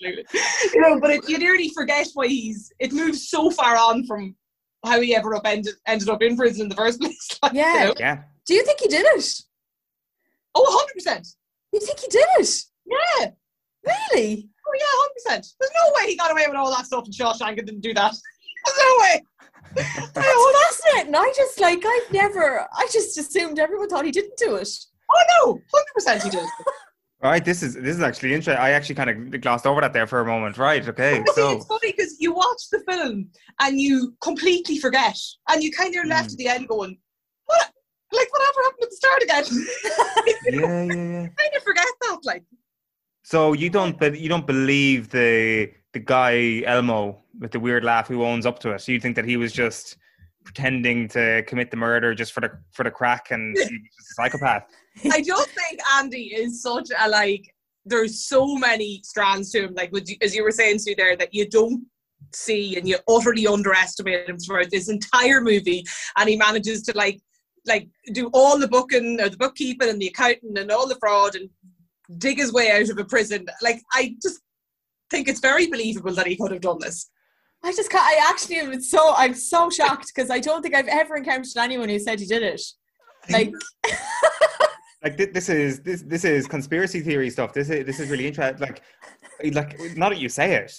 you 0.00 0.80
know, 0.80 1.00
but 1.00 1.10
it, 1.10 1.28
you 1.28 1.38
nearly 1.38 1.70
forget 1.70 2.06
why 2.14 2.28
he's 2.28 2.70
it 2.78 2.92
moves 2.92 3.28
so 3.28 3.50
far 3.50 3.76
on 3.76 4.06
from 4.06 4.34
how 4.84 5.00
he 5.00 5.14
ever 5.14 5.34
up 5.34 5.42
ended 5.44 5.74
ended 5.86 6.08
up 6.08 6.22
in 6.22 6.36
prison 6.36 6.62
in 6.62 6.68
the 6.68 6.74
first 6.74 7.00
place. 7.00 7.38
Like, 7.42 7.52
yeah. 7.52 7.82
You 7.82 7.88
know? 7.88 7.94
Yeah. 7.98 8.22
Do 8.46 8.54
you 8.54 8.64
think 8.64 8.80
he 8.80 8.88
did 8.88 9.06
it? 9.06 9.42
Oh, 10.54 10.86
100%. 10.96 11.34
You 11.72 11.80
think 11.80 11.98
he 11.98 12.08
did 12.08 12.26
it? 12.38 12.64
Yeah. 12.86 13.30
Really? 13.84 14.48
Oh, 14.66 14.72
yeah, 15.26 15.34
100%. 15.36 15.54
There's 15.58 15.70
no 15.74 15.92
way 15.96 16.06
he 16.06 16.16
got 16.16 16.30
away 16.30 16.44
with 16.46 16.56
all 16.56 16.70
that 16.70 16.86
stuff 16.86 17.06
in 17.06 17.12
Shawshank 17.12 17.58
and 17.58 17.66
didn't 17.66 17.80
do 17.80 17.94
that. 17.94 18.14
There's 18.64 18.78
no 18.78 18.96
way. 19.00 19.24
oh, 20.16 20.66
that's 20.68 20.96
it. 20.96 21.06
And 21.08 21.16
I 21.16 21.32
just 21.36 21.60
like 21.60 21.82
I've 21.84 22.12
never. 22.12 22.66
I 22.72 22.86
just 22.92 23.18
assumed 23.18 23.58
everyone 23.58 23.88
thought 23.88 24.04
he 24.04 24.12
didn't 24.12 24.36
do 24.36 24.56
it. 24.56 24.68
Oh 25.10 25.22
no, 25.44 25.60
hundred 25.72 25.94
percent 25.94 26.22
he 26.22 26.30
did. 26.30 26.46
Right, 27.24 27.42
this 27.42 27.62
is 27.62 27.72
this 27.72 27.96
is 27.96 28.02
actually 28.02 28.34
interesting. 28.34 28.62
I 28.62 28.72
actually 28.72 28.96
kind 28.96 29.08
of 29.08 29.40
glossed 29.40 29.66
over 29.66 29.80
that 29.80 29.94
there 29.94 30.06
for 30.06 30.20
a 30.20 30.26
moment. 30.26 30.58
Right, 30.58 30.86
okay. 30.86 31.24
so 31.34 31.52
it's 31.52 31.64
funny 31.64 31.92
because 31.96 32.16
you 32.20 32.34
watch 32.34 32.68
the 32.70 32.80
film 32.80 33.30
and 33.60 33.80
you 33.80 34.14
completely 34.20 34.78
forget, 34.78 35.18
and 35.48 35.62
you 35.62 35.72
kind 35.72 35.96
of 35.96 36.04
left 36.04 36.28
mm. 36.28 36.32
at 36.32 36.38
the 36.38 36.48
end 36.48 36.68
going, 36.68 36.98
"What? 37.46 37.70
Like 38.12 38.30
whatever 38.30 38.60
happened 38.64 38.82
at 38.82 38.90
the 38.90 38.96
start 38.96 39.22
again?" 39.22 39.44
yeah, 40.44 40.82
yeah, 40.82 41.12
yeah. 41.12 41.28
kind 41.38 41.56
of 41.56 41.62
forget 41.62 41.86
that, 42.02 42.18
like. 42.24 42.44
So 43.22 43.54
you 43.54 43.70
don't, 43.70 43.98
but 43.98 44.20
you 44.20 44.28
don't 44.28 44.46
believe 44.46 45.08
the 45.08 45.72
the 45.94 46.00
guy 46.00 46.62
Elmo 46.66 47.22
with 47.38 47.52
the 47.52 47.60
weird 47.60 47.84
laugh 47.84 48.06
who 48.06 48.22
owns 48.22 48.44
up 48.44 48.58
to 48.58 48.72
it. 48.72 48.82
So 48.82 48.92
you 48.92 49.00
think 49.00 49.16
that 49.16 49.24
he 49.24 49.38
was 49.38 49.50
just 49.50 49.96
pretending 50.44 51.08
to 51.08 51.42
commit 51.46 51.70
the 51.70 51.76
murder 51.76 52.14
just 52.14 52.32
for 52.32 52.40
the 52.40 52.50
for 52.72 52.84
the 52.84 52.90
crack 52.90 53.30
and 53.30 53.56
he's 53.58 53.68
just 53.68 54.10
a 54.10 54.14
psychopath. 54.14 54.64
I 55.10 55.20
just 55.20 55.50
think 55.50 55.80
Andy 55.96 56.34
is 56.34 56.62
such 56.62 56.90
a 56.98 57.08
like. 57.08 57.44
There's 57.86 58.24
so 58.24 58.54
many 58.54 59.02
strands 59.04 59.50
to 59.50 59.64
him, 59.64 59.74
like 59.74 59.92
as 60.22 60.34
you 60.34 60.42
were 60.42 60.50
saying, 60.50 60.78
Sue, 60.78 60.94
there 60.94 61.16
that 61.16 61.34
you 61.34 61.46
don't 61.46 61.84
see 62.32 62.78
and 62.78 62.88
you 62.88 62.96
utterly 63.08 63.46
underestimate 63.46 64.26
him 64.26 64.38
throughout 64.38 64.70
this 64.70 64.88
entire 64.88 65.42
movie, 65.42 65.84
and 66.16 66.28
he 66.28 66.36
manages 66.36 66.82
to 66.84 66.96
like 66.96 67.20
like 67.66 67.88
do 68.12 68.30
all 68.32 68.58
the 68.58 68.68
booking 68.68 69.20
or 69.20 69.28
the 69.28 69.36
bookkeeping 69.36 69.88
and 69.88 70.00
the 70.00 70.08
accounting 70.08 70.56
and 70.56 70.70
all 70.70 70.88
the 70.88 70.98
fraud 71.00 71.34
and 71.34 71.48
dig 72.18 72.38
his 72.38 72.52
way 72.52 72.70
out 72.70 72.88
of 72.88 72.98
a 72.98 73.04
prison. 73.04 73.46
Like 73.62 73.82
I 73.92 74.14
just 74.22 74.40
think 75.10 75.28
it's 75.28 75.40
very 75.40 75.66
believable 75.66 76.12
that 76.12 76.26
he 76.26 76.36
could 76.36 76.52
have 76.52 76.60
done 76.60 76.78
this. 76.80 77.10
I 77.64 77.72
just 77.72 77.90
can't. 77.90 78.04
I 78.04 78.28
actually 78.28 78.56
am 78.56 78.80
so. 78.80 79.14
I'm 79.16 79.34
so 79.34 79.70
shocked 79.70 80.12
because 80.14 80.30
I 80.30 80.38
don't 80.38 80.62
think 80.62 80.74
I've 80.74 80.88
ever 80.88 81.16
encountered 81.16 81.56
anyone 81.56 81.88
who 81.88 81.98
said 81.98 82.20
he 82.20 82.26
did 82.26 82.42
it. 82.42 82.60
Like, 83.30 83.52
like 85.02 85.16
this 85.16 85.48
is 85.48 85.80
this 85.80 86.02
this 86.02 86.24
is 86.24 86.46
conspiracy 86.46 87.00
theory 87.00 87.30
stuff. 87.30 87.54
This 87.54 87.70
is 87.70 87.86
this 87.86 88.00
is 88.00 88.10
really 88.10 88.26
interesting. 88.26 88.60
Like, 88.60 88.82
like 89.54 89.96
now 89.96 90.10
that 90.10 90.18
you 90.18 90.28
say 90.28 90.54
it, 90.56 90.72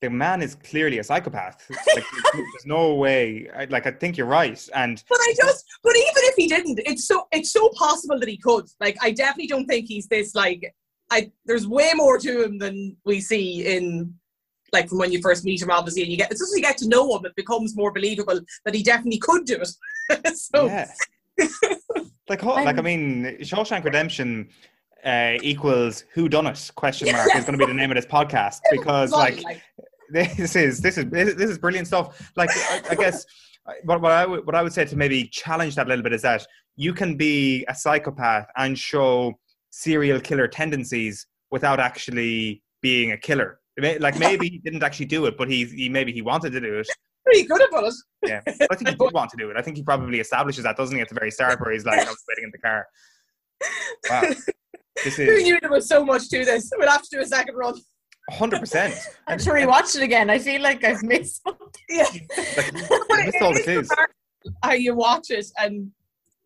the 0.00 0.10
man 0.10 0.42
is 0.42 0.56
clearly 0.56 0.98
a 0.98 1.04
psychopath. 1.04 1.64
Like, 1.94 2.04
there's 2.32 2.66
no 2.66 2.94
way. 2.94 3.48
I, 3.56 3.66
like, 3.66 3.86
I 3.86 3.92
think 3.92 4.16
you're 4.16 4.26
right. 4.26 4.68
And 4.74 5.02
but 5.08 5.18
I 5.20 5.34
just, 5.36 5.64
but 5.84 5.96
even 5.96 6.12
if 6.16 6.34
he 6.34 6.48
didn't, 6.48 6.80
it's 6.84 7.06
so 7.06 7.28
it's 7.30 7.52
so 7.52 7.70
possible 7.76 8.18
that 8.18 8.28
he 8.28 8.38
could. 8.38 8.66
Like, 8.80 8.96
I 9.00 9.12
definitely 9.12 9.46
don't 9.46 9.66
think 9.66 9.86
he's 9.86 10.08
this 10.08 10.34
like 10.34 10.74
I 11.10 11.30
there's 11.46 11.66
way 11.66 11.92
more 11.94 12.18
to 12.18 12.42
him 12.42 12.58
than 12.58 12.96
we 13.04 13.20
see 13.20 13.66
in 13.66 14.14
like 14.74 14.88
from 14.88 14.98
when 14.98 15.10
you 15.10 15.20
first 15.22 15.44
meet 15.44 15.62
him, 15.62 15.70
obviously, 15.70 16.02
and 16.02 16.10
you 16.10 16.18
get 16.18 16.30
as 16.30 16.38
soon 16.38 16.48
as 16.48 16.56
you 16.56 16.62
get 16.62 16.76
to 16.78 16.88
know 16.88 17.16
him, 17.16 17.24
it 17.24 17.34
becomes 17.36 17.74
more 17.74 17.90
believable 17.90 18.40
that 18.64 18.74
he 18.74 18.82
definitely 18.82 19.18
could 19.18 19.46
do 19.46 19.58
it. 19.62 20.36
so, 20.36 20.66
yeah. 20.66 20.90
like, 22.28 22.42
like 22.42 22.78
I 22.78 22.82
mean, 22.82 23.38
Shawshank 23.40 23.84
Redemption 23.84 24.50
uh, 25.04 25.38
equals 25.42 26.04
Who 26.12 26.28
Done 26.28 26.46
It? 26.46 26.70
Question 26.74 27.12
mark 27.12 27.28
yeah. 27.32 27.38
is 27.38 27.44
going 27.44 27.58
to 27.58 27.66
be 27.66 27.70
the 27.70 27.76
name 27.76 27.90
of 27.90 27.96
this 27.96 28.06
podcast 28.06 28.60
because, 28.70 29.10
like, 29.10 29.42
like, 29.42 29.62
this 30.10 30.54
is 30.54 30.80
this 30.80 30.98
is 30.98 31.08
this 31.10 31.50
is 31.50 31.58
brilliant 31.58 31.86
stuff. 31.86 32.30
Like, 32.36 32.50
I, 32.54 32.82
I 32.90 32.94
guess. 32.94 33.24
What, 33.84 34.02
what 34.02 34.12
I 34.12 34.26
what 34.26 34.54
I 34.54 34.62
would 34.62 34.74
say 34.74 34.84
to 34.84 34.94
maybe 34.94 35.26
challenge 35.28 35.74
that 35.76 35.86
a 35.86 35.88
little 35.88 36.02
bit 36.02 36.12
is 36.12 36.20
that 36.20 36.46
you 36.76 36.92
can 36.92 37.16
be 37.16 37.64
a 37.66 37.74
psychopath 37.74 38.46
and 38.58 38.78
show 38.78 39.32
serial 39.70 40.20
killer 40.20 40.46
tendencies 40.46 41.26
without 41.50 41.80
actually 41.80 42.62
being 42.82 43.12
a 43.12 43.16
killer. 43.16 43.58
Like 43.78 44.18
maybe 44.18 44.48
he 44.48 44.58
didn't 44.58 44.82
actually 44.82 45.06
do 45.06 45.26
it, 45.26 45.36
but 45.36 45.48
he, 45.48 45.64
he 45.64 45.88
maybe 45.88 46.12
he 46.12 46.22
wanted 46.22 46.52
to 46.52 46.60
do 46.60 46.78
it. 46.78 46.88
Pretty 47.24 47.44
good 47.44 47.68
about 47.68 47.84
it. 47.84 47.94
Yeah, 48.24 48.40
I 48.46 48.76
think 48.76 48.90
he 48.90 48.94
did 48.94 49.12
want 49.12 49.30
to 49.30 49.36
do 49.36 49.50
it. 49.50 49.56
I 49.56 49.62
think 49.62 49.76
he 49.76 49.82
probably 49.82 50.20
establishes 50.20 50.64
that, 50.64 50.76
doesn't 50.76 50.94
he, 50.94 51.00
at 51.00 51.08
the 51.08 51.14
very 51.14 51.30
start, 51.30 51.60
where 51.60 51.72
he's 51.72 51.84
like, 51.84 52.00
"I 52.00 52.04
was 52.04 52.22
waiting 52.28 52.44
in 52.44 52.50
the 52.52 52.58
car." 52.58 52.86
Wow, 54.10 54.22
this 55.02 55.18
is. 55.18 55.28
Who 55.28 55.42
knew 55.42 55.58
there 55.60 55.70
was 55.70 55.88
so 55.88 56.04
much 56.04 56.28
to 56.28 56.44
this? 56.44 56.70
We'll 56.76 56.90
have 56.90 57.02
to 57.02 57.08
do 57.10 57.20
a 57.20 57.26
second 57.26 57.56
run. 57.56 57.74
Hundred 58.30 58.60
percent. 58.60 58.94
I'm 59.26 59.38
sure 59.38 59.56
he 59.56 59.66
watched 59.66 59.96
it 59.96 60.02
again. 60.02 60.30
I 60.30 60.38
feel 60.38 60.60
like 60.62 60.84
I've 60.84 61.02
missed 61.02 61.42
something. 61.42 61.68
Yeah, 61.88 62.06
like, 62.56 62.72
missed 63.24 63.42
all 63.42 63.54
the 63.54 63.62
clues. 63.64 63.88
how 64.62 64.72
you 64.72 64.94
watch 64.94 65.30
it 65.30 65.46
and 65.58 65.90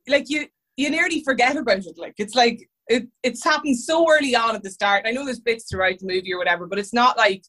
like 0.07 0.29
you 0.29 0.47
you 0.77 0.91
nearly 0.91 1.23
forget 1.23 1.57
about 1.57 1.79
it. 1.79 1.99
Like 1.99 2.15
it's 2.19 2.35
like 2.35 2.69
it, 2.89 3.09
it's 3.23 3.45
happened 3.45 3.79
so 3.79 4.11
early 4.11 4.35
on 4.35 4.55
at 4.55 4.63
the 4.63 4.71
start. 4.71 5.05
I 5.07 5.11
know 5.11 5.25
there's 5.25 5.41
bits 5.41 5.67
throughout 5.71 5.99
the 5.99 6.07
movie 6.07 6.33
or 6.33 6.39
whatever, 6.39 6.67
but 6.67 6.79
it's 6.79 6.95
not 6.95 7.17
like 7.17 7.45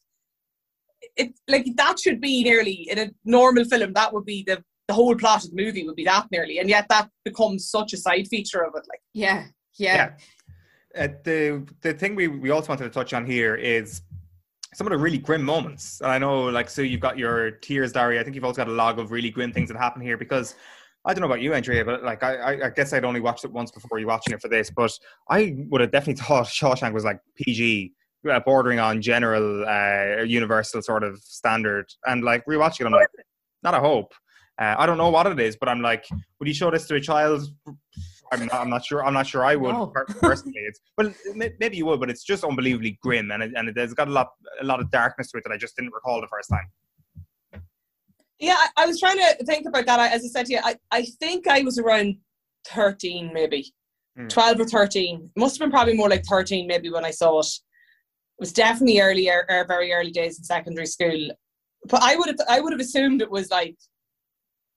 it 1.16 1.32
like 1.48 1.66
that 1.76 1.98
should 1.98 2.20
be 2.20 2.44
nearly 2.44 2.86
in 2.90 2.98
a 2.98 3.10
normal 3.24 3.64
film. 3.64 3.92
That 3.94 4.12
would 4.12 4.24
be 4.26 4.44
the 4.46 4.62
the 4.86 4.94
whole 4.94 5.14
plot 5.14 5.44
of 5.44 5.50
the 5.50 5.62
movie 5.62 5.86
would 5.86 5.96
be 5.96 6.04
that 6.04 6.26
nearly, 6.30 6.58
and 6.58 6.68
yet 6.68 6.86
that 6.90 7.08
becomes 7.24 7.70
such 7.70 7.92
a 7.92 7.96
side 7.96 8.28
feature 8.28 8.64
of 8.64 8.74
it. 8.74 8.84
Like 8.88 9.00
Yeah, 9.14 10.12
yeah. 10.96 11.04
Uh, 11.04 11.08
the 11.24 11.66
the 11.82 11.94
thing 11.94 12.14
we, 12.14 12.28
we 12.28 12.50
also 12.50 12.68
wanted 12.68 12.84
to 12.84 12.90
touch 12.90 13.12
on 13.12 13.24
here 13.24 13.54
is 13.54 14.02
some 14.74 14.86
of 14.86 14.92
the 14.92 14.98
really 14.98 15.18
grim 15.18 15.42
moments. 15.42 16.00
And 16.00 16.10
I 16.10 16.18
know, 16.18 16.44
like, 16.44 16.70
so 16.70 16.82
you've 16.82 17.00
got 17.00 17.18
your 17.18 17.50
tears 17.50 17.92
diary. 17.92 18.20
I 18.20 18.22
think 18.22 18.36
you've 18.36 18.44
also 18.44 18.58
got 18.58 18.68
a 18.68 18.72
log 18.72 18.98
of 18.98 19.10
really 19.10 19.30
grim 19.30 19.52
things 19.52 19.68
that 19.68 19.76
happen 19.76 20.00
here 20.00 20.16
because 20.16 20.54
I 21.04 21.14
don't 21.14 21.22
know 21.22 21.26
about 21.26 21.40
you, 21.40 21.54
Andrea, 21.54 21.84
but 21.84 22.02
like, 22.02 22.22
I, 22.22 22.66
I, 22.66 22.70
guess 22.70 22.92
I'd 22.92 23.06
only 23.06 23.20
watched 23.20 23.44
it 23.44 23.52
once 23.52 23.70
before 23.70 23.98
you 23.98 24.06
watching 24.06 24.34
it 24.34 24.42
for 24.42 24.48
this, 24.48 24.70
but 24.70 24.92
I 25.30 25.56
would 25.68 25.80
have 25.80 25.92
definitely 25.92 26.22
thought 26.22 26.46
Shawshank 26.46 26.92
was 26.92 27.04
like 27.04 27.20
PG, 27.36 27.92
uh, 28.30 28.40
bordering 28.40 28.78
on 28.78 29.00
general, 29.00 29.64
uh, 29.66 30.22
universal 30.24 30.82
sort 30.82 31.02
of 31.02 31.18
standard. 31.20 31.86
And 32.04 32.22
like 32.22 32.44
rewatching 32.44 32.82
it, 32.82 32.86
I'm 32.86 32.92
like, 32.92 33.08
not 33.62 33.74
a 33.74 33.80
hope. 33.80 34.12
Uh, 34.60 34.74
I 34.76 34.84
don't 34.84 34.98
know 34.98 35.08
what 35.08 35.26
it 35.26 35.40
is, 35.40 35.56
but 35.56 35.70
I'm 35.70 35.80
like, 35.80 36.04
would 36.38 36.46
you 36.46 36.52
show 36.52 36.70
this 36.70 36.86
to 36.88 36.96
a 36.96 37.00
child? 37.00 37.48
I'm 38.32 38.46
not, 38.46 38.54
I'm 38.54 38.70
not 38.70 38.84
sure. 38.84 39.04
I'm 39.04 39.14
not 39.14 39.26
sure 39.26 39.44
I 39.44 39.56
would 39.56 39.72
No. 39.72 39.86
personally. 40.20 40.60
It's 40.60 40.80
well, 40.96 41.12
maybe 41.34 41.76
you 41.76 41.86
would, 41.86 41.98
but 41.98 42.10
it's 42.10 42.22
just 42.22 42.44
unbelievably 42.44 42.98
grim, 43.02 43.30
and 43.30 43.42
it, 43.42 43.52
and 43.56 43.68
it 43.68 43.76
has 43.76 43.94
got 43.94 44.06
a 44.08 44.10
lot 44.10 44.28
a 44.60 44.64
lot 44.64 44.80
of 44.80 44.90
darkness 44.90 45.30
to 45.32 45.38
it 45.38 45.44
that 45.44 45.52
I 45.52 45.56
just 45.56 45.76
didn't 45.76 45.92
recall 45.92 46.20
the 46.20 46.28
first 46.28 46.48
time. 46.48 46.68
Yeah, 48.40 48.56
I, 48.56 48.84
I 48.84 48.86
was 48.86 48.98
trying 48.98 49.18
to 49.18 49.44
think 49.44 49.66
about 49.66 49.86
that. 49.86 50.00
I, 50.00 50.08
as 50.08 50.24
I 50.24 50.28
said 50.28 50.46
to 50.46 50.52
you, 50.54 50.60
I, 50.64 50.76
I 50.90 51.04
think 51.20 51.46
I 51.46 51.60
was 51.60 51.78
around 51.78 52.16
13, 52.66 53.30
maybe 53.32 53.72
Hmm. 54.16 54.28
12 54.28 54.60
or 54.60 54.64
13. 54.64 55.30
Must 55.36 55.56
have 55.56 55.60
been 55.60 55.70
probably 55.70 55.94
more 55.94 56.08
like 56.08 56.24
13, 56.24 56.66
maybe 56.66 56.90
when 56.90 57.04
I 57.04 57.10
saw 57.10 57.40
it. 57.40 57.46
It 57.46 58.40
was 58.40 58.52
definitely 58.52 59.00
early, 59.00 59.28
er, 59.30 59.46
er, 59.50 59.64
very 59.66 59.92
early 59.92 60.10
days 60.10 60.38
in 60.38 60.44
secondary 60.44 60.86
school. 60.86 61.30
But 61.88 62.02
I 62.02 62.16
would 62.16 62.28
have, 62.28 62.38
I 62.48 62.60
would 62.60 62.72
have 62.72 62.80
assumed 62.80 63.22
it 63.22 63.30
was 63.30 63.50
like 63.50 63.76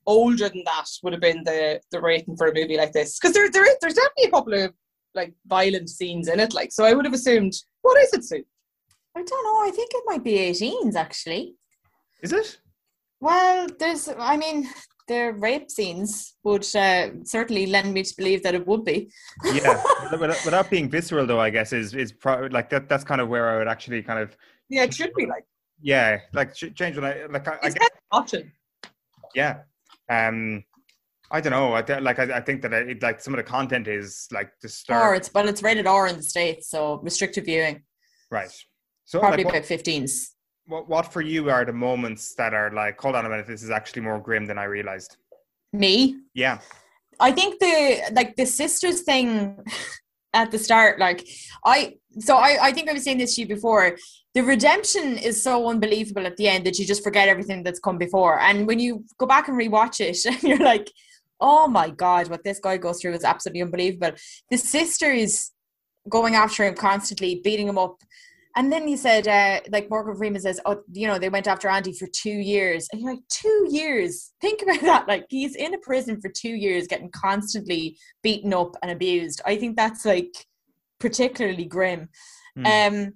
older 0.06 0.50
than 0.50 0.64
that 0.66 0.86
would 1.02 1.14
have 1.14 1.22
been 1.22 1.44
the 1.46 1.80
the 1.92 2.02
rating 2.02 2.36
for 2.36 2.48
a 2.48 2.54
movie 2.54 2.76
like 2.76 2.92
this 2.92 3.18
because 3.18 3.34
there 3.34 3.50
there 3.50 3.66
is 3.66 3.78
there's 3.80 3.94
definitely 3.94 4.26
a 4.26 4.32
couple 4.32 4.54
of 4.54 4.74
like 5.16 5.34
violent 5.46 5.90
scenes 5.90 6.28
in 6.28 6.40
it. 6.40 6.54
Like, 6.54 6.72
so 6.72 6.84
I 6.84 6.94
would 6.94 7.06
have 7.06 7.14
assumed 7.14 7.54
what 7.82 8.02
is 8.02 8.14
it, 8.14 8.24
Sue? 8.24 8.44
I 9.16 9.24
don't 9.24 9.44
know. 9.44 9.68
I 9.68 9.72
think 9.72 9.92
it 9.94 10.04
might 10.06 10.24
be 10.24 10.34
18s 10.34 10.96
actually. 10.96 11.56
Is 12.22 12.34
it? 12.34 12.60
Well, 13.24 13.68
there's, 13.80 14.10
I 14.20 14.36
mean, 14.36 14.70
the 15.08 15.32
rape 15.38 15.72
scenes 15.72 16.36
would 16.44 16.64
uh, 16.76 17.12
certainly 17.24 17.68
lend 17.68 17.94
me 17.94 18.04
to 18.04 18.14
believe 18.18 18.44
that 18.44 18.54
it 18.54 18.68
would 18.68 18.84
be. 18.84 19.10
Yeah, 19.46 19.82
without, 20.12 20.44
without 20.44 20.70
being 20.70 20.90
visceral 20.90 21.26
though, 21.26 21.40
I 21.40 21.50
guess 21.50 21.72
is 21.72 21.94
is 21.94 22.14
like 22.52 22.70
that. 22.72 22.90
That's 22.90 23.06
kind 23.06 23.22
of 23.22 23.30
where 23.30 23.50
I 23.50 23.58
would 23.60 23.70
actually 23.70 24.04
kind 24.04 24.20
of 24.20 24.36
Yeah, 24.68 24.84
it 24.84 24.94
should 24.94 25.14
be 25.14 25.26
like 25.26 25.46
yeah, 25.82 26.20
like 26.34 26.54
change 26.54 26.98
when 26.98 27.06
I 27.06 27.26
like 27.30 27.48
I, 27.48 27.60
I 27.64 27.70
guess, 27.70 27.90
watching. 28.12 28.52
yeah. 29.34 29.60
Um, 30.10 30.66
I 31.32 31.40
don't 31.40 31.52
know. 31.52 31.74
I 31.76 31.82
th- 31.82 32.02
like 32.02 32.20
I, 32.20 32.38
I 32.38 32.42
think 32.42 32.62
that 32.64 32.74
it, 32.74 33.02
like 33.02 33.22
some 33.22 33.34
of 33.34 33.38
the 33.38 33.44
content 33.44 33.88
is 33.88 34.28
like 34.34 34.52
Or 34.90 35.16
it's, 35.16 35.30
but 35.30 35.48
it's 35.48 35.64
rated 35.64 35.88
R 35.88 36.08
in 36.08 36.18
the 36.18 36.24
States, 36.24 36.70
so 36.70 37.00
restricted 37.02 37.46
viewing. 37.46 37.84
Right. 38.30 38.52
So 39.06 39.20
Probably 39.20 39.46
like, 39.46 39.54
about 39.56 39.64
15s. 39.64 40.34
What 40.66 40.88
what 40.88 41.12
for 41.12 41.22
you 41.22 41.50
are 41.50 41.66
the 41.66 41.74
moments 41.74 42.36
that 42.36 42.54
are 42.54 42.72
like, 42.72 43.00
hold 43.00 43.16
on 43.16 43.26
a 43.26 43.30
minute, 43.30 43.48
this 43.48 43.64
is 43.64 43.70
actually 43.70 44.02
more 44.02 44.20
grim 44.20 44.46
than 44.46 44.58
I 44.58 44.64
realized. 44.64 45.18
Me? 45.72 46.18
Yeah. 46.34 46.60
I 47.20 47.32
think 47.32 47.60
the 47.60 48.12
like 48.14 48.36
the 48.36 48.46
sisters 48.46 49.02
thing 49.02 49.58
at 50.34 50.52
the 50.52 50.60
start, 50.60 51.00
like 51.00 51.28
I 51.66 51.96
so 52.20 52.38
I, 52.38 52.58
I 52.62 52.72
think 52.72 52.90
I 52.90 52.94
was 52.94 53.04
saying 53.04 53.18
this 53.18 53.36
to 53.36 53.42
you 53.42 53.48
before. 53.48 53.98
The 54.34 54.42
redemption 54.42 55.18
is 55.18 55.44
so 55.44 55.68
unbelievable 55.70 56.26
at 56.26 56.38
the 56.38 56.48
end 56.48 56.66
that 56.66 56.80
you 56.80 56.86
just 56.86 57.04
forget 57.04 57.28
everything 57.28 57.62
that's 57.64 57.80
come 57.80 58.00
before. 58.00 58.40
And 58.40 58.66
when 58.66 58.80
you 58.80 59.06
go 59.20 59.28
back 59.28 59.48
and 59.48 59.58
rewatch 59.58 60.00
it, 60.00 60.44
you're 60.44 60.58
like, 60.58 60.90
oh 61.40 61.68
my 61.68 61.90
god, 61.90 62.30
what 62.30 62.44
this 62.44 62.60
guy 62.60 62.78
goes 62.78 63.00
through 63.02 63.14
is 63.14 63.24
absolutely 63.24 63.62
unbelievable. 63.62 64.12
The 64.50 64.58
sisters 64.58 65.52
going 66.10 66.36
after 66.36 66.66
him 66.66 66.76
constantly, 66.76 67.42
beating 67.44 67.68
him 67.68 67.78
up. 67.78 68.02
And 68.56 68.72
then 68.72 68.88
you 68.88 68.98
said, 68.98 69.28
uh, 69.28 69.62
like 69.72 69.90
Morgan 69.90 70.16
Freeman 70.16 70.42
says, 70.42 70.60
oh, 70.66 70.82
you 70.92 71.08
know, 71.08 71.18
they 71.18 71.30
went 71.30 71.48
after 71.48 71.68
Andy 71.68 71.92
for 71.94 72.08
two 72.08 72.30
years. 72.30 72.88
And 72.92 73.02
you're 73.02 73.14
like, 73.14 73.28
two 73.30 73.68
years? 73.72 74.32
Think 74.42 74.62
about 74.62 74.82
that. 74.82 75.08
Like, 75.08 75.26
he's 75.30 75.56
in 75.56 75.74
a 75.74 75.80
prison 75.80 76.22
for 76.22 76.30
two 76.30 76.54
years, 76.54 76.88
getting 76.88 77.10
constantly 77.12 77.98
beaten 78.22 78.54
up 78.54 78.76
and 78.82 78.92
abused. 78.92 79.42
I 79.46 79.56
think 79.56 79.76
that's 79.76 80.06
like 80.06 80.34
particularly 81.00 81.66
grim. 81.66 82.10
Hmm. 82.56 82.66
Um, 82.66 83.14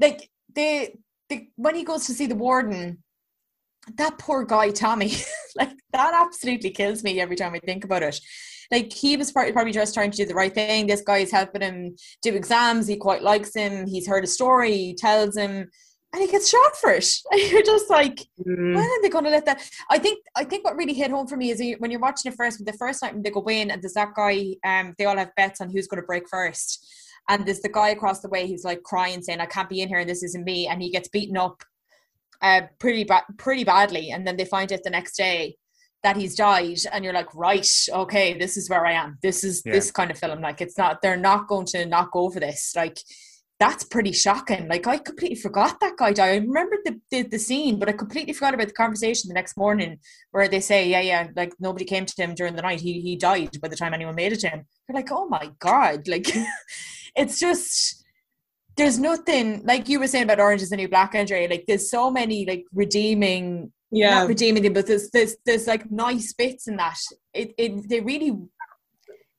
like 0.00 0.28
the, 0.54 0.90
the 1.28 1.48
when 1.56 1.76
he 1.76 1.84
goes 1.84 2.06
to 2.06 2.12
see 2.12 2.26
the 2.26 2.34
warden, 2.34 3.02
that 3.96 4.18
poor 4.18 4.44
guy 4.44 4.70
Tommy, 4.70 5.12
like 5.56 5.72
that 5.92 6.14
absolutely 6.14 6.70
kills 6.70 7.04
me 7.04 7.20
every 7.20 7.36
time 7.36 7.54
I 7.54 7.60
think 7.60 7.84
about 7.84 8.02
it. 8.02 8.20
Like 8.70 8.92
he 8.92 9.16
was 9.16 9.32
probably, 9.32 9.52
probably 9.52 9.72
just 9.72 9.94
trying 9.94 10.10
to 10.12 10.16
do 10.16 10.26
the 10.26 10.34
right 10.34 10.54
thing. 10.54 10.86
This 10.86 11.02
guy 11.02 11.18
is 11.18 11.32
helping 11.32 11.62
him 11.62 11.96
do 12.22 12.34
exams. 12.34 12.86
He 12.86 12.96
quite 12.96 13.22
likes 13.22 13.54
him. 13.54 13.86
He's 13.86 14.06
heard 14.06 14.24
a 14.24 14.28
story. 14.28 14.76
He 14.76 14.94
tells 14.94 15.36
him, 15.36 15.68
and 16.12 16.22
he 16.22 16.28
gets 16.28 16.48
shot 16.48 16.76
for 16.76 16.90
it. 16.90 17.06
And 17.32 17.50
you're 17.50 17.62
just 17.62 17.90
like, 17.90 18.20
when 18.36 18.76
are 18.76 19.02
they 19.02 19.08
going 19.08 19.24
to 19.24 19.30
let 19.30 19.46
that? 19.46 19.68
I 19.90 19.98
think 19.98 20.18
I 20.36 20.44
think 20.44 20.64
what 20.64 20.76
really 20.76 20.94
hit 20.94 21.10
home 21.10 21.26
for 21.26 21.36
me 21.36 21.50
is 21.50 21.62
when 21.78 21.90
you're 21.90 22.00
watching 22.00 22.32
it 22.32 22.36
first, 22.36 22.64
the 22.64 22.72
first 22.74 23.02
night 23.02 23.14
when 23.14 23.22
they 23.22 23.30
go 23.30 23.44
in 23.48 23.70
and 23.70 23.82
there's 23.82 23.94
that 23.94 24.14
guy, 24.14 24.54
um, 24.64 24.94
they 24.98 25.04
all 25.04 25.16
have 25.16 25.34
bets 25.36 25.60
on 25.60 25.70
who's 25.70 25.86
going 25.86 26.02
to 26.02 26.06
break 26.06 26.28
first, 26.28 26.86
and 27.28 27.46
there's 27.46 27.60
the 27.60 27.68
guy 27.68 27.90
across 27.90 28.20
the 28.20 28.28
way 28.28 28.48
who's 28.48 28.64
like 28.64 28.82
crying, 28.82 29.22
saying, 29.22 29.40
"I 29.40 29.46
can't 29.46 29.68
be 29.68 29.80
in 29.80 29.88
here, 29.88 29.98
and 29.98 30.10
this 30.10 30.22
isn't 30.22 30.44
me," 30.44 30.66
and 30.66 30.82
he 30.82 30.90
gets 30.90 31.08
beaten 31.08 31.36
up, 31.36 31.62
uh, 32.42 32.62
pretty 32.78 33.04
bad, 33.04 33.22
pretty 33.38 33.64
badly, 33.64 34.10
and 34.10 34.26
then 34.26 34.36
they 34.36 34.44
find 34.44 34.72
it 34.72 34.82
the 34.82 34.90
next 34.90 35.16
day 35.16 35.56
that 36.02 36.16
he's 36.16 36.34
died, 36.34 36.78
and 36.92 37.04
you're 37.04 37.12
like, 37.12 37.34
right, 37.34 37.68
okay, 37.90 38.38
this 38.38 38.56
is 38.56 38.70
where 38.70 38.86
I 38.86 38.92
am. 38.92 39.18
This 39.22 39.44
is 39.44 39.62
Yeah. 39.64 39.72
this 39.72 39.90
kind 39.90 40.10
of 40.10 40.18
film. 40.18 40.40
Like, 40.40 40.60
it's 40.60 40.78
not 40.78 41.02
they're 41.02 41.16
not 41.16 41.48
going 41.48 41.66
to 41.66 41.86
knock 41.86 42.10
over 42.14 42.40
this. 42.40 42.72
Like, 42.74 42.98
that's 43.60 43.84
pretty 43.84 44.10
shocking. 44.12 44.66
Like 44.68 44.86
I 44.86 44.96
completely 44.96 45.36
forgot 45.36 45.80
that 45.80 45.98
guy 45.98 46.14
died. 46.14 46.30
I 46.30 46.36
remembered 46.36 46.78
the, 46.86 46.98
the 47.10 47.22
the 47.24 47.38
scene, 47.38 47.78
but 47.78 47.90
I 47.90 47.92
completely 47.92 48.32
forgot 48.32 48.54
about 48.54 48.68
the 48.68 48.72
conversation 48.72 49.28
the 49.28 49.34
next 49.34 49.54
morning 49.58 49.98
where 50.30 50.48
they 50.48 50.60
say, 50.60 50.88
yeah, 50.88 51.02
yeah, 51.02 51.28
like 51.36 51.52
nobody 51.60 51.84
came 51.84 52.06
to 52.06 52.14
him 52.22 52.34
during 52.34 52.56
the 52.56 52.62
night. 52.62 52.80
He 52.80 53.02
he 53.02 53.16
died 53.16 53.60
by 53.60 53.68
the 53.68 53.76
time 53.76 53.92
anyone 53.92 54.14
made 54.14 54.32
it 54.32 54.40
to 54.40 54.48
him. 54.48 54.64
You're 54.88 54.96
like, 54.96 55.12
oh 55.12 55.28
my 55.28 55.50
god, 55.58 56.08
like 56.08 56.26
it's 57.14 57.38
just 57.38 58.02
there's 58.78 58.98
nothing 58.98 59.62
like 59.66 59.90
you 59.90 60.00
were 60.00 60.06
saying 60.06 60.24
about 60.24 60.40
Orange 60.40 60.62
is 60.62 60.70
the 60.70 60.76
New 60.78 60.88
Black, 60.88 61.14
Andre. 61.14 61.46
Like 61.46 61.64
there's 61.68 61.90
so 61.90 62.10
many 62.10 62.46
like 62.46 62.64
redeeming, 62.72 63.72
Yeah. 63.90 64.20
not 64.20 64.28
redeeming 64.28 64.62
them, 64.62 64.72
but 64.72 64.86
there's 64.86 65.10
there's 65.10 65.36
there's 65.44 65.66
like 65.66 65.90
nice 65.90 66.32
bits 66.32 66.68
in 66.68 66.76
that. 66.76 66.98
It 67.34 67.54
it 67.58 67.88
they 67.88 68.00
really 68.00 68.38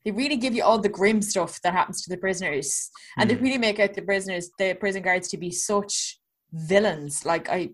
they 0.03 0.11
really 0.11 0.37
give 0.37 0.53
you 0.53 0.63
all 0.63 0.79
the 0.79 0.89
grim 0.89 1.21
stuff 1.21 1.61
that 1.61 1.73
happens 1.73 2.01
to 2.03 2.09
the 2.09 2.17
prisoners, 2.17 2.89
and 3.17 3.29
they 3.29 3.35
hmm. 3.35 3.43
really 3.43 3.57
make 3.57 3.79
out 3.79 3.93
the 3.93 4.01
prisoners, 4.01 4.49
the 4.57 4.73
prison 4.73 5.03
guards, 5.03 5.29
to 5.29 5.37
be 5.37 5.51
such 5.51 6.19
villains. 6.51 7.25
Like 7.25 7.49
I, 7.49 7.69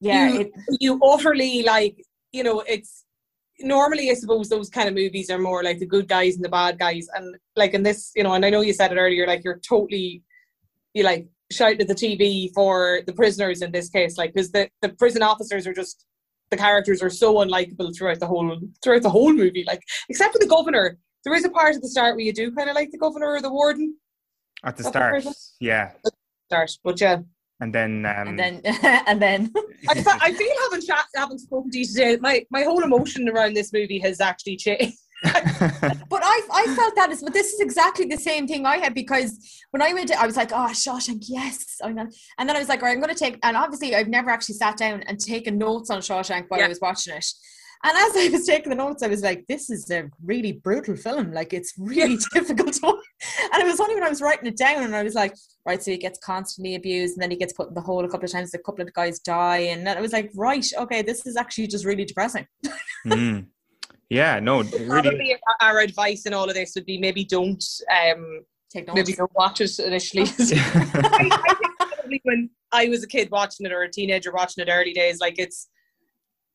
yeah, 0.00 0.28
You- 0.28 0.40
it, 0.40 0.52
you 0.80 1.00
utterly 1.02 1.62
like 1.62 2.02
you 2.32 2.42
know 2.42 2.60
it's 2.66 3.04
normally 3.60 4.10
i 4.10 4.14
suppose 4.14 4.48
those 4.48 4.68
kind 4.68 4.88
of 4.88 4.94
movies 4.94 5.30
are 5.30 5.38
more 5.38 5.62
like 5.62 5.78
the 5.78 5.86
good 5.86 6.08
guys 6.08 6.34
and 6.34 6.44
the 6.44 6.48
bad 6.48 6.78
guys 6.78 7.06
and 7.14 7.36
like 7.54 7.74
in 7.74 7.82
this 7.82 8.10
you 8.16 8.24
know 8.24 8.32
and 8.32 8.44
i 8.44 8.50
know 8.50 8.62
you 8.62 8.72
said 8.72 8.90
it 8.90 8.96
earlier 8.96 9.26
like 9.26 9.44
you're 9.44 9.60
totally 9.68 10.22
you 10.94 11.04
like 11.04 11.28
shouting 11.52 11.80
at 11.80 11.88
the 11.88 11.94
tv 11.94 12.48
for 12.54 13.00
the 13.06 13.12
prisoners 13.12 13.62
in 13.62 13.70
this 13.72 13.88
case 13.88 14.16
like 14.18 14.32
because 14.32 14.50
the, 14.50 14.68
the 14.80 14.88
prison 14.90 15.22
officers 15.22 15.66
are 15.66 15.72
just 15.74 16.04
the 16.50 16.56
characters 16.56 17.02
are 17.02 17.10
so 17.10 17.36
unlikable 17.36 17.96
throughout 17.96 18.20
the 18.20 18.26
whole 18.26 18.58
throughout 18.82 19.02
the 19.02 19.10
whole 19.10 19.32
movie 19.32 19.64
like 19.66 19.82
except 20.08 20.32
for 20.32 20.38
the 20.38 20.46
governor 20.46 20.98
there 21.24 21.34
is 21.34 21.44
a 21.44 21.50
part 21.50 21.74
at 21.74 21.82
the 21.82 21.88
start 21.88 22.16
where 22.16 22.24
you 22.24 22.32
do 22.32 22.50
kind 22.52 22.68
of 22.68 22.74
like 22.74 22.90
the 22.90 22.98
governor 22.98 23.28
or 23.28 23.40
the 23.40 23.50
warden 23.52 23.96
At 24.64 24.76
the 24.76 24.82
That's 24.82 24.92
the 24.92 24.98
start, 24.98 25.14
person? 25.14 25.32
yeah, 25.60 25.92
start 26.48 26.70
but 26.84 27.00
yeah 27.00 27.18
and 27.60 27.72
then 27.72 28.04
um, 28.04 28.28
and 28.28 28.38
then 28.38 28.60
and 29.06 29.22
then 29.22 29.52
I, 29.88 29.94
fe- 29.94 30.18
I 30.20 30.32
feel 30.32 30.52
having 30.64 30.84
chat, 30.84 31.04
having 31.14 31.38
spoken 31.38 31.70
to 31.70 31.78
you 31.78 31.86
today, 31.86 32.16
my, 32.20 32.44
my 32.50 32.62
whole 32.62 32.82
emotion 32.82 33.28
around 33.28 33.54
this 33.54 33.72
movie 33.72 34.00
has 34.00 34.20
actually 34.20 34.56
changed. 34.56 34.96
But 36.08 36.22
I, 36.24 36.40
I 36.52 36.74
felt 36.74 36.94
that 36.96 37.10
is, 37.10 37.22
but 37.22 37.32
this 37.32 37.52
is 37.52 37.60
exactly 37.60 38.06
the 38.06 38.16
same 38.16 38.46
thing 38.46 38.66
I 38.66 38.78
had 38.78 38.94
because 38.94 39.38
when 39.70 39.80
I 39.80 39.92
went, 39.94 40.08
to, 40.08 40.20
I 40.20 40.26
was 40.26 40.36
like, 40.36 40.52
oh, 40.52 40.68
Shawshank, 40.72 41.24
yes, 41.28 41.76
I'm 41.82 41.96
gonna, 41.96 42.10
and 42.38 42.48
then 42.48 42.56
I 42.56 42.58
was 42.58 42.68
like, 42.68 42.82
all 42.82 42.88
right, 42.88 42.94
I'm 42.94 43.00
going 43.00 43.14
to 43.14 43.18
take, 43.18 43.38
and 43.42 43.56
obviously 43.56 43.94
I've 43.94 44.08
never 44.08 44.30
actually 44.30 44.56
sat 44.56 44.76
down 44.76 45.02
and 45.06 45.18
taken 45.18 45.58
notes 45.58 45.90
on 45.90 46.00
Shawshank 46.00 46.46
while 46.48 46.62
I 46.62 46.68
was 46.68 46.80
watching 46.80 47.14
it. 47.14 47.26
And 47.84 47.96
as 47.98 48.16
I 48.16 48.28
was 48.28 48.46
taking 48.46 48.70
the 48.70 48.76
notes, 48.76 49.02
I 49.02 49.08
was 49.08 49.22
like, 49.22 49.44
this 49.48 49.68
is 49.68 49.90
a 49.90 50.08
really 50.24 50.52
brutal 50.52 50.94
film. 50.94 51.32
Like, 51.32 51.52
it's 51.52 51.74
really 51.76 52.16
difficult 52.32 52.74
to 52.74 52.80
watch. 52.86 53.04
And 53.52 53.60
it 53.60 53.66
was 53.66 53.80
only 53.80 53.94
when 53.94 54.04
I 54.04 54.08
was 54.08 54.22
writing 54.22 54.46
it 54.46 54.56
down 54.56 54.84
and 54.84 54.94
I 54.94 55.02
was 55.02 55.14
like, 55.14 55.34
right, 55.66 55.82
so 55.82 55.90
he 55.90 55.96
gets 55.96 56.20
constantly 56.20 56.76
abused 56.76 57.16
and 57.16 57.22
then 57.22 57.32
he 57.32 57.36
gets 57.36 57.52
put 57.52 57.68
in 57.68 57.74
the 57.74 57.80
hole 57.80 58.04
a 58.04 58.08
couple 58.08 58.26
of 58.26 58.30
times. 58.30 58.54
A 58.54 58.58
couple 58.58 58.84
of 58.84 58.92
guys 58.92 59.18
die. 59.18 59.58
And 59.58 59.84
then 59.84 59.98
I 59.98 60.00
was 60.00 60.12
like, 60.12 60.30
right, 60.36 60.64
okay, 60.78 61.02
this 61.02 61.26
is 61.26 61.36
actually 61.36 61.66
just 61.66 61.84
really 61.84 62.04
depressing. 62.04 62.46
Mm. 63.04 63.46
Yeah, 64.12 64.40
no, 64.40 64.62
really. 64.62 64.86
Probably 64.88 65.36
our 65.62 65.78
advice 65.80 66.26
in 66.26 66.34
all 66.34 66.46
of 66.46 66.54
this 66.54 66.72
would 66.74 66.84
be 66.84 66.98
maybe 66.98 67.24
don't 67.24 67.64
um, 67.90 68.40
Take 68.70 68.86
notes. 68.86 68.96
maybe 68.96 69.14
don't 69.14 69.32
watch 69.34 69.62
it 69.62 69.78
initially. 69.78 70.24
I, 70.38 71.28
I 71.32 71.54
think 71.54 71.72
probably 71.78 72.20
when 72.24 72.50
I 72.72 72.88
was 72.90 73.02
a 73.02 73.06
kid 73.06 73.30
watching 73.30 73.64
it 73.64 73.72
or 73.72 73.82
a 73.82 73.90
teenager 73.90 74.30
watching 74.30 74.66
it 74.66 74.70
early 74.70 74.92
days, 74.92 75.18
like 75.18 75.38
it's 75.38 75.68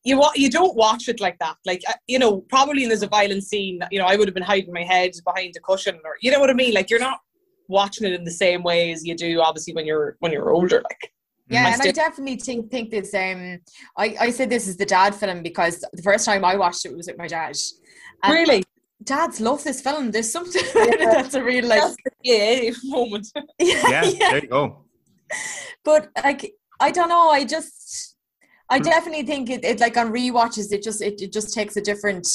you 0.03 0.19
wa- 0.19 0.33
you 0.35 0.51
don't 0.51 0.75
watch 0.75 1.09
it 1.09 1.19
like 1.19 1.39
that. 1.39 1.57
Like 1.65 1.81
uh, 1.89 1.93
you 2.05 2.19
know, 2.19 2.41
probably 2.41 2.83
when 2.83 2.89
there's 2.89 3.01
a 3.01 3.07
violent 3.07 3.43
scene, 3.43 3.79
you 3.89 3.97
know, 3.97 4.05
I 4.05 4.17
would 4.17 4.27
have 4.27 4.35
been 4.35 4.43
hiding 4.43 4.71
my 4.71 4.83
head 4.83 5.13
behind 5.25 5.55
a 5.57 5.59
cushion, 5.59 5.99
or 6.05 6.15
you 6.21 6.29
know 6.29 6.39
what 6.39 6.51
I 6.51 6.53
mean. 6.53 6.75
Like 6.75 6.91
you're 6.91 6.99
not 6.99 7.21
watching 7.67 8.05
it 8.05 8.13
in 8.13 8.23
the 8.23 8.31
same 8.31 8.61
way 8.61 8.91
as 8.91 9.03
you 9.03 9.15
do, 9.15 9.41
obviously, 9.41 9.73
when 9.73 9.87
you're 9.87 10.15
when 10.19 10.31
you're 10.31 10.51
older. 10.51 10.83
Like 10.83 11.11
Yeah, 11.49 11.67
I 11.67 11.71
and 11.71 11.81
I 11.81 11.91
definitely 11.91 12.35
think 12.37 12.69
think 12.69 12.91
this. 12.91 13.13
Um, 13.13 13.59
I 13.97 14.15
I 14.19 14.29
said 14.31 14.49
this 14.49 14.67
is 14.67 14.77
the 14.77 14.85
dad 14.85 15.15
film 15.15 15.43
because 15.43 15.83
the 15.93 16.01
first 16.01 16.25
time 16.25 16.43
I 16.43 16.57
watched 16.57 16.85
it 16.85 16.95
was 16.95 17.07
with 17.07 17.17
my 17.17 17.27
dad. 17.27 17.55
And 18.23 18.33
really, 18.33 18.63
dads 19.03 19.39
love 19.39 19.63
this 19.63 19.81
film. 19.81 20.11
There's 20.11 20.31
something 20.31 20.61
that's 20.73 21.35
a 21.35 21.43
real 21.43 21.65
like. 21.65 21.81
that's 21.81 21.95
the 22.03 22.11
yeah 22.23 22.71
moment. 22.83 23.27
Yeah, 23.59 24.01
there 24.01 24.41
you 24.41 24.47
go. 24.47 24.85
but 25.85 26.09
like 26.23 26.53
I 26.79 26.91
don't 26.91 27.09
know. 27.09 27.29
I 27.29 27.45
just 27.45 28.17
I 28.69 28.79
definitely 28.79 29.23
think 29.23 29.49
it, 29.49 29.63
it 29.63 29.79
like 29.79 29.95
on 29.95 30.11
rewatches 30.11 30.71
it 30.73 30.83
just 30.83 31.01
it, 31.01 31.21
it 31.21 31.31
just 31.31 31.53
takes 31.53 31.77
a 31.77 31.81
different. 31.81 32.27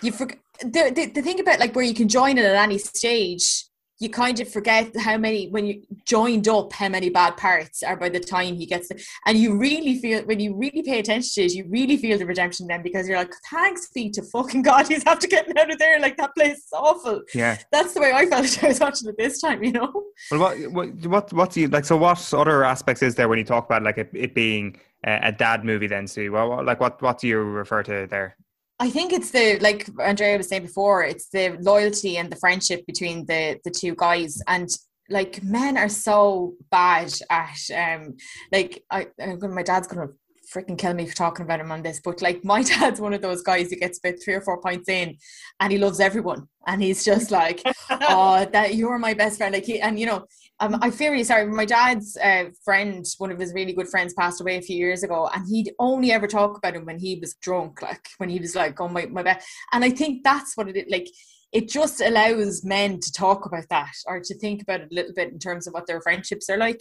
You 0.00 0.12
forget 0.12 0.38
the, 0.60 0.90
the 0.94 1.12
the 1.14 1.22
thing 1.22 1.40
about 1.40 1.60
like 1.60 1.74
where 1.74 1.84
you 1.84 1.94
can 1.94 2.08
join 2.08 2.38
it 2.38 2.44
at 2.44 2.56
any 2.56 2.78
stage. 2.78 3.66
You 3.98 4.10
kind 4.10 4.40
of 4.40 4.48
forget 4.48 4.96
how 4.98 5.16
many 5.16 5.48
when 5.48 5.66
you 5.66 5.82
joined 6.06 6.48
up 6.48 6.72
how 6.72 6.88
many 6.88 7.08
bad 7.08 7.36
parts 7.36 7.82
are 7.82 7.96
by 7.96 8.08
the 8.08 8.18
time 8.18 8.56
he 8.56 8.66
gets 8.66 8.88
the, 8.88 9.02
and 9.26 9.38
you 9.38 9.56
really 9.56 9.98
feel 9.98 10.22
when 10.24 10.40
you 10.40 10.56
really 10.56 10.82
pay 10.82 10.98
attention 10.98 11.30
to 11.34 11.42
it, 11.42 11.54
you 11.54 11.66
really 11.68 11.96
feel 11.96 12.18
the 12.18 12.26
redemption 12.26 12.66
then 12.66 12.82
because 12.82 13.08
you're 13.08 13.18
like, 13.18 13.32
thanks 13.50 13.88
be 13.94 14.10
to 14.10 14.22
fucking 14.22 14.62
God, 14.62 14.88
he's 14.88 15.06
after 15.06 15.26
getting 15.26 15.56
out 15.56 15.70
of 15.70 15.78
there. 15.78 16.00
Like 16.00 16.16
that 16.16 16.34
place 16.34 16.58
is 16.58 16.72
awful. 16.72 17.22
Yeah. 17.34 17.58
That's 17.70 17.94
the 17.94 18.00
way 18.00 18.12
I 18.12 18.26
felt 18.26 18.46
when 18.56 18.64
I 18.64 18.68
was 18.68 18.80
watching 18.80 19.08
it 19.08 19.16
this 19.18 19.40
time, 19.40 19.62
you 19.62 19.72
know. 19.72 20.04
Well, 20.30 20.40
what 20.40 20.72
what 20.72 21.06
what 21.06 21.32
what 21.32 21.50
do 21.52 21.60
you 21.60 21.68
like? 21.68 21.84
So, 21.84 21.96
what 21.96 22.32
other 22.34 22.64
aspects 22.64 23.02
is 23.02 23.14
there 23.14 23.28
when 23.28 23.38
you 23.38 23.44
talk 23.44 23.66
about 23.66 23.82
like 23.82 23.98
it, 23.98 24.10
it 24.12 24.34
being 24.34 24.78
a, 25.04 25.28
a 25.28 25.32
dad 25.32 25.64
movie? 25.64 25.86
Then, 25.86 26.06
Sue. 26.06 26.32
Well, 26.32 26.48
what, 26.48 26.64
like 26.64 26.80
what 26.80 27.00
what 27.02 27.18
do 27.18 27.28
you 27.28 27.38
refer 27.38 27.82
to 27.84 28.06
there? 28.08 28.36
I 28.82 28.90
think 28.90 29.12
it's 29.12 29.30
the 29.30 29.60
like 29.60 29.88
Andrea 30.00 30.36
was 30.36 30.48
saying 30.48 30.62
before, 30.62 31.04
it's 31.04 31.28
the 31.28 31.56
loyalty 31.60 32.16
and 32.16 32.28
the 32.28 32.40
friendship 32.44 32.84
between 32.84 33.24
the 33.26 33.60
the 33.62 33.70
two 33.70 33.94
guys. 33.94 34.42
And 34.48 34.68
like 35.08 35.40
men 35.44 35.78
are 35.78 35.88
so 35.88 36.54
bad 36.68 37.12
at 37.30 37.60
um 37.76 38.16
like 38.50 38.82
I 38.90 39.06
my 39.40 39.62
dad's 39.62 39.86
gonna 39.86 40.08
freaking 40.52 40.76
kill 40.76 40.94
me 40.94 41.06
for 41.06 41.14
talking 41.14 41.44
about 41.44 41.60
him 41.60 41.70
on 41.70 41.82
this, 41.82 42.00
but 42.04 42.20
like 42.22 42.44
my 42.44 42.62
dad's 42.72 43.00
one 43.00 43.14
of 43.14 43.22
those 43.22 43.42
guys 43.42 43.70
who 43.70 43.76
gets 43.76 44.00
about 44.00 44.14
three 44.20 44.34
or 44.34 44.40
four 44.40 44.60
points 44.60 44.88
in 44.88 45.16
and 45.60 45.72
he 45.72 45.78
loves 45.78 46.00
everyone. 46.00 46.48
And 46.66 46.82
he's 46.82 47.04
just 47.04 47.30
like 47.30 47.62
oh 47.90 48.46
that 48.46 48.74
you're 48.74 48.98
my 48.98 49.14
best 49.14 49.38
friend. 49.38 49.54
Like 49.54 49.64
he 49.64 49.80
and 49.80 49.96
you 49.96 50.06
know 50.06 50.26
um, 50.60 50.78
I'm 50.80 50.90
really 50.92 51.24
sorry 51.24 51.46
my 51.46 51.64
dad's 51.64 52.16
uh, 52.16 52.44
friend 52.64 53.04
one 53.18 53.32
of 53.32 53.38
his 53.38 53.52
really 53.52 53.72
good 53.72 53.88
friends 53.88 54.14
passed 54.14 54.40
away 54.40 54.58
a 54.58 54.62
few 54.62 54.76
years 54.76 55.02
ago 55.02 55.28
and 55.34 55.46
he'd 55.48 55.72
only 55.78 56.12
ever 56.12 56.26
talk 56.26 56.56
about 56.56 56.76
him 56.76 56.84
when 56.84 56.98
he 56.98 57.18
was 57.20 57.34
drunk 57.34 57.82
like 57.82 58.06
when 58.18 58.28
he 58.28 58.38
was 58.38 58.54
like 58.54 58.80
oh 58.80 58.88
my, 58.88 59.06
my 59.06 59.22
best 59.22 59.46
and 59.72 59.84
I 59.84 59.90
think 59.90 60.22
that's 60.22 60.56
what 60.56 60.68
it 60.68 60.90
like 60.90 61.08
it 61.52 61.68
just 61.68 62.00
allows 62.00 62.64
men 62.64 62.98
to 62.98 63.12
talk 63.12 63.44
about 63.44 63.68
that 63.68 63.92
or 64.06 64.20
to 64.20 64.38
think 64.38 64.62
about 64.62 64.80
it 64.80 64.90
a 64.90 64.94
little 64.94 65.12
bit 65.14 65.32
in 65.32 65.38
terms 65.38 65.66
of 65.66 65.74
what 65.74 65.86
their 65.86 66.00
friendships 66.00 66.48
are 66.48 66.56
like. 66.56 66.80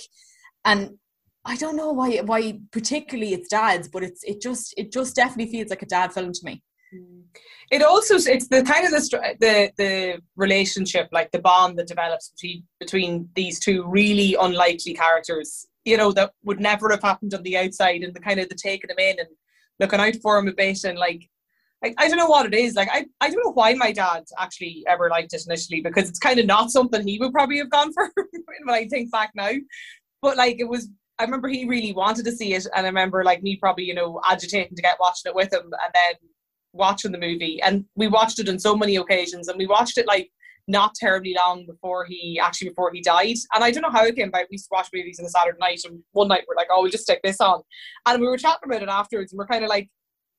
And 0.63 0.91
I 1.43 1.57
don't 1.57 1.75
know 1.75 1.91
why 1.91 2.17
why 2.17 2.59
particularly 2.71 3.33
it's 3.33 3.49
dads 3.49 3.87
but 3.87 4.03
it's 4.03 4.23
it 4.23 4.41
just 4.41 4.73
it 4.77 4.91
just 4.91 5.15
definitely 5.15 5.51
feels 5.51 5.71
like 5.71 5.81
a 5.81 5.87
dad 5.87 6.13
film 6.13 6.31
to 6.31 6.39
me 6.43 6.61
Mm. 6.93 7.23
it 7.71 7.81
also 7.83 8.15
it's 8.15 8.49
the 8.49 8.63
kind 8.63 8.85
of 8.85 8.91
the 8.91 9.35
the 9.39 9.71
the 9.77 10.21
relationship 10.35 11.07
like 11.13 11.31
the 11.31 11.39
bond 11.39 11.79
that 11.79 11.87
develops 11.87 12.29
between 12.29 12.63
between 12.81 13.29
these 13.33 13.61
two 13.61 13.87
really 13.87 14.35
unlikely 14.37 14.93
characters 14.93 15.65
you 15.85 15.95
know 15.95 16.11
that 16.11 16.33
would 16.43 16.59
never 16.59 16.89
have 16.89 17.01
happened 17.01 17.33
on 17.33 17.43
the 17.43 17.57
outside 17.57 18.03
and 18.03 18.13
the 18.13 18.19
kind 18.19 18.41
of 18.41 18.49
the 18.49 18.55
taking 18.55 18.89
them 18.89 18.99
in 18.99 19.19
and 19.19 19.29
looking 19.79 20.01
out 20.01 20.15
for 20.21 20.37
him 20.37 20.49
a 20.49 20.53
bit 20.53 20.83
and 20.83 20.97
like 20.97 21.29
I, 21.83 21.93
I 21.97 22.07
don't 22.07 22.17
know 22.17 22.27
what 22.27 22.45
it 22.45 22.53
is 22.53 22.75
like 22.75 22.89
I, 22.91 23.05
I 23.19 23.29
don't 23.29 23.43
know 23.43 23.53
why 23.53 23.73
my 23.73 23.91
dad 23.91 24.23
actually 24.37 24.83
ever 24.87 25.09
liked 25.09 25.33
it 25.33 25.45
initially 25.47 25.81
because 25.81 26.09
it's 26.09 26.19
kind 26.19 26.39
of 26.39 26.45
not 26.45 26.71
something 26.71 27.07
he 27.07 27.19
would 27.19 27.33
probably 27.33 27.57
have 27.57 27.71
gone 27.71 27.93
for 27.93 28.11
when 28.15 28.75
I 28.75 28.87
think 28.87 29.11
back 29.11 29.31
now. 29.35 29.51
But 30.21 30.37
like 30.37 30.59
it 30.59 30.67
was 30.67 30.89
I 31.19 31.23
remember 31.23 31.47
he 31.47 31.65
really 31.65 31.93
wanted 31.93 32.25
to 32.25 32.31
see 32.31 32.53
it 32.53 32.67
and 32.75 32.85
I 32.85 32.89
remember 32.89 33.23
like 33.23 33.43
me 33.43 33.55
probably 33.55 33.85
you 33.85 33.93
know 33.93 34.19
agitating 34.29 34.75
to 34.75 34.81
get 34.81 34.99
watching 34.99 35.29
it 35.29 35.35
with 35.35 35.53
him 35.53 35.63
and 35.63 35.93
then 35.93 36.29
watching 36.73 37.11
the 37.11 37.17
movie 37.17 37.61
and 37.61 37.85
we 37.95 38.07
watched 38.07 38.39
it 38.39 38.49
on 38.49 38.59
so 38.59 38.75
many 38.75 38.95
occasions 38.95 39.47
and 39.47 39.57
we 39.57 39.67
watched 39.67 39.97
it 39.97 40.07
like 40.07 40.29
not 40.67 40.93
terribly 40.95 41.35
long 41.45 41.65
before 41.65 42.05
he 42.05 42.39
actually 42.41 42.69
before 42.69 42.91
he 42.93 43.01
died 43.01 43.35
and 43.53 43.63
I 43.63 43.71
don't 43.71 43.81
know 43.81 43.89
how 43.89 44.05
it 44.05 44.15
came 44.15 44.29
about 44.29 44.45
we 44.49 44.55
used 44.55 44.65
to 44.65 44.75
watch 44.75 44.89
movies 44.93 45.19
on 45.19 45.25
a 45.25 45.29
Saturday 45.29 45.57
night 45.59 45.81
and 45.85 46.01
one 46.11 46.27
night 46.27 46.43
we're 46.47 46.55
like 46.55 46.67
oh 46.71 46.81
we'll 46.81 46.91
just 46.91 47.03
stick 47.03 47.19
this 47.23 47.41
on 47.41 47.61
and 48.05 48.21
we 48.21 48.27
were 48.27 48.37
chatting 48.37 48.59
about 48.65 48.83
it 48.83 48.89
afterwards 48.89 49.31
and 49.31 49.39
we're 49.39 49.47
kind 49.47 49.63
of 49.63 49.69
like 49.69 49.89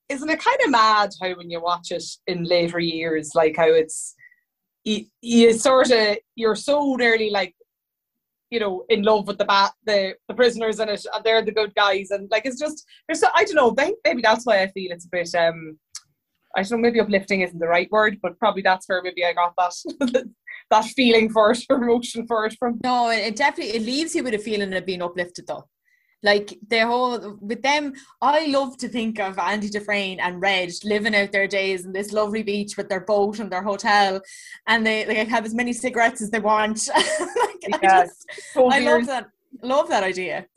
isn't 0.08 0.30
it 0.30 0.42
kind 0.42 0.58
of 0.64 0.70
mad 0.70 1.10
how 1.20 1.32
when 1.34 1.50
you 1.50 1.60
watch 1.60 1.90
it 1.90 2.04
in 2.26 2.44
later 2.44 2.78
years 2.78 3.32
like 3.34 3.56
how 3.56 3.68
it's 3.68 4.14
you, 4.84 5.04
you 5.20 5.52
sort 5.52 5.90
of 5.90 6.16
you're 6.34 6.56
so 6.56 6.94
nearly 6.94 7.30
like 7.30 7.54
you 8.50 8.60
know 8.60 8.84
in 8.88 9.02
love 9.02 9.26
with 9.26 9.38
the 9.38 9.44
bat 9.44 9.72
the 9.86 10.14
the 10.28 10.34
prisoners 10.34 10.78
in 10.78 10.88
it 10.88 11.04
and 11.12 11.24
they're 11.24 11.44
the 11.44 11.52
good 11.52 11.74
guys 11.74 12.10
and 12.10 12.30
like 12.30 12.44
it's 12.46 12.60
just 12.60 12.84
there's 13.06 13.20
so, 13.20 13.28
I 13.34 13.44
don't 13.44 13.54
know 13.54 13.74
maybe 14.04 14.22
that's 14.22 14.44
why 14.44 14.62
I 14.62 14.68
feel 14.68 14.92
it's 14.92 15.06
a 15.06 15.10
bit 15.10 15.34
um 15.34 15.78
I 16.56 16.62
don't 16.62 16.72
know, 16.72 16.78
maybe 16.78 17.00
uplifting 17.00 17.40
isn't 17.40 17.58
the 17.58 17.66
right 17.66 17.90
word, 17.90 18.18
but 18.22 18.38
probably 18.38 18.62
that's 18.62 18.88
where 18.88 19.02
maybe 19.02 19.24
I 19.24 19.32
got 19.32 19.54
that 19.56 20.24
that 20.70 20.84
feeling 20.86 21.30
for 21.30 21.52
it, 21.52 21.64
or 21.70 21.76
emotion 21.76 22.26
for 22.26 22.46
it 22.46 22.56
from. 22.58 22.80
No, 22.82 23.10
it 23.10 23.18
it 23.18 23.36
definitely 23.36 23.74
it 23.74 23.82
leaves 23.82 24.14
you 24.14 24.22
with 24.22 24.34
a 24.34 24.38
feeling 24.38 24.72
of 24.72 24.86
being 24.86 25.02
uplifted 25.02 25.46
though. 25.46 25.68
Like 26.24 26.56
the 26.68 26.86
whole 26.86 27.36
with 27.40 27.62
them, 27.62 27.94
I 28.20 28.46
love 28.46 28.76
to 28.78 28.88
think 28.88 29.18
of 29.18 29.38
Andy 29.38 29.68
Dufresne 29.68 30.20
and 30.20 30.40
Red 30.40 30.70
living 30.84 31.16
out 31.16 31.32
their 31.32 31.48
days 31.48 31.84
in 31.84 31.92
this 31.92 32.12
lovely 32.12 32.44
beach 32.44 32.76
with 32.76 32.88
their 32.88 33.00
boat 33.00 33.40
and 33.40 33.50
their 33.50 33.62
hotel, 33.62 34.20
and 34.68 34.86
they 34.86 35.04
like 35.04 35.28
have 35.28 35.44
as 35.44 35.54
many 35.54 35.72
cigarettes 35.72 36.22
as 36.22 36.30
they 36.30 36.38
want. 36.38 36.88
like, 36.96 37.74
I, 37.74 37.78
Yeah, 37.82 38.04
just, 38.04 38.26
I 38.56 38.78
love 38.78 39.06
that. 39.06 39.28
Love 39.62 39.88
that 39.88 40.04
idea. 40.04 40.46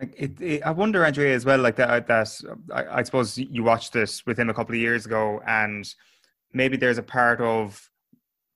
Like 0.00 0.14
it, 0.16 0.40
it, 0.40 0.62
I 0.62 0.70
wonder, 0.70 1.04
Andrea, 1.04 1.34
as 1.34 1.44
well. 1.44 1.58
Like 1.58 1.76
that. 1.76 2.06
That 2.06 2.40
I, 2.72 2.98
I 3.00 3.02
suppose 3.02 3.36
you 3.36 3.62
watched 3.62 3.92
this 3.92 4.24
with 4.26 4.38
him 4.38 4.48
a 4.48 4.54
couple 4.54 4.74
of 4.74 4.80
years 4.80 5.04
ago, 5.06 5.42
and 5.46 5.92
maybe 6.52 6.76
there's 6.76 6.98
a 6.98 7.02
part 7.02 7.40
of 7.40 7.90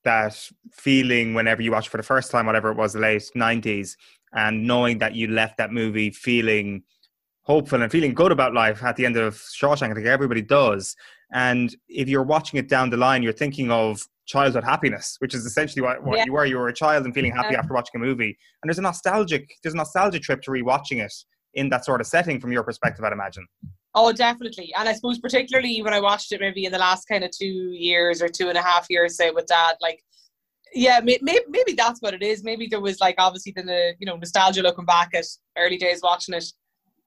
that 0.05 0.51
feeling 0.73 1.35
whenever 1.35 1.63
you 1.63 1.73
watch 1.73 1.89
for 1.89 1.97
the 1.97 2.03
first 2.03 2.31
time, 2.31 2.47
whatever 2.47 2.71
it 2.71 2.77
was, 2.77 2.95
the 2.95 3.01
late 3.01 3.31
'90s, 3.37 3.97
and 4.33 4.67
knowing 4.67 4.99
that 4.99 5.15
you 5.15 5.27
left 5.29 5.59
that 5.59 5.71
movie 5.73 6.11
feeling 6.11 6.83
hopeful 7.43 7.83
and 7.83 7.93
feeling 7.93 8.15
good 8.15 8.33
about 8.33 8.55
life 8.55 8.83
at 8.83 8.97
the 8.97 9.05
end 9.05 9.17
of 9.19 9.35
Shawshank. 9.35 9.91
I 9.91 9.95
think 9.95 10.07
everybody 10.07 10.41
does. 10.41 10.97
And 11.31 11.75
if 11.89 12.09
you're 12.09 12.23
watching 12.23 12.59
it 12.59 12.69
down 12.69 12.89
the 12.89 12.97
line, 12.97 13.23
you're 13.23 13.33
thinking 13.35 13.71
of 13.71 14.01
childhood 14.25 14.65
happiness, 14.65 15.17
which 15.19 15.35
is 15.35 15.45
essentially 15.45 15.83
what, 15.83 16.03
what 16.03 16.17
Yeah. 16.17 16.25
you 16.25 16.33
were. 16.33 16.47
You 16.47 16.57
were 16.57 16.69
a 16.69 16.75
child 16.75 17.05
and 17.05 17.13
feeling 17.13 17.33
happy 17.33 17.53
Yeah. 17.53 17.59
after 17.59 17.75
watching 17.75 18.01
a 18.01 18.05
movie. 18.05 18.39
And 18.63 18.69
there's 18.71 18.79
a 18.79 18.83
nostalgic, 18.83 19.51
there's 19.63 19.75
a 19.75 19.77
nostalgia 19.77 20.19
trip 20.21 20.41
to 20.43 20.51
rewatching 20.51 21.05
it 21.05 21.13
in 21.55 21.69
that 21.71 21.85
sort 21.85 22.01
of 22.01 22.07
setting 22.07 22.41
from 22.41 22.53
your 22.53 22.63
perspective, 22.63 23.05
I'd 23.05 23.13
imagine. 23.13 23.47
Oh, 23.95 24.13
definitely. 24.13 24.75
And 24.77 24.89
I 24.89 24.93
suppose 24.93 25.19
particularly 25.19 25.81
when 25.83 25.95
I 25.95 26.01
watched 26.01 26.33
it 26.33 26.41
maybe 26.41 26.65
in 26.65 26.73
the 26.73 26.79
last 26.79 27.07
kind 27.07 27.23
of 27.23 27.31
two 27.31 27.71
years 27.73 28.21
or 28.21 28.29
two 28.29 28.49
and 28.49 28.59
a 28.59 28.63
half 28.63 28.87
years, 28.91 29.17
say 29.17 29.31
with 29.31 29.47
dad, 29.47 29.77
like, 29.81 30.03
yeah, 30.75 31.01
maybe, 31.03 31.23
maybe 31.49 31.73
that's 31.73 32.01
what 32.01 32.15
it 32.15 32.23
is. 32.23 32.43
Maybe 32.43 32.67
there 32.67 32.81
was 32.81 33.01
like 33.01 33.15
obviously 33.19 33.53
the 33.55 33.95
you 34.01 34.07
know 34.07 34.17
nostalgia 34.17 34.63
looking 34.63 34.85
back 34.85 35.11
at 35.15 35.25
early 35.57 35.77
days 35.77 36.01
watching 36.03 36.35
it, 36.35 36.45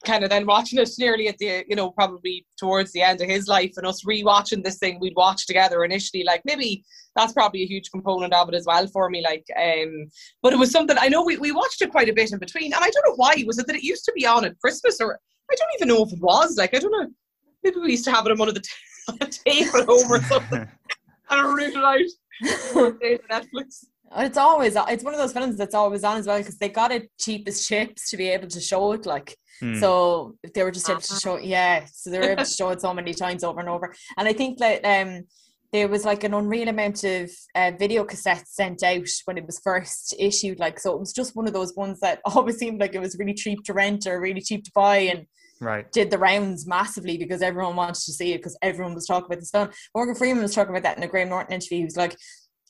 kind 0.06 0.24
of 0.24 0.30
then 0.30 0.46
watching 0.46 0.80
it 0.80 0.90
nearly 1.00 1.28
at 1.28 1.38
the 1.40 1.66
you 1.68 1.76
know 1.76 1.92
probably 1.92 2.46
towards 2.58 2.92
the 2.92 3.02
end 3.02 3.22
of 3.22 3.30
his 3.30 3.48
life 3.48 3.74
and 3.78 3.86
us 3.86 4.04
rewatching 4.06 4.64
this 4.64 4.78
thing 4.78 5.00
we'd 5.00 5.16
watched 5.16 5.48
together 5.48 5.84
initially. 5.84 6.24
Like 6.24 6.42
maybe 6.46 6.84
that's 7.16 7.34
probably 7.34 7.64
a 7.64 7.68
huge 7.68 7.90
component 7.92 8.34
of 8.34 8.48
it 8.50 8.56
as 8.56 8.66
well 8.66 8.86
for 8.88 9.10
me. 9.10 9.24
Like, 9.24 9.46
um, 9.58 10.08
but 10.44 10.54
it 10.54 10.60
was 10.60 10.72
something 10.72 10.98
I 11.00 11.08
know 11.10 11.24
we, 11.24 11.38
we 11.38 11.52
watched 11.52 11.82
it 11.82 11.92
quite 11.92 12.10
a 12.10 12.14
bit 12.14 12.32
in 12.32 12.40
between, 12.40 12.74
and 12.74 12.84
I 12.84 12.90
don't 12.90 13.08
know 13.08 13.16
why. 13.16 13.44
Was 13.46 13.58
it 13.58 13.68
that 13.68 13.76
it 13.76 13.84
used 13.84 14.06
to 14.06 14.14
be 14.14 14.26
on 14.26 14.46
at 14.46 14.60
Christmas 14.60 15.00
or 15.02 15.20
I 15.52 15.56
don't 15.56 15.70
even 15.76 15.88
know 15.88 16.04
if 16.04 16.14
it 16.14 16.22
was. 16.22 16.58
Like 16.58 16.76
I 16.76 16.80
don't 16.80 16.92
know. 16.92 17.10
Maybe 17.64 17.80
we 17.80 17.92
used 17.92 18.06
to 18.06 18.12
have 18.12 18.26
it 18.26 18.32
on 18.32 18.38
one 18.38 18.50
of 18.50 18.56
the 18.56 18.62
t- 18.62 18.70
on 19.10 19.18
the 19.20 19.80
at 19.80 19.86
home 19.86 20.12
or 20.12 20.22
something. 20.24 20.60
and 20.60 20.70
I 21.30 21.42
root 21.42 21.74
it 21.76 21.84
out. 21.84 22.00
Netflix. 23.32 23.86
It's 24.16 24.38
always 24.38 24.76
it's 24.76 25.04
one 25.04 25.14
of 25.14 25.20
those 25.20 25.34
films 25.34 25.58
that's 25.58 25.76
always 25.76 26.04
on 26.04 26.18
as 26.18 26.28
well 26.28 26.38
because 26.38 26.58
they 26.58 26.70
got 26.70 26.92
it 26.92 27.12
cheap 27.20 27.48
as 27.48 27.68
chips 27.68 28.10
to 28.10 28.18
be 28.18 28.30
able 28.30 28.48
to 28.48 28.62
show 28.62 28.94
it. 28.94 29.06
Like 29.06 29.36
Hmm. 29.60 29.76
so, 29.76 30.36
if 30.44 30.54
they 30.54 30.64
were 30.64 30.72
just 30.72 30.90
able 30.90 31.02
to 31.02 31.16
show, 31.16 31.38
yeah, 31.38 31.86
so 31.92 32.10
they 32.10 32.20
were 32.20 32.30
able 32.32 32.44
to 32.44 32.50
show 32.50 32.70
it 32.70 32.82
so 32.82 32.94
many 32.94 33.14
times 33.14 33.44
over 33.44 33.60
and 33.60 33.70
over. 33.70 33.94
And 34.18 34.28
I 34.28 34.34
think 34.34 34.60
that 34.60 34.86
um, 34.86 35.24
there 35.72 35.88
was 35.88 36.06
like 36.06 36.24
an 36.24 36.34
unreal 36.34 36.68
amount 36.68 37.04
of 37.04 37.32
uh, 37.56 37.72
video 37.78 38.06
cassettes 38.06 38.50
sent 38.50 38.84
out 38.84 39.08
when 39.26 39.38
it 39.38 39.46
was 39.46 39.60
first 39.64 40.16
issued. 40.20 40.60
Like 40.60 40.80
so, 40.80 40.94
it 40.94 41.00
was 41.00 41.14
just 41.14 41.36
one 41.36 41.48
of 41.48 41.54
those 41.54 41.76
ones 41.76 42.00
that 42.02 42.22
always 42.26 42.58
seemed 42.58 42.80
like 42.80 42.94
it 42.94 43.02
was 43.02 43.18
really 43.18 43.34
cheap 43.34 43.64
to 43.64 43.74
rent 43.74 44.06
or 44.06 44.22
really 44.22 44.42
cheap 44.42 44.64
to 44.66 44.72
buy 44.74 44.98
and. 44.98 45.26
Right. 45.60 45.92
did 45.92 46.12
the 46.12 46.20
rounds 46.20 46.68
massively 46.68 47.18
because 47.18 47.42
everyone 47.42 47.76
wanted 47.76 47.96
to 47.96 48.14
see 48.14 48.32
it 48.34 48.38
because 48.38 48.56
everyone 48.62 48.94
was 48.94 49.08
talking 49.08 49.26
about 49.26 49.40
this 49.40 49.50
film. 49.50 49.72
Morgan 49.96 50.14
Freeman 50.14 50.44
was 50.44 50.54
talking 50.54 50.70
about 50.70 50.84
that 50.84 50.98
in 50.98 51.04
a 51.04 51.08
Graham 51.08 51.30
Norton 51.30 51.52
interview. 51.52 51.80
He 51.80 51.84
was 51.86 51.98
like, 51.98 52.16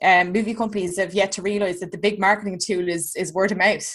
um, 0.04 0.32
movie 0.32 0.54
companies 0.54 0.98
have 0.98 1.14
yet 1.14 1.32
to 1.34 1.42
realize 1.42 1.80
that 1.80 1.92
the 1.92 1.98
big 1.98 2.20
marketing 2.20 2.60
tool 2.64 2.88
is 2.88 3.16
is 3.16 3.34
word 3.34 3.52
of 3.52 3.58
mouth. 3.58 3.94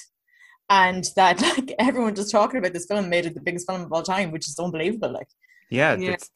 And 0.69 1.07
that 1.17 1.41
like 1.57 1.75
everyone 1.79 2.15
just 2.15 2.31
talking 2.31 2.59
about 2.59 2.73
this 2.73 2.87
film 2.87 3.09
made 3.09 3.27
it 3.27 3.35
the 3.35 3.41
biggest 3.41 3.69
film 3.69 3.83
of 3.83 3.93
all 3.93 4.03
time, 4.03 4.31
which 4.31 4.49
is 4.49 4.59
unbelievable. 4.59 5.13
Like 5.13 5.29
Yeah. 5.71 5.97
Yeah. 5.97 6.13
It's, 6.13 6.31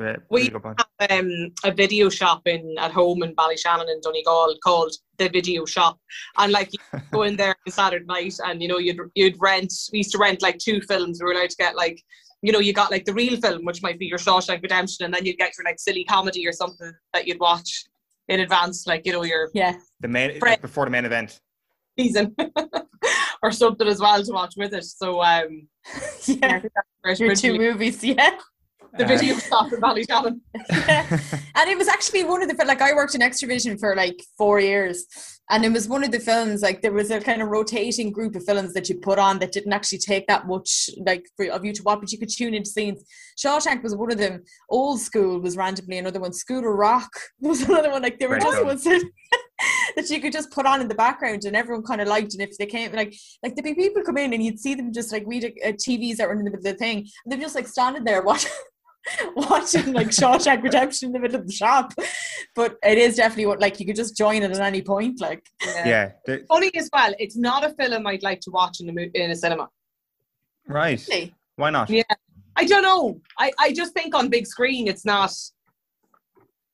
uh, 0.00 0.14
We 0.30 0.42
really 0.42 0.50
good 0.50 0.62
point. 0.62 0.82
have 1.00 1.10
um, 1.10 1.52
a 1.64 1.72
video 1.72 2.08
shop 2.08 2.42
in 2.46 2.76
at 2.78 2.92
home 2.92 3.22
in 3.22 3.34
Ballyshannon 3.34 3.90
in 3.90 4.00
Donegal 4.00 4.54
called 4.62 4.94
the 5.18 5.28
Video 5.28 5.64
Shop, 5.64 5.98
and 6.38 6.52
like 6.52 6.70
you 6.72 7.00
go 7.12 7.22
in 7.22 7.36
there 7.36 7.56
on 7.66 7.72
Saturday 7.72 8.04
night, 8.04 8.34
and 8.44 8.62
you 8.62 8.68
know 8.68 8.78
you'd 8.78 9.00
you'd 9.14 9.36
rent. 9.40 9.72
We 9.92 9.98
used 9.98 10.12
to 10.12 10.18
rent 10.18 10.42
like 10.42 10.58
two 10.58 10.80
films. 10.82 11.20
We 11.20 11.26
were 11.26 11.32
allowed 11.32 11.50
to 11.50 11.56
get 11.56 11.76
like. 11.76 12.02
You 12.42 12.52
know, 12.52 12.58
you 12.58 12.72
got 12.72 12.90
like 12.90 13.04
the 13.04 13.12
real 13.12 13.38
film, 13.38 13.66
which 13.66 13.82
might 13.82 13.98
be 13.98 14.06
your 14.06 14.16
Shawshank 14.16 14.62
Redemption, 14.62 15.04
and 15.04 15.12
then 15.12 15.26
you'd 15.26 15.36
get 15.36 15.52
your 15.58 15.64
like 15.66 15.78
silly 15.78 16.04
comedy 16.04 16.46
or 16.46 16.52
something 16.52 16.90
that 17.12 17.26
you'd 17.26 17.38
watch 17.38 17.84
in 18.30 18.40
advance, 18.40 18.86
like 18.86 19.04
you 19.04 19.12
know 19.12 19.24
your 19.24 19.50
yeah, 19.52 19.74
The 20.00 20.08
main 20.08 20.38
Fred- 20.38 20.52
like 20.52 20.62
before 20.62 20.84
the 20.86 20.90
main 20.90 21.04
event. 21.04 21.40
season 21.98 22.34
or 23.42 23.50
something 23.50 23.86
as 23.88 24.00
well 24.00 24.22
to 24.22 24.32
watch 24.32 24.54
with 24.56 24.72
it. 24.72 24.84
So 24.84 25.20
um, 25.20 25.66
yeah, 26.26 26.62
there's 27.04 27.20
your 27.20 27.34
two 27.34 27.58
movies, 27.58 28.02
yeah. 28.04 28.38
The 28.98 29.04
Uh, 29.04 29.08
video 29.08 29.36
shop 29.36 29.72
in 29.72 29.80
Ballyshannon. 29.80 30.40
yeah. 30.70 31.06
And 31.56 31.68
it 31.70 31.76
was 31.78 31.88
actually 31.88 32.24
one 32.24 32.42
of 32.42 32.48
the 32.48 32.64
like 32.64 32.80
I 32.82 32.92
worked 32.94 33.14
in 33.14 33.20
Xtra-vision 33.20 33.78
for 33.78 33.94
like 33.94 34.18
four 34.38 34.60
years, 34.60 35.06
and 35.50 35.64
it 35.64 35.72
was 35.72 35.88
one 35.88 36.02
of 36.04 36.10
the 36.10 36.18
films 36.20 36.62
like 36.62 36.82
there 36.82 36.92
was 36.92 37.10
a 37.10 37.20
kind 37.20 37.42
of 37.42 37.48
rotating 37.48 38.10
group 38.12 38.34
of 38.34 38.44
films 38.44 38.72
that 38.74 38.88
you 38.88 38.96
put 38.96 39.18
on 39.18 39.38
that 39.40 39.52
didn't 39.52 39.72
actually 39.72 39.98
take 39.98 40.26
that 40.26 40.46
much 40.46 40.90
like 41.06 41.24
for, 41.36 41.46
of 41.46 41.64
you 41.64 41.72
to 41.72 41.82
watch, 41.82 42.00
but 42.00 42.10
you 42.12 42.18
could 42.18 42.30
tune 42.30 42.54
into 42.54 42.70
scenes. 42.70 43.04
Shawshank 43.42 43.82
was 43.82 43.94
one 43.94 44.10
of 44.12 44.18
them. 44.18 44.42
Old 44.68 45.00
School 45.00 45.40
was 45.40 45.56
randomly 45.56 45.98
another 45.98 46.20
one. 46.20 46.32
School 46.32 46.58
of 46.58 46.64
Rock 46.64 47.10
was 47.40 47.62
another 47.62 47.90
one. 47.90 48.02
Like 48.02 48.18
they 48.18 48.26
were 48.26 48.34
Right 48.36 48.42
just 48.42 48.64
ones 48.64 48.84
that, 48.84 49.04
that 49.96 50.10
you 50.10 50.20
could 50.20 50.32
just 50.32 50.50
put 50.50 50.66
on 50.66 50.80
in 50.80 50.88
the 50.88 50.94
background, 50.94 51.44
and 51.44 51.54
everyone 51.56 51.84
kind 51.84 52.00
of 52.00 52.08
liked. 52.08 52.32
And 52.34 52.42
if 52.42 52.56
they 52.58 52.66
came 52.66 52.92
like 52.92 53.14
like 53.42 53.54
the 53.54 53.62
people 53.62 54.02
come 54.02 54.18
in 54.18 54.32
and 54.32 54.42
you'd 54.42 54.58
see 54.58 54.74
them 54.74 54.92
just 54.92 55.12
like 55.12 55.24
read 55.26 55.44
a, 55.44 55.68
a 55.68 55.72
TVs 55.72 56.16
that 56.16 56.26
were 56.26 56.32
in 56.32 56.38
the 56.38 56.44
middle 56.44 56.58
of 56.58 56.64
the 56.64 56.74
thing, 56.74 56.98
and 56.98 57.26
they're 57.32 57.40
just 57.40 57.54
like 57.54 57.68
standing 57.68 58.04
there 58.04 58.22
watching 58.22 58.50
watching 59.36 59.92
like 59.92 60.08
Shawshank 60.08 60.62
Redemption 60.62 61.08
in 61.08 61.12
the 61.12 61.18
middle 61.20 61.40
of 61.40 61.46
the 61.46 61.52
shop. 61.52 61.92
But 62.54 62.76
it 62.82 62.98
is 62.98 63.16
definitely 63.16 63.46
what 63.46 63.60
like 63.60 63.80
you 63.80 63.86
could 63.86 63.96
just 63.96 64.16
join 64.16 64.42
it 64.42 64.50
at 64.50 64.60
any 64.60 64.82
point. 64.82 65.20
Like 65.20 65.46
yeah. 65.64 66.12
the- 66.26 66.44
Funny 66.48 66.70
as 66.74 66.88
well, 66.92 67.14
it's 67.18 67.36
not 67.36 67.64
a 67.64 67.70
film 67.74 68.06
I'd 68.06 68.22
like 68.22 68.40
to 68.40 68.50
watch 68.50 68.80
in 68.80 68.88
a 68.88 68.92
mo- 68.92 69.10
in 69.14 69.30
a 69.30 69.36
cinema. 69.36 69.68
right. 70.66 71.04
Really? 71.08 71.34
Why 71.56 71.70
not? 71.70 71.90
Yeah. 71.90 72.02
I 72.56 72.64
don't 72.64 72.82
know. 72.82 73.20
I, 73.38 73.52
I 73.58 73.72
just 73.72 73.94
think 73.94 74.14
on 74.14 74.28
big 74.28 74.46
screen 74.46 74.88
it's 74.88 75.04
not. 75.04 75.32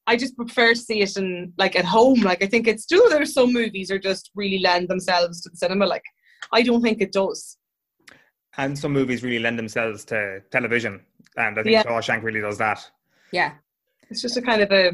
I 0.08 0.16
just 0.16 0.36
prefer 0.36 0.72
to 0.72 0.78
see 0.78 1.00
it 1.00 1.16
in 1.16 1.52
like 1.58 1.74
at 1.76 1.84
home. 1.84 2.20
Like 2.20 2.42
I 2.42 2.46
think 2.46 2.68
it's 2.68 2.84
still 2.84 3.08
there's 3.08 3.32
some 3.32 3.52
movies 3.52 3.90
are 3.90 3.98
just 3.98 4.30
really 4.34 4.60
lend 4.60 4.88
themselves 4.88 5.40
to 5.42 5.50
the 5.50 5.56
cinema. 5.56 5.86
Like 5.86 6.04
I 6.52 6.62
don't 6.62 6.82
think 6.82 7.00
it 7.00 7.12
does. 7.12 7.58
And 8.56 8.78
some 8.78 8.92
movies 8.92 9.22
really 9.22 9.38
lend 9.38 9.58
themselves 9.58 10.04
to 10.06 10.40
television, 10.50 11.02
and 11.36 11.58
I 11.58 11.62
think 11.62 11.72
Yeah. 11.72 11.82
Shawshank 11.84 12.22
really 12.22 12.40
does 12.40 12.58
that. 12.58 12.88
yeah. 13.32 13.52
It's 14.08 14.22
just 14.22 14.36
a 14.36 14.42
kind 14.42 14.62
of 14.62 14.70
a 14.70 14.92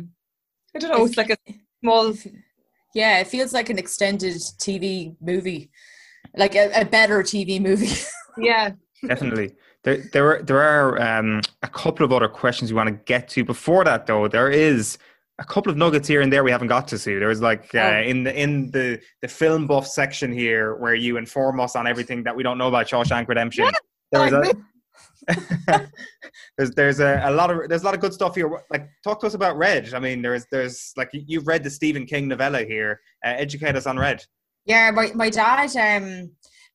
I 0.75 0.79
don't 0.79 0.91
know. 0.91 1.05
It's 1.05 1.17
like 1.19 1.31
a 1.31 1.37
small. 1.83 2.15
Yeah, 2.95 3.19
it 3.21 3.27
feels 3.27 3.53
like 3.53 3.69
an 3.71 3.79
extended 3.79 4.35
TV 4.37 5.15
movie. 5.21 5.71
Like 6.37 6.55
a, 6.55 6.71
a 6.81 6.85
better 6.85 7.23
TV 7.23 7.61
movie. 7.61 7.91
Yeah. 8.39 8.71
Definitely. 9.07 9.55
There, 9.85 9.99
there 10.13 10.27
are 10.33 10.43
there 10.43 10.63
are 10.63 11.19
um, 11.19 11.43
a 11.63 11.69
couple 11.69 12.07
of 12.07 12.13
other 12.15 12.29
questions 12.29 12.73
we 12.73 12.77
want 12.77 12.87
to 12.89 12.95
get 13.05 13.29
to. 13.31 13.45
Before 13.45 13.85
that, 13.85 14.07
though, 14.07 14.27
there 14.29 14.49
is 14.51 14.97
a 15.39 15.45
couple 15.45 15.71
of 15.71 15.77
nuggets 15.77 16.09
here 16.09 16.23
and 16.23 16.33
there 16.33 16.43
we 16.43 16.51
haven't 16.51 16.69
got 16.69 16.89
to 16.89 16.99
see. 16.99 17.17
There's 17.19 17.43
like 17.43 17.75
uh, 17.75 17.81
Oh. 17.81 18.01
in 18.01 18.23
the 18.25 18.33
in 18.43 18.71
the 18.71 19.01
the 19.21 19.29
film 19.29 19.67
buff 19.67 19.87
section 19.87 20.33
here 20.33 20.77
where 20.77 20.95
you 20.95 21.19
inform 21.19 21.61
us 21.61 21.77
on 21.77 21.87
everything 21.87 22.23
that 22.23 22.35
we 22.35 22.43
don't 22.43 22.57
know 22.57 22.69
about 22.69 22.87
Shawshank 22.87 23.29
Redemption. 23.29 23.69
There's 24.13 24.33
a 24.33 24.55
there's 26.59 26.71
there's 26.73 27.01
a, 27.01 27.21
a 27.25 27.31
lot 27.31 27.51
of 27.51 27.69
there's 27.69 27.83
a 27.83 27.85
lot 27.85 27.95
of 27.95 28.01
good 28.01 28.13
stuff 28.13 28.35
here. 28.35 28.51
Like 28.71 28.89
talk 29.05 29.21
to 29.21 29.27
us 29.27 29.35
about 29.35 29.57
Red. 29.57 29.95
I 29.95 29.99
mean, 30.01 30.23
there's 30.23 30.47
there's 30.51 30.93
like 30.97 31.11
you- 31.13 31.25
you've 31.27 31.47
read 31.47 31.63
the 31.63 31.71
Stephen 31.71 32.07
King 32.07 32.29
novella 32.29 32.65
here. 32.65 33.01
Uh, 33.25 33.35
educate 33.37 33.77
us 33.77 33.87
on 33.87 33.99
Red. 33.99 34.25
Yeah, 34.65 34.91
my, 34.93 35.11
my 35.15 35.29
dad 35.31 35.77
um 35.77 36.31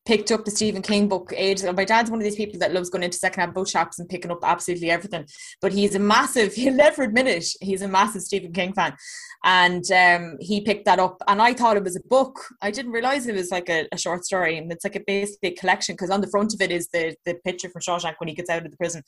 picked 0.08 0.32
up 0.32 0.46
the 0.46 0.52
Stephen 0.52 0.82
King 0.82 1.10
book 1.10 1.34
ages 1.36 1.64
ago. 1.64 1.74
My 1.74 1.84
dad's 1.84 2.10
one 2.10 2.22
of 2.22 2.24
these 2.24 2.38
people 2.38 2.58
that 2.60 2.74
loves 2.74 2.90
going 2.90 3.04
into 3.04 3.18
secondhand 3.18 3.54
book 3.54 3.68
shops 3.68 4.00
and 4.00 4.08
picking 4.08 4.32
up 4.32 4.40
absolutely 4.42 4.90
everything. 4.90 5.26
But 5.62 5.74
he's 5.74 5.96
a 5.96 6.00
massive, 6.00 6.54
he'll 6.54 6.74
never 6.74 7.04
admit 7.04 7.28
it, 7.28 7.46
he's 7.60 7.82
a 7.82 7.90
massive 7.90 8.22
Stephen 8.22 8.54
King 8.54 8.72
fan. 8.72 8.96
And 9.44 9.84
um, 9.92 10.38
he 10.40 10.62
picked 10.62 10.86
that 10.86 11.00
up 11.00 11.22
and 11.28 11.42
I 11.42 11.54
thought 11.54 11.76
it 11.76 11.84
was 11.84 11.98
a 11.98 12.08
book. 12.08 12.40
I 12.62 12.72
didn't 12.72 12.94
realize 12.94 13.28
it 13.28 13.36
was 13.36 13.52
like 13.52 13.70
a, 13.70 13.86
a 13.92 13.98
short 13.98 14.24
story 14.24 14.58
and 14.58 14.72
it's 14.72 14.86
like 14.86 14.96
a 14.96 15.04
basically 15.06 15.52
collection 15.52 15.94
because 15.94 16.10
on 16.10 16.22
the 16.22 16.30
front 16.30 16.54
of 16.54 16.62
it 16.62 16.72
is 16.72 16.88
the 16.94 17.14
the 17.26 17.36
picture 17.46 17.70
from 17.70 17.82
Shawshank 17.82 18.16
when 18.20 18.30
he 18.30 18.34
gets 18.34 18.50
out 18.50 18.66
of 18.66 18.72
the 18.72 18.78
prison. 18.78 19.04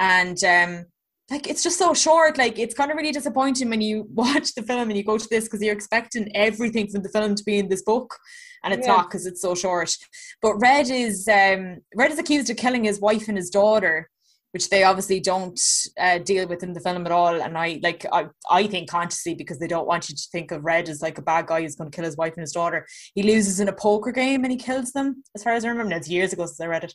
And 0.00 0.42
um 0.42 0.86
like 1.30 1.48
it's 1.48 1.62
just 1.62 1.78
so 1.78 1.94
short. 1.94 2.36
Like 2.38 2.58
it's 2.58 2.74
kind 2.74 2.90
of 2.90 2.96
really 2.96 3.12
disappointing 3.12 3.70
when 3.70 3.80
you 3.80 4.06
watch 4.12 4.54
the 4.54 4.62
film 4.62 4.88
and 4.88 4.96
you 4.96 5.04
go 5.04 5.16
to 5.16 5.28
this 5.30 5.44
because 5.44 5.62
you're 5.62 5.74
expecting 5.74 6.34
everything 6.36 6.88
from 6.88 7.02
the 7.02 7.08
film 7.08 7.34
to 7.34 7.44
be 7.44 7.58
in 7.58 7.68
this 7.68 7.82
book, 7.82 8.18
and 8.64 8.74
it's 8.74 8.86
Yeah. 8.86 8.94
not 8.94 9.08
because 9.10 9.26
it's 9.26 9.42
so 9.42 9.54
short. 9.54 9.96
But 10.42 10.54
Red 10.56 10.88
is 10.90 11.28
um, 11.28 11.78
Red 11.94 12.10
is 12.10 12.18
accused 12.18 12.50
of 12.50 12.56
killing 12.56 12.84
his 12.84 13.00
wife 13.00 13.28
and 13.28 13.36
his 13.36 13.50
daughter, 13.50 14.10
which 14.52 14.70
they 14.70 14.82
obviously 14.84 15.20
don't 15.20 15.60
uh, 16.00 16.18
deal 16.18 16.48
with 16.48 16.62
in 16.62 16.72
the 16.72 16.80
film 16.80 17.06
at 17.06 17.12
all. 17.12 17.40
And 17.40 17.56
I 17.56 17.78
like 17.82 18.04
I 18.12 18.26
I 18.50 18.66
think 18.66 18.88
consciously 18.90 19.34
because 19.34 19.58
they 19.58 19.68
don't 19.68 19.86
want 19.86 20.08
you 20.08 20.16
to 20.16 20.28
think 20.32 20.50
of 20.50 20.64
Red 20.64 20.88
as 20.88 21.02
like 21.02 21.18
a 21.18 21.22
bad 21.22 21.46
guy 21.46 21.62
who's 21.62 21.76
going 21.76 21.90
to 21.90 21.94
kill 21.94 22.04
his 22.04 22.16
wife 22.16 22.32
and 22.36 22.42
his 22.42 22.52
daughter. 22.52 22.86
He 23.14 23.22
loses 23.22 23.60
in 23.60 23.68
a 23.68 23.72
poker 23.72 24.12
game 24.12 24.44
and 24.44 24.52
he 24.52 24.58
kills 24.58 24.92
them. 24.92 25.22
As 25.36 25.44
far 25.44 25.52
as 25.52 25.64
I 25.64 25.68
remember, 25.68 25.90
now 25.90 25.98
it's 25.98 26.08
years 26.08 26.32
ago 26.32 26.46
since 26.46 26.60
I 26.60 26.66
read 26.66 26.84
it 26.84 26.94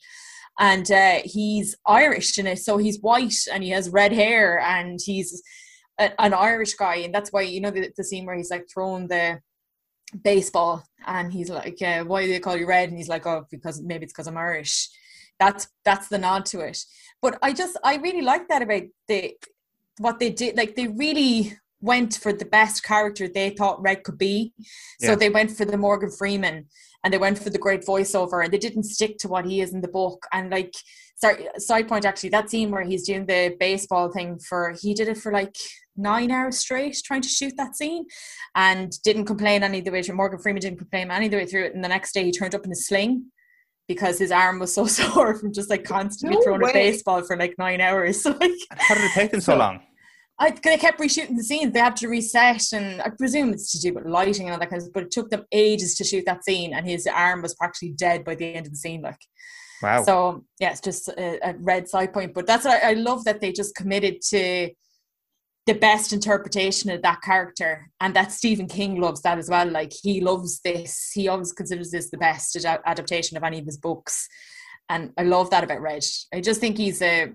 and 0.60 0.92
uh, 0.92 1.20
he's 1.24 1.76
Irish 1.86 2.38
in 2.38 2.46
it, 2.46 2.60
so 2.60 2.78
he's 2.78 3.00
white 3.00 3.36
and 3.52 3.64
he 3.64 3.70
has 3.70 3.90
red 3.90 4.12
hair 4.12 4.60
and 4.60 5.00
he's 5.04 5.42
an 5.98 6.34
Irish 6.34 6.74
guy, 6.76 6.96
and 6.96 7.14
that's 7.14 7.32
why 7.32 7.42
you 7.42 7.62
know 7.62 7.72
the, 7.72 7.92
the 7.98 8.04
scene 8.04 8.26
where 8.26 8.36
he's 8.36 8.52
like 8.52 8.66
throwing 8.74 9.08
the 9.08 9.40
baseball 10.24 10.84
and 11.06 11.32
he's 11.32 11.50
like, 11.50 11.82
uh, 11.82 12.04
"Why 12.04 12.26
do 12.26 12.32
they 12.32 12.40
call 12.40 12.58
you 12.58 12.68
red?" 12.68 12.90
And 12.90 12.98
he's 12.98 13.10
like, 13.10 13.26
"Oh, 13.26 13.46
because 13.52 13.82
maybe 13.82 14.04
it's 14.04 14.14
because 14.14 14.28
I'm 14.28 14.38
Irish." 14.38 14.90
That's 15.40 15.68
that's 15.86 16.08
the 16.10 16.18
nod 16.18 16.46
to 16.48 16.60
it. 16.62 16.84
But 17.22 17.38
I 17.42 17.54
just 17.54 17.78
I 17.84 17.96
really 17.98 18.22
like 18.22 18.48
that 18.50 18.62
about 18.62 18.84
the 19.08 19.36
what 20.00 20.20
they 20.20 20.30
did. 20.30 20.58
Like 20.58 20.76
they 20.76 20.88
really 20.88 21.58
went 21.82 22.16
for 22.16 22.34
the 22.34 22.46
best 22.46 22.84
character 22.84 23.28
they 23.28 23.52
thought 23.52 23.82
Red 23.82 24.04
could 24.04 24.18
be. 24.18 24.54
So 25.00 25.12
Yeah. 25.12 25.16
they 25.16 25.30
went 25.30 25.52
for 25.52 25.66
the 25.66 25.78
Morgan 25.78 26.12
Freeman 26.12 26.68
and 27.04 27.14
they 27.14 27.18
went 27.18 27.40
for 27.40 27.50
the 27.50 27.58
great 27.58 27.86
voiceover 27.86 28.44
and 28.44 28.52
they 28.52 28.58
didn't 28.58 28.84
stick 28.84 29.18
to 29.20 29.30
what 29.30 29.46
he 29.46 29.62
is 29.62 29.74
in 29.74 29.82
the 29.82 29.88
book. 29.88 30.26
And 30.34 30.50
like, 30.50 30.74
sorry, 31.16 31.48
side 31.58 31.88
point 31.88 32.06
actually, 32.06 32.30
that 32.30 32.50
scene 32.50 32.72
where 32.72 32.84
he's 32.84 33.06
doing 33.06 33.26
the 33.26 33.56
baseball 33.60 34.12
thing 34.12 34.40
for, 34.40 34.76
he 34.82 34.94
did 34.94 35.08
it 35.08 35.18
for 35.18 35.32
like 35.32 35.56
nine 36.00 36.32
hours 36.32 36.58
straight 36.58 36.98
trying 37.06 37.22
to 37.22 37.30
shoot 37.30 37.54
that 37.58 37.76
scene 37.76 38.06
and 38.56 38.92
didn't 39.04 39.26
complain 39.26 39.64
any 39.64 39.80
of 39.80 39.86
the 39.86 39.92
way 39.92 40.02
through. 40.02 40.16
Morgan 40.16 40.40
Freeman 40.40 40.62
didn't 40.62 40.80
complain 40.80 41.12
any 41.12 41.26
of 41.26 41.32
the 41.32 41.38
way 41.38 41.46
through 41.46 41.66
it. 41.66 41.76
And 41.76 41.84
the 41.84 41.88
next 41.90 42.14
day 42.14 42.24
he 42.24 42.32
turned 42.32 42.56
up 42.56 42.66
in 42.66 42.72
a 42.72 42.76
sling 42.76 43.26
because 43.88 44.18
his 44.20 44.32
arm 44.32 44.60
was 44.60 44.74
so 44.74 44.86
sore 44.98 45.36
from 45.36 45.54
just 45.54 45.70
like 45.70 45.84
constantly 45.84 46.38
No 46.38 46.44
throwing 46.44 46.62
way. 46.62 46.70
a 46.70 46.74
baseball 46.74 47.22
for 47.24 47.38
like 47.38 47.56
nine 47.58 47.82
hours. 47.82 48.22
So 48.24 48.30
like, 48.40 48.52
How 48.78 48.96
did 48.96 49.04
it 49.04 49.12
take 49.14 49.32
them 49.32 49.42
so 49.42 49.54
So- 49.54 49.58
long? 49.60 49.82
I 50.42 50.52
they 50.52 50.78
kept 50.78 51.02
reshooting 51.02 51.36
the 51.36 51.44
scenes. 51.44 51.74
They 51.74 51.82
had 51.82 51.98
to 51.98 52.08
reset, 52.08 52.72
and 52.72 53.02
I 53.02 53.10
presume 53.10 53.52
it's 53.52 53.74
to 53.74 53.80
do 53.82 53.94
with 53.94 54.06
lighting 54.06 54.46
and 54.46 54.54
all 54.54 54.60
that 54.60 54.70
kind 54.70 54.78
of. 54.78 54.84
stuff, 54.84 54.94
But 54.94 55.04
it 55.04 55.12
took 55.12 55.30
them 55.30 55.44
ages 55.52 55.96
to 55.96 56.06
shoot 56.06 56.24
that 56.28 56.46
scene, 56.46 56.74
and 56.74 56.88
his 56.88 57.06
arm 57.08 57.42
was 57.42 57.54
practically 57.56 57.90
dead 57.92 58.24
by 58.24 58.36
the 58.36 58.46
end 58.56 58.66
of 58.66 58.72
the 58.72 58.78
scene. 58.78 59.02
Like, 59.02 59.20
Wow. 59.84 60.04
so 60.06 60.46
yeah, 60.62 60.72
it's 60.72 60.80
just 60.80 61.10
a, 61.10 61.40
a 61.50 61.56
red 61.60 61.90
side 61.90 62.14
point. 62.14 62.34
But 62.34 62.48
that's 62.48 62.64
what 62.64 62.82
I, 62.82 62.92
I 62.92 62.94
love 62.94 63.26
that 63.26 63.42
they 63.42 63.52
just 63.52 63.76
committed 63.76 64.22
to 64.30 64.70
the 65.70 65.76
best 65.76 66.14
interpretation 66.14 66.90
of 66.90 67.04
that 67.04 67.22
character, 67.22 67.92
and 68.02 68.16
that 68.16 68.32
Stephen 68.32 68.68
King 68.68 69.00
loves 69.00 69.22
that 69.22 69.38
as 69.38 69.52
well. 69.52 69.70
Like 69.70 69.94
he 69.94 70.20
loves 70.20 70.62
this. 70.62 71.12
He 71.14 71.28
always 71.28 71.54
considers 71.54 71.92
this 71.92 72.10
the 72.10 72.18
best 72.18 72.56
ad- 72.56 72.82
adaptation 72.88 73.38
of 73.38 73.44
any 73.44 73.60
of 73.60 73.66
his 73.66 73.78
books, 73.78 74.28
and 74.90 75.12
I 75.16 75.24
love 75.24 75.52
that 75.52 75.64
about 75.64 75.82
Red. 75.82 76.04
I 76.34 76.42
just 76.42 76.60
think 76.60 76.78
he's 76.78 77.04
a 77.04 77.34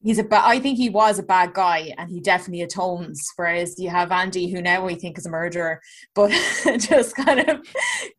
he's 0.00 0.18
a 0.18 0.24
ba- 0.24 0.46
I 0.46 0.58
think 0.58 0.78
he 0.78 0.88
was 0.88 1.18
a 1.18 1.22
bad 1.22 1.52
guy 1.52 1.92
and 1.98 2.10
he 2.10 2.18
definitely 2.18 2.62
atones. 2.62 3.28
Whereas 3.36 3.78
you 3.78 3.90
have 3.90 4.10
Andy, 4.10 4.50
who 4.50 4.62
now 4.62 4.88
I 4.88 4.94
think 4.94 5.18
is 5.18 5.26
a 5.26 5.30
murderer, 5.30 5.82
but 6.14 6.30
just 6.78 7.14
kind 7.14 7.46
of 7.46 7.60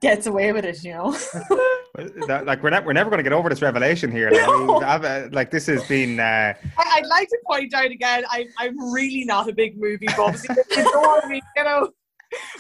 gets 0.01 0.27
away 0.27 0.51
with 0.51 0.65
it, 0.65 0.83
you 0.83 0.93
know. 0.93 1.17
That- 2.27 2.45
like 2.45 2.63
we're 2.63 2.71
not, 2.71 2.85
we're 2.85 2.93
never 2.93 3.09
going 3.09 3.19
to 3.19 3.23
get 3.23 3.33
over 3.33 3.49
this 3.49 3.61
revelation 3.61 4.11
here. 4.11 4.31
Like, 4.31 4.47
No. 4.47 4.81
uh, 4.81 5.29
like 5.31 5.51
this 5.51 5.67
has 5.67 5.87
been. 5.87 6.19
Uh, 6.19 6.53
I, 6.77 6.83
I'd 6.95 7.05
like 7.05 7.29
to 7.29 7.37
point 7.45 7.73
out 7.73 7.91
again, 7.91 8.23
I, 8.29 8.47
I'm 8.57 8.91
really 8.91 9.25
not 9.25 9.47
a 9.47 9.53
big 9.53 9.77
movie 9.79 10.07
buff. 10.17 10.37
So 10.37 10.53
you 10.71 10.81
ignore 10.87 11.21
me, 11.27 11.41
you 11.55 11.63
know. 11.63 11.89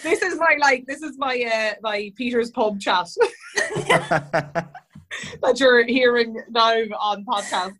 This 0.03 0.21
is 0.21 0.37
my 0.37 0.55
like, 0.59 0.85
this 0.85 1.01
is 1.01 1.17
my 1.17 1.41
uh, 1.51 1.73
my 1.81 2.11
Peter's 2.15 2.51
pub 2.51 2.79
chat. 2.79 3.07
that 5.41 5.59
you're 5.59 5.83
hearing 5.85 6.35
now 6.51 6.75
on 6.99 7.25
podcast. 7.25 7.73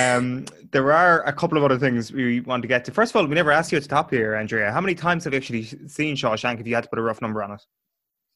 Um, 0.00 0.46
there 0.70 0.90
are 0.92 1.22
a 1.24 1.32
couple 1.32 1.58
of 1.58 1.64
other 1.64 1.78
things 1.78 2.12
we 2.12 2.40
want 2.40 2.62
to 2.62 2.68
get 2.68 2.84
to. 2.86 2.92
First 2.92 3.12
of 3.12 3.16
all, 3.16 3.26
we 3.26 3.34
never 3.34 3.50
asked 3.52 3.72
you 3.72 3.76
at 3.76 3.82
the 3.82 3.88
top 3.90 4.10
here, 4.10 4.34
Andrea. 4.34 4.72
How 4.72 4.80
many 4.80 4.94
times 4.94 5.24
have 5.24 5.32
you 5.34 5.38
actually 5.38 5.64
seen 5.64 6.16
Shawshank 6.16 6.60
if 6.60 6.66
you 6.66 6.74
had 6.74 6.84
to 6.84 6.90
put 6.90 6.98
a 6.98 7.02
rough 7.02 7.20
number 7.20 7.42
on 7.42 7.52
it? 7.52 7.62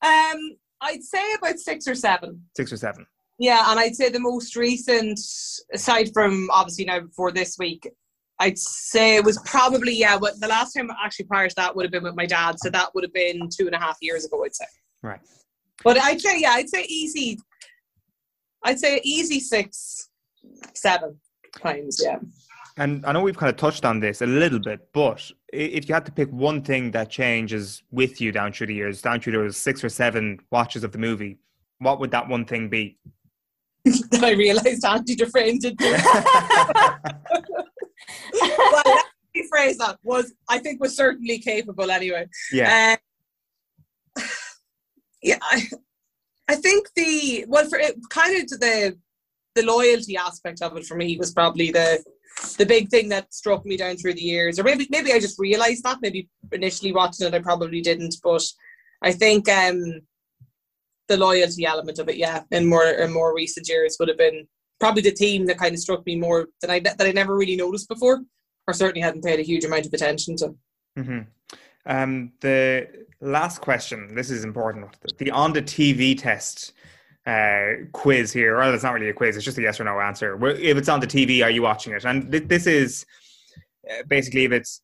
Um, 0.07 0.38
I'd 0.82 1.02
say 1.02 1.22
about 1.34 1.58
six 1.58 1.86
or 1.86 1.94
seven. 1.94 2.44
Six 2.56 2.72
or 2.72 2.76
seven. 2.76 3.06
Yeah, 3.38 3.70
and 3.70 3.80
I'd 3.80 3.96
say 3.96 4.08
the 4.08 4.20
most 4.20 4.56
recent, 4.56 5.18
aside 5.72 6.10
from 6.12 6.48
obviously 6.52 6.84
now 6.84 7.00
before 7.00 7.32
this 7.32 7.56
week, 7.58 7.88
I'd 8.38 8.58
say 8.58 9.16
it 9.16 9.24
was 9.24 9.38
probably 9.44 9.94
yeah. 9.94 10.18
But 10.18 10.40
the 10.40 10.48
last 10.48 10.74
time 10.74 10.90
actually 11.02 11.26
prior 11.26 11.48
to 11.48 11.54
that 11.56 11.74
would 11.74 11.84
have 11.84 11.92
been 11.92 12.02
with 12.02 12.16
my 12.16 12.26
dad, 12.26 12.56
so 12.58 12.70
that 12.70 12.94
would 12.94 13.04
have 13.04 13.12
been 13.12 13.48
two 13.48 13.66
and 13.66 13.74
a 13.74 13.78
half 13.78 13.96
years 14.00 14.24
ago. 14.24 14.44
I'd 14.44 14.54
say. 14.54 14.66
Right. 15.02 15.20
But 15.84 15.98
I'd 15.98 16.20
say 16.20 16.40
yeah, 16.40 16.50
I'd 16.50 16.68
say 16.68 16.84
easy. 16.88 17.38
I'd 18.64 18.78
say 18.78 19.00
easy 19.04 19.40
six, 19.40 20.08
seven 20.74 21.18
times. 21.60 22.00
Yeah. 22.02 22.18
And 22.76 23.04
I 23.04 23.12
know 23.12 23.22
we've 23.22 23.36
kind 23.36 23.50
of 23.50 23.56
touched 23.56 23.84
on 23.84 24.00
this 24.00 24.22
a 24.22 24.26
little 24.26 24.58
bit, 24.58 24.80
but 24.92 25.30
if 25.53 25.88
you 25.88 25.94
had 25.94 26.07
to 26.07 26.12
pick 26.12 26.30
one 26.30 26.62
thing 26.62 26.90
that 26.92 27.11
changes 27.11 27.82
with 27.90 28.20
you 28.20 28.32
down 28.32 28.53
through 28.53 28.68
the 28.68 28.74
years, 28.74 29.03
down 29.03 29.20
through 29.20 29.34
those 29.34 29.57
six 29.57 29.84
or 29.84 29.88
seven 29.88 30.40
watches 30.50 30.82
of 30.82 30.92
the 30.92 30.98
movie, 30.98 31.38
what 31.78 32.00
would 32.00 32.11
that 32.12 32.28
one 32.28 32.44
thing 32.44 32.68
be? 32.68 32.96
Then 33.84 34.24
I 34.24 34.30
realised 34.30 34.84
Andy 34.84 35.14
Dufresne 35.14 35.59
did 35.59 35.78
well, 35.80 35.92
let 38.84 39.05
me 39.34 39.46
phrase 39.50 39.78
that 39.78 39.98
was 40.03 40.32
I 40.48 40.59
think 40.59 40.80
was 40.80 40.96
certainly 40.96 41.38
capable 41.38 41.90
anyway. 41.90 42.28
Yeah. 42.53 42.96
Uh, 44.16 44.22
yeah, 45.22 45.38
I, 45.42 45.68
I 46.48 46.55
think 46.55 46.88
the 46.94 47.44
well 47.48 47.68
for 47.68 47.78
it 47.78 47.96
kind 48.11 48.40
of 48.40 48.48
the 48.61 48.96
the 49.55 49.62
loyalty 49.64 50.16
aspect 50.16 50.62
of 50.62 50.76
it 50.76 50.86
for 50.86 50.96
me 50.96 51.16
was 51.16 51.32
probably 51.32 51.70
the 51.70 52.03
the 52.58 52.66
big 52.66 52.88
thing 52.88 53.08
that 53.08 53.32
struck 53.32 53.64
me 53.64 53.76
down 53.76 53.96
through 53.96 54.14
the 54.14 54.22
years, 54.22 54.58
or 54.58 54.64
maybe 54.64 54.86
maybe 54.90 55.12
I 55.12 55.20
just 55.20 55.38
realised 55.38 55.84
that. 55.84 55.98
Maybe 56.02 56.28
initially 56.52 56.92
watching 56.92 57.26
it, 57.26 57.34
I 57.34 57.38
probably 57.40 57.80
didn't, 57.80 58.16
but 58.22 58.42
I 59.02 59.12
think 59.12 59.48
um 59.48 60.02
the 61.08 61.16
loyalty 61.16 61.66
element 61.66 61.98
of 61.98 62.08
it, 62.08 62.16
yeah, 62.16 62.42
in 62.50 62.66
more 62.66 62.84
in 62.84 63.12
more 63.12 63.34
recent 63.34 63.68
years 63.68 63.96
would 63.98 64.08
have 64.08 64.18
been 64.18 64.46
probably 64.80 65.02
the 65.02 65.10
theme 65.10 65.46
that 65.46 65.58
kind 65.58 65.74
of 65.74 65.80
struck 65.80 66.04
me 66.06 66.16
more 66.16 66.48
than 66.60 66.70
I 66.70 66.80
that 66.80 67.00
I 67.00 67.12
never 67.12 67.36
really 67.36 67.56
noticed 67.56 67.88
before, 67.88 68.22
or 68.66 68.74
certainly 68.74 69.00
hadn't 69.00 69.24
paid 69.24 69.40
a 69.40 69.42
huge 69.42 69.64
amount 69.64 69.86
of 69.86 69.92
attention 69.92 70.36
to. 70.36 70.54
hmm 70.96 71.20
Um, 71.86 72.32
the 72.40 72.88
last 73.20 73.60
question. 73.60 74.14
This 74.14 74.30
is 74.30 74.44
important. 74.44 74.96
The 75.18 75.30
on 75.30 75.52
the 75.52 75.62
TV 75.62 76.16
test 76.18 76.72
uh, 77.26 77.84
quiz 77.92 78.32
here. 78.32 78.56
Well, 78.56 78.74
it's 78.74 78.82
not 78.82 78.94
really 78.94 79.08
a 79.08 79.12
quiz. 79.12 79.36
It's 79.36 79.44
just 79.44 79.58
a 79.58 79.62
yes 79.62 79.80
or 79.80 79.84
no 79.84 80.00
answer. 80.00 80.38
If 80.46 80.76
it's 80.76 80.88
on 80.88 81.00
the 81.00 81.06
TV, 81.06 81.44
are 81.44 81.50
you 81.50 81.62
watching 81.62 81.92
it? 81.92 82.04
And 82.04 82.30
th- 82.30 82.48
this 82.48 82.66
is 82.66 83.06
uh, 83.90 84.02
basically 84.08 84.44
if 84.44 84.52
it's 84.52 84.82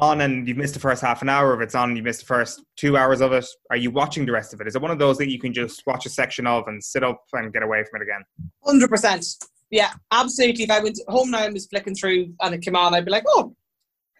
on 0.00 0.20
and 0.20 0.46
you've 0.46 0.56
missed 0.56 0.74
the 0.74 0.80
first 0.80 1.02
half 1.02 1.22
an 1.22 1.28
hour, 1.28 1.54
if 1.54 1.60
it's 1.60 1.74
on 1.74 1.96
you 1.96 2.02
missed 2.02 2.20
the 2.20 2.26
first 2.26 2.62
two 2.76 2.96
hours 2.96 3.20
of 3.20 3.32
it, 3.32 3.46
are 3.70 3.76
you 3.76 3.90
watching 3.90 4.26
the 4.26 4.32
rest 4.32 4.54
of 4.54 4.60
it? 4.60 4.66
Is 4.66 4.76
it 4.76 4.82
one 4.82 4.90
of 4.90 4.98
those 4.98 5.18
that 5.18 5.30
you 5.30 5.38
can 5.38 5.52
just 5.52 5.82
watch 5.86 6.06
a 6.06 6.10
section 6.10 6.46
of 6.46 6.68
and 6.68 6.82
sit 6.82 7.02
up 7.02 7.22
and 7.32 7.52
get 7.52 7.62
away 7.62 7.84
from 7.90 8.00
it 8.00 8.04
again? 8.04 8.22
Hundred 8.64 8.88
percent. 8.88 9.26
Yeah, 9.70 9.90
absolutely. 10.12 10.64
If 10.64 10.70
I 10.70 10.80
went 10.80 10.98
home 11.08 11.30
now 11.30 11.44
and 11.44 11.54
was 11.54 11.66
flicking 11.66 11.94
through 11.94 12.32
and 12.40 12.54
it 12.54 12.62
came 12.62 12.76
on, 12.76 12.94
I'd 12.94 13.04
be 13.04 13.10
like, 13.10 13.24
"Oh, 13.26 13.54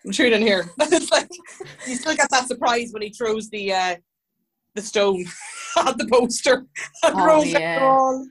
I'm 0.05 0.13
tuning 0.13 0.43
here." 0.43 0.69
it's 0.81 1.11
like 1.11 1.29
you 1.87 1.97
still 1.97 2.17
get 2.17 2.31
that 2.31 2.49
surprise 2.49 2.91
when 2.93 3.03
he 3.03 3.11
throws 3.11 3.49
the 3.51 3.73
uh, 3.73 3.97
the 4.75 4.83
stone 4.83 5.25
at 5.77 5.99
the 5.99 6.07
poster 6.07 6.67
and 7.03 7.15
Oh, 7.17 7.43
yeah. 7.43 7.81
wall. 7.81 8.27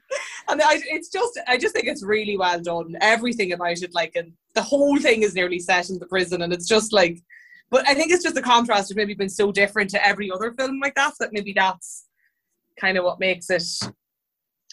And 0.49 0.61
I, 0.61 0.79
it's 0.85 1.09
just, 1.09 1.39
I 1.47 1.57
just 1.57 1.73
think 1.73 1.88
it's 1.88 2.03
really 2.03 2.38
well 2.38 2.59
done. 2.61 2.95
Everything 3.01 3.51
about 3.53 3.81
it, 3.81 3.93
like, 3.93 4.15
and 4.15 4.31
the 4.55 4.61
whole 4.61 4.97
thing 4.97 5.23
is 5.23 5.33
nearly 5.35 5.59
set 5.59 5.89
in 5.89 5.99
the 5.99 6.07
prison, 6.07 6.41
and 6.41 6.53
it's 6.53 6.67
just 6.67 6.93
like. 6.93 7.19
But 7.69 7.85
I 7.85 7.93
think 7.95 8.13
it's 8.13 8.23
just 8.23 8.35
the 8.35 8.41
contrast 8.41 8.91
of 8.91 8.95
maybe 8.97 9.13
been 9.13 9.27
so 9.27 9.51
different 9.51 9.89
to 9.89 10.07
every 10.07 10.31
other 10.31 10.53
film 10.53 10.79
like 10.79 10.95
that 10.95 11.13
that 11.19 11.33
maybe 11.33 11.51
that's 11.51 12.05
kind 12.79 12.97
of 12.97 13.03
what 13.03 13.19
makes 13.19 13.49
it 13.49 13.63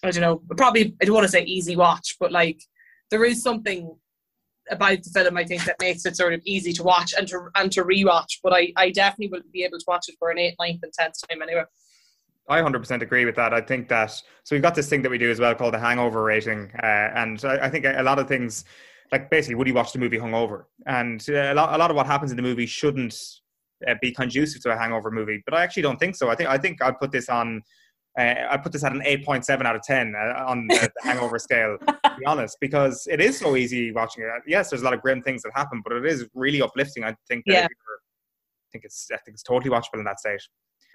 I 0.05 0.11
don't 0.11 0.21
know, 0.21 0.43
probably 0.57 0.95
I 1.01 1.05
don't 1.05 1.15
want 1.15 1.25
to 1.25 1.31
say 1.31 1.43
easy 1.45 1.77
watch, 1.77 2.17
but 2.21 2.31
like 2.31 2.61
there 3.11 3.25
is 3.25 3.43
something 3.43 3.97
about 4.71 5.03
the 5.03 5.11
film 5.11 5.37
I 5.37 5.45
think 5.45 5.65
that 5.65 5.77
makes 5.81 6.07
it 6.07 6.17
sort 6.17 6.33
of 6.33 6.41
easy 6.45 6.73
to 6.75 6.83
watch 6.83 7.15
and 7.17 7.29
to 7.29 7.49
and 7.55 7.71
to 7.73 7.85
rewatch. 7.85 8.39
But 8.43 8.53
I, 8.53 8.73
I 8.77 8.91
definitely 8.91 9.29
will 9.29 9.43
be 9.53 9.65
able 9.65 9.79
to 9.79 9.85
watch 9.87 10.07
it 10.09 10.17
for 10.19 10.31
an 10.31 10.39
eighth, 10.39 10.57
ninth, 10.59 10.81
and 10.83 10.93
tenth 10.93 11.15
time 11.29 11.43
anyway. 11.43 11.65
I 12.49 12.61
100% 12.61 13.01
agree 13.01 13.25
with 13.25 13.37
that. 13.37 13.55
I 13.55 13.61
think 13.61 13.89
that 13.89 14.11
so 14.11 14.55
we've 14.55 14.63
got 14.63 14.75
this 14.75 14.89
thing 14.89 15.01
that 15.03 15.11
we 15.11 15.19
do 15.19 15.31
as 15.31 15.41
well 15.41 15.55
called 15.55 15.75
the 15.75 15.79
hangover 15.79 16.23
rating, 16.23 16.71
uh, 16.83 17.11
and 17.15 17.43
I, 17.45 17.67
I 17.67 17.71
think 17.71 17.87
a 17.87 18.03
lot 18.03 18.19
of 18.19 18.29
things, 18.29 18.65
like 19.13 19.31
basically, 19.31 19.55
would 19.55 19.67
you 19.67 19.75
watch 19.75 19.93
the 19.93 19.99
movie 19.99 20.19
hungover? 20.19 20.65
And 20.87 21.25
uh, 21.29 21.53
a 21.53 21.55
lot, 21.55 21.75
a 21.75 21.79
lot 21.79 21.91
of 21.91 21.97
what 21.97 22.07
happens 22.07 22.31
in 22.31 22.37
the 22.37 22.43
movie 22.43 22.67
shouldn't 22.67 23.17
uh, 23.89 23.95
be 24.03 24.13
conducive 24.13 24.63
to 24.63 24.73
a 24.73 24.77
hangover 24.77 25.11
movie. 25.11 25.43
But 25.47 25.55
I 25.55 25.63
actually 25.63 25.83
don't 25.85 25.99
think 25.99 26.17
so. 26.17 26.29
I 26.29 26.35
think 26.35 26.49
I 26.51 26.59
think 26.59 26.83
I'd 26.83 26.99
put 26.99 27.13
this 27.13 27.29
on. 27.29 27.63
Uh, 28.19 28.35
I 28.49 28.57
put 28.59 28.71
this 28.73 28.85
at 28.85 28.93
an 28.93 29.01
8.7 29.01 29.65
out 29.67 29.75
of 29.75 29.83
10 29.83 30.15
uh, 30.17 30.45
on 30.47 30.67
the, 30.69 30.75
the 30.75 30.91
hangover 31.09 31.39
scale, 31.39 31.77
to 31.87 32.17
be 32.19 32.25
honest, 32.25 32.57
because 32.61 33.07
it 33.11 33.21
is 33.21 33.37
so 33.39 33.57
easy 33.57 33.91
watching 33.93 34.23
it. 34.23 34.31
Yes, 34.47 34.71
there's 34.71 34.83
a 34.83 34.85
lot 34.85 34.95
of 34.95 35.01
grim 35.03 35.21
things 35.23 35.43
that 35.43 35.53
happen, 35.55 35.83
but 35.83 35.93
it 35.97 36.07
is 36.07 36.29
really 36.35 36.63
uplifting. 36.63 37.03
I 37.05 37.17
think 37.29 37.45
that 37.47 37.53
Yeah. 37.53 37.61
you're- 37.63 37.69
I 37.71 38.69
think 38.73 38.85
it's 38.87 39.09
I 39.13 39.17
think 39.19 39.35
it's 39.35 39.43
totally 39.45 39.71
watchable 39.71 39.99
in 40.01 40.05
that 40.05 40.19
state. 40.19 40.41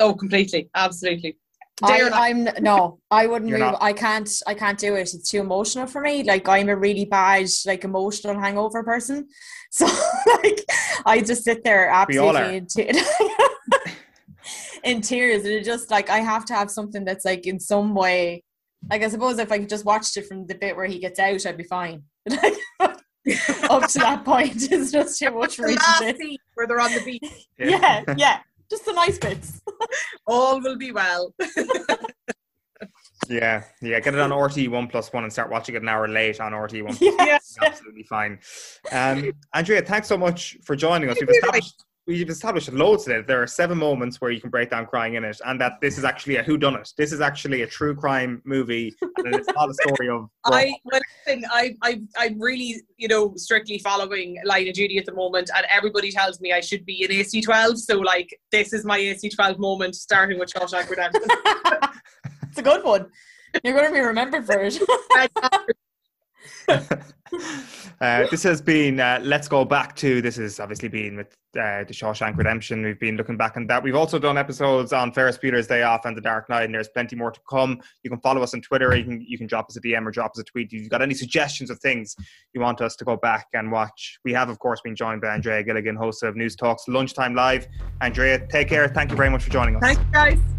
Oh, 0.02 0.14
completely, 0.14 0.70
absolutely. 0.76 1.38
I, 1.82 2.10
I'm 2.14 2.44
no, 2.60 3.00
I 3.10 3.26
wouldn't 3.26 3.50
You're 3.50 3.58
move. 3.60 3.72
not. 3.72 3.82
I 3.82 3.94
can't. 3.94 4.30
I 4.48 4.54
can't 4.54 4.78
do 4.78 4.96
it. 4.96 5.14
It's 5.14 5.30
too 5.30 5.40
emotional 5.40 5.88
for 5.88 6.02
me. 6.02 6.24
Like 6.24 6.50
I'm 6.50 6.68
a 6.68 6.76
really 6.76 7.06
bad, 7.06 7.48
like 7.66 7.86
emotional 7.86 8.38
hangover 8.40 8.84
person. 8.84 9.28
So 9.72 9.86
like 9.86 10.66
I 11.06 11.22
just 11.22 11.44
sit 11.44 11.64
there 11.64 11.86
We 12.10 12.18
all 12.18 12.36
absolutely 12.36 12.92
in, 14.84 15.02
tears, 15.02 15.44
and 15.44 15.54
it 15.54 15.64
just 15.64 15.92
like 15.92 16.10
I 16.10 16.20
have 16.20 16.46
to 16.46 16.54
have 16.54 16.70
something 16.72 17.06
that's 17.06 17.26
like 17.26 17.48
in 17.48 17.60
some 17.60 17.94
way. 17.94 18.44
Like 18.90 19.04
I 19.04 19.10
suppose 19.10 19.40
if 19.40 19.52
I 19.52 19.60
just 19.60 19.86
watched 19.86 20.16
it 20.18 20.26
from 20.28 20.46
the 20.48 20.56
bit 20.56 20.76
where 20.76 20.86
he 20.86 21.00
gets 21.00 21.20
out, 21.20 21.46
I'd 21.46 21.58
be 21.58 21.64
fine. 21.64 22.04
Up 23.70 23.88
to 23.88 24.00
that 24.00 24.24
point, 24.26 24.72
it's 24.72 24.92
just 24.92 25.20
too 25.20 25.32
much 25.32 25.56
for 25.58 25.64
the 25.64 25.68
me 25.70 25.74
to 25.76 25.80
last 25.82 26.00
do. 26.02 26.16
scene 26.18 26.38
where 26.56 26.66
they're 26.68 26.80
on 26.80 26.94
the 26.94 27.02
beach, 27.04 27.48
Yeah, 27.58 28.04
yeah, 28.18 28.40
just 28.70 28.86
the 28.86 28.94
nice 28.94 29.18
bits. 29.18 29.62
all 30.28 30.62
will 30.62 30.78
be 30.78 30.92
well. 30.92 31.34
Yeah, 33.28 33.64
yeah. 33.82 34.00
Get 34.00 34.16
it 34.16 34.20
on 34.20 34.32
RTÉ 34.32 34.70
one 34.70 34.88
plus 34.88 35.14
one 35.14 35.24
and 35.24 35.32
start 35.32 35.52
watching 35.52 35.76
it 35.76 35.82
an 35.84 35.90
hour 35.90 36.08
late 36.08 36.40
on 36.40 36.52
RTÉ 36.54 36.84
one. 36.84 36.98
Yes. 37.00 37.56
Absolutely 37.62 38.04
fine. 38.04 38.40
Um, 38.92 39.32
Andrea, 39.54 39.84
thanks 39.84 40.08
so 40.08 40.18
much 40.18 40.58
for 40.64 40.76
joining 40.76 41.10
us. 41.10 41.18
We've 41.20 41.30
established 41.30 41.84
we've 42.10 42.30
established 42.30 42.74
loads 42.74 43.04
today. 43.04 43.22
There 43.22 43.42
are 43.42 43.48
seven 43.48 43.78
moments 43.78 44.20
where 44.20 44.32
you 44.32 44.42
can 44.42 44.50
break 44.50 44.72
down 44.72 44.88
crying 44.88 45.14
in 45.14 45.24
it, 45.24 45.40
and 45.46 45.62
that 45.62 45.74
this 45.80 45.98
is 45.98 46.04
actually 46.04 46.38
a 46.38 46.44
whodunit. 46.44 46.94
This 46.96 47.14
is 47.14 47.22
actually 47.22 47.62
a 47.62 47.68
true 47.68 47.96
crime 47.96 48.42
movie, 48.46 48.96
and 49.18 49.36
it's 49.36 49.48
not 49.54 49.70
a 49.70 49.74
story 49.76 50.10
of. 50.10 50.28
I 50.46 50.74
well, 50.84 51.00
listen, 51.28 51.46
I 51.52 51.76
I 51.84 52.02
I'm 52.18 52.42
really 52.42 52.82
you 52.98 53.08
know 53.08 53.34
strictly 53.36 53.78
following 53.78 54.38
Line 54.44 54.68
of 54.68 54.74
Duty 54.74 54.98
at 54.98 55.06
the 55.06 55.14
moment, 55.14 55.52
and 55.56 55.66
everybody 55.72 56.12
tells 56.12 56.42
me 56.42 56.52
I 56.52 56.62
should 56.62 56.84
be 56.84 57.04
in 57.04 57.12
AC12. 57.12 57.78
So 57.78 58.00
like 58.00 58.38
this 58.52 58.74
is 58.74 58.84
my 58.84 59.00
AC12 59.00 59.60
moment, 59.60 59.96
starting 59.96 60.40
with 60.40 60.52
Shawshank 60.52 60.90
Redemption. 60.90 61.22
it's 62.44 62.58
a 62.58 62.64
good 62.64 62.84
one. 62.84 63.06
You're 63.64 63.74
going 63.74 63.88
to 63.88 63.94
be 63.94 64.00
remembered 64.00 64.46
for 64.46 64.60
it. 64.60 64.80
uh, 66.70 68.26
this 68.30 68.44
has 68.44 68.62
been 68.62 69.00
uh, 69.00 69.20
let's 69.24 69.48
go 69.48 69.66
back 69.66 69.96
to 69.96 70.22
this 70.22 70.36
has 70.38 70.60
obviously 70.60 70.88
been 70.88 71.18
with 71.18 71.28
uh, 71.56 71.84
the 71.84 71.94
Shawshank 71.94 72.38
Redemption. 72.38 72.84
We've 72.84 73.00
been 73.00 73.18
looking 73.18 73.38
back 73.38 73.58
on 73.58 73.66
that. 73.68 73.82
We've 73.82 73.96
also 73.96 74.20
done 74.20 74.38
episodes 74.38 74.94
on 74.94 75.12
Ferris 75.12 75.38
Bueller's 75.38 75.68
Day 75.68 75.82
Off 75.82 76.06
and 76.06 76.16
The 76.16 76.22
Dark 76.22 76.50
Knight, 76.50 76.64
and 76.64 76.74
there's 76.74 76.90
plenty 76.90 77.16
more 77.16 77.32
to 77.32 77.40
come. 77.50 77.80
You 78.04 78.10
can 78.10 78.20
follow 78.20 78.44
us 78.44 78.54
on 78.54 78.62
Twitter. 78.62 78.96
You 78.96 79.04
can 79.04 79.26
you 79.28 79.38
can 79.38 79.48
drop 79.48 79.68
us 79.70 79.78
a 79.78 79.82
DM 79.82 80.06
or 80.06 80.12
drop 80.12 80.32
us 80.32 80.40
a 80.40 80.44
tweet. 80.44 80.68
If 80.68 80.82
you've 80.82 80.90
got 80.90 81.02
any 81.02 81.14
suggestions 81.14 81.70
of 81.70 81.80
things 81.80 82.16
you 82.54 82.62
want 82.62 82.82
us 82.82 82.96
to 82.98 83.06
go 83.06 83.18
back 83.18 83.48
and 83.54 83.72
watch, 83.72 84.20
we 84.24 84.34
have 84.34 84.50
of 84.50 84.60
course 84.60 84.82
been 84.82 84.96
joined 84.96 85.22
by 85.22 85.34
Andrea 85.34 85.64
Gilligan, 85.64 85.96
host 85.96 86.24
of 86.24 86.36
Newstalk's 86.36 86.88
Lunchtime 86.88 87.36
Live. 87.36 87.68
Andrea, 88.02 88.46
take 88.48 88.70
care. 88.70 88.88
Thank 88.88 89.12
you 89.12 89.18
very 89.18 89.30
much 89.30 89.44
for 89.44 89.50
joining 89.50 89.76
us. 89.76 89.82
Thanks, 89.82 90.04
guys. 90.12 90.59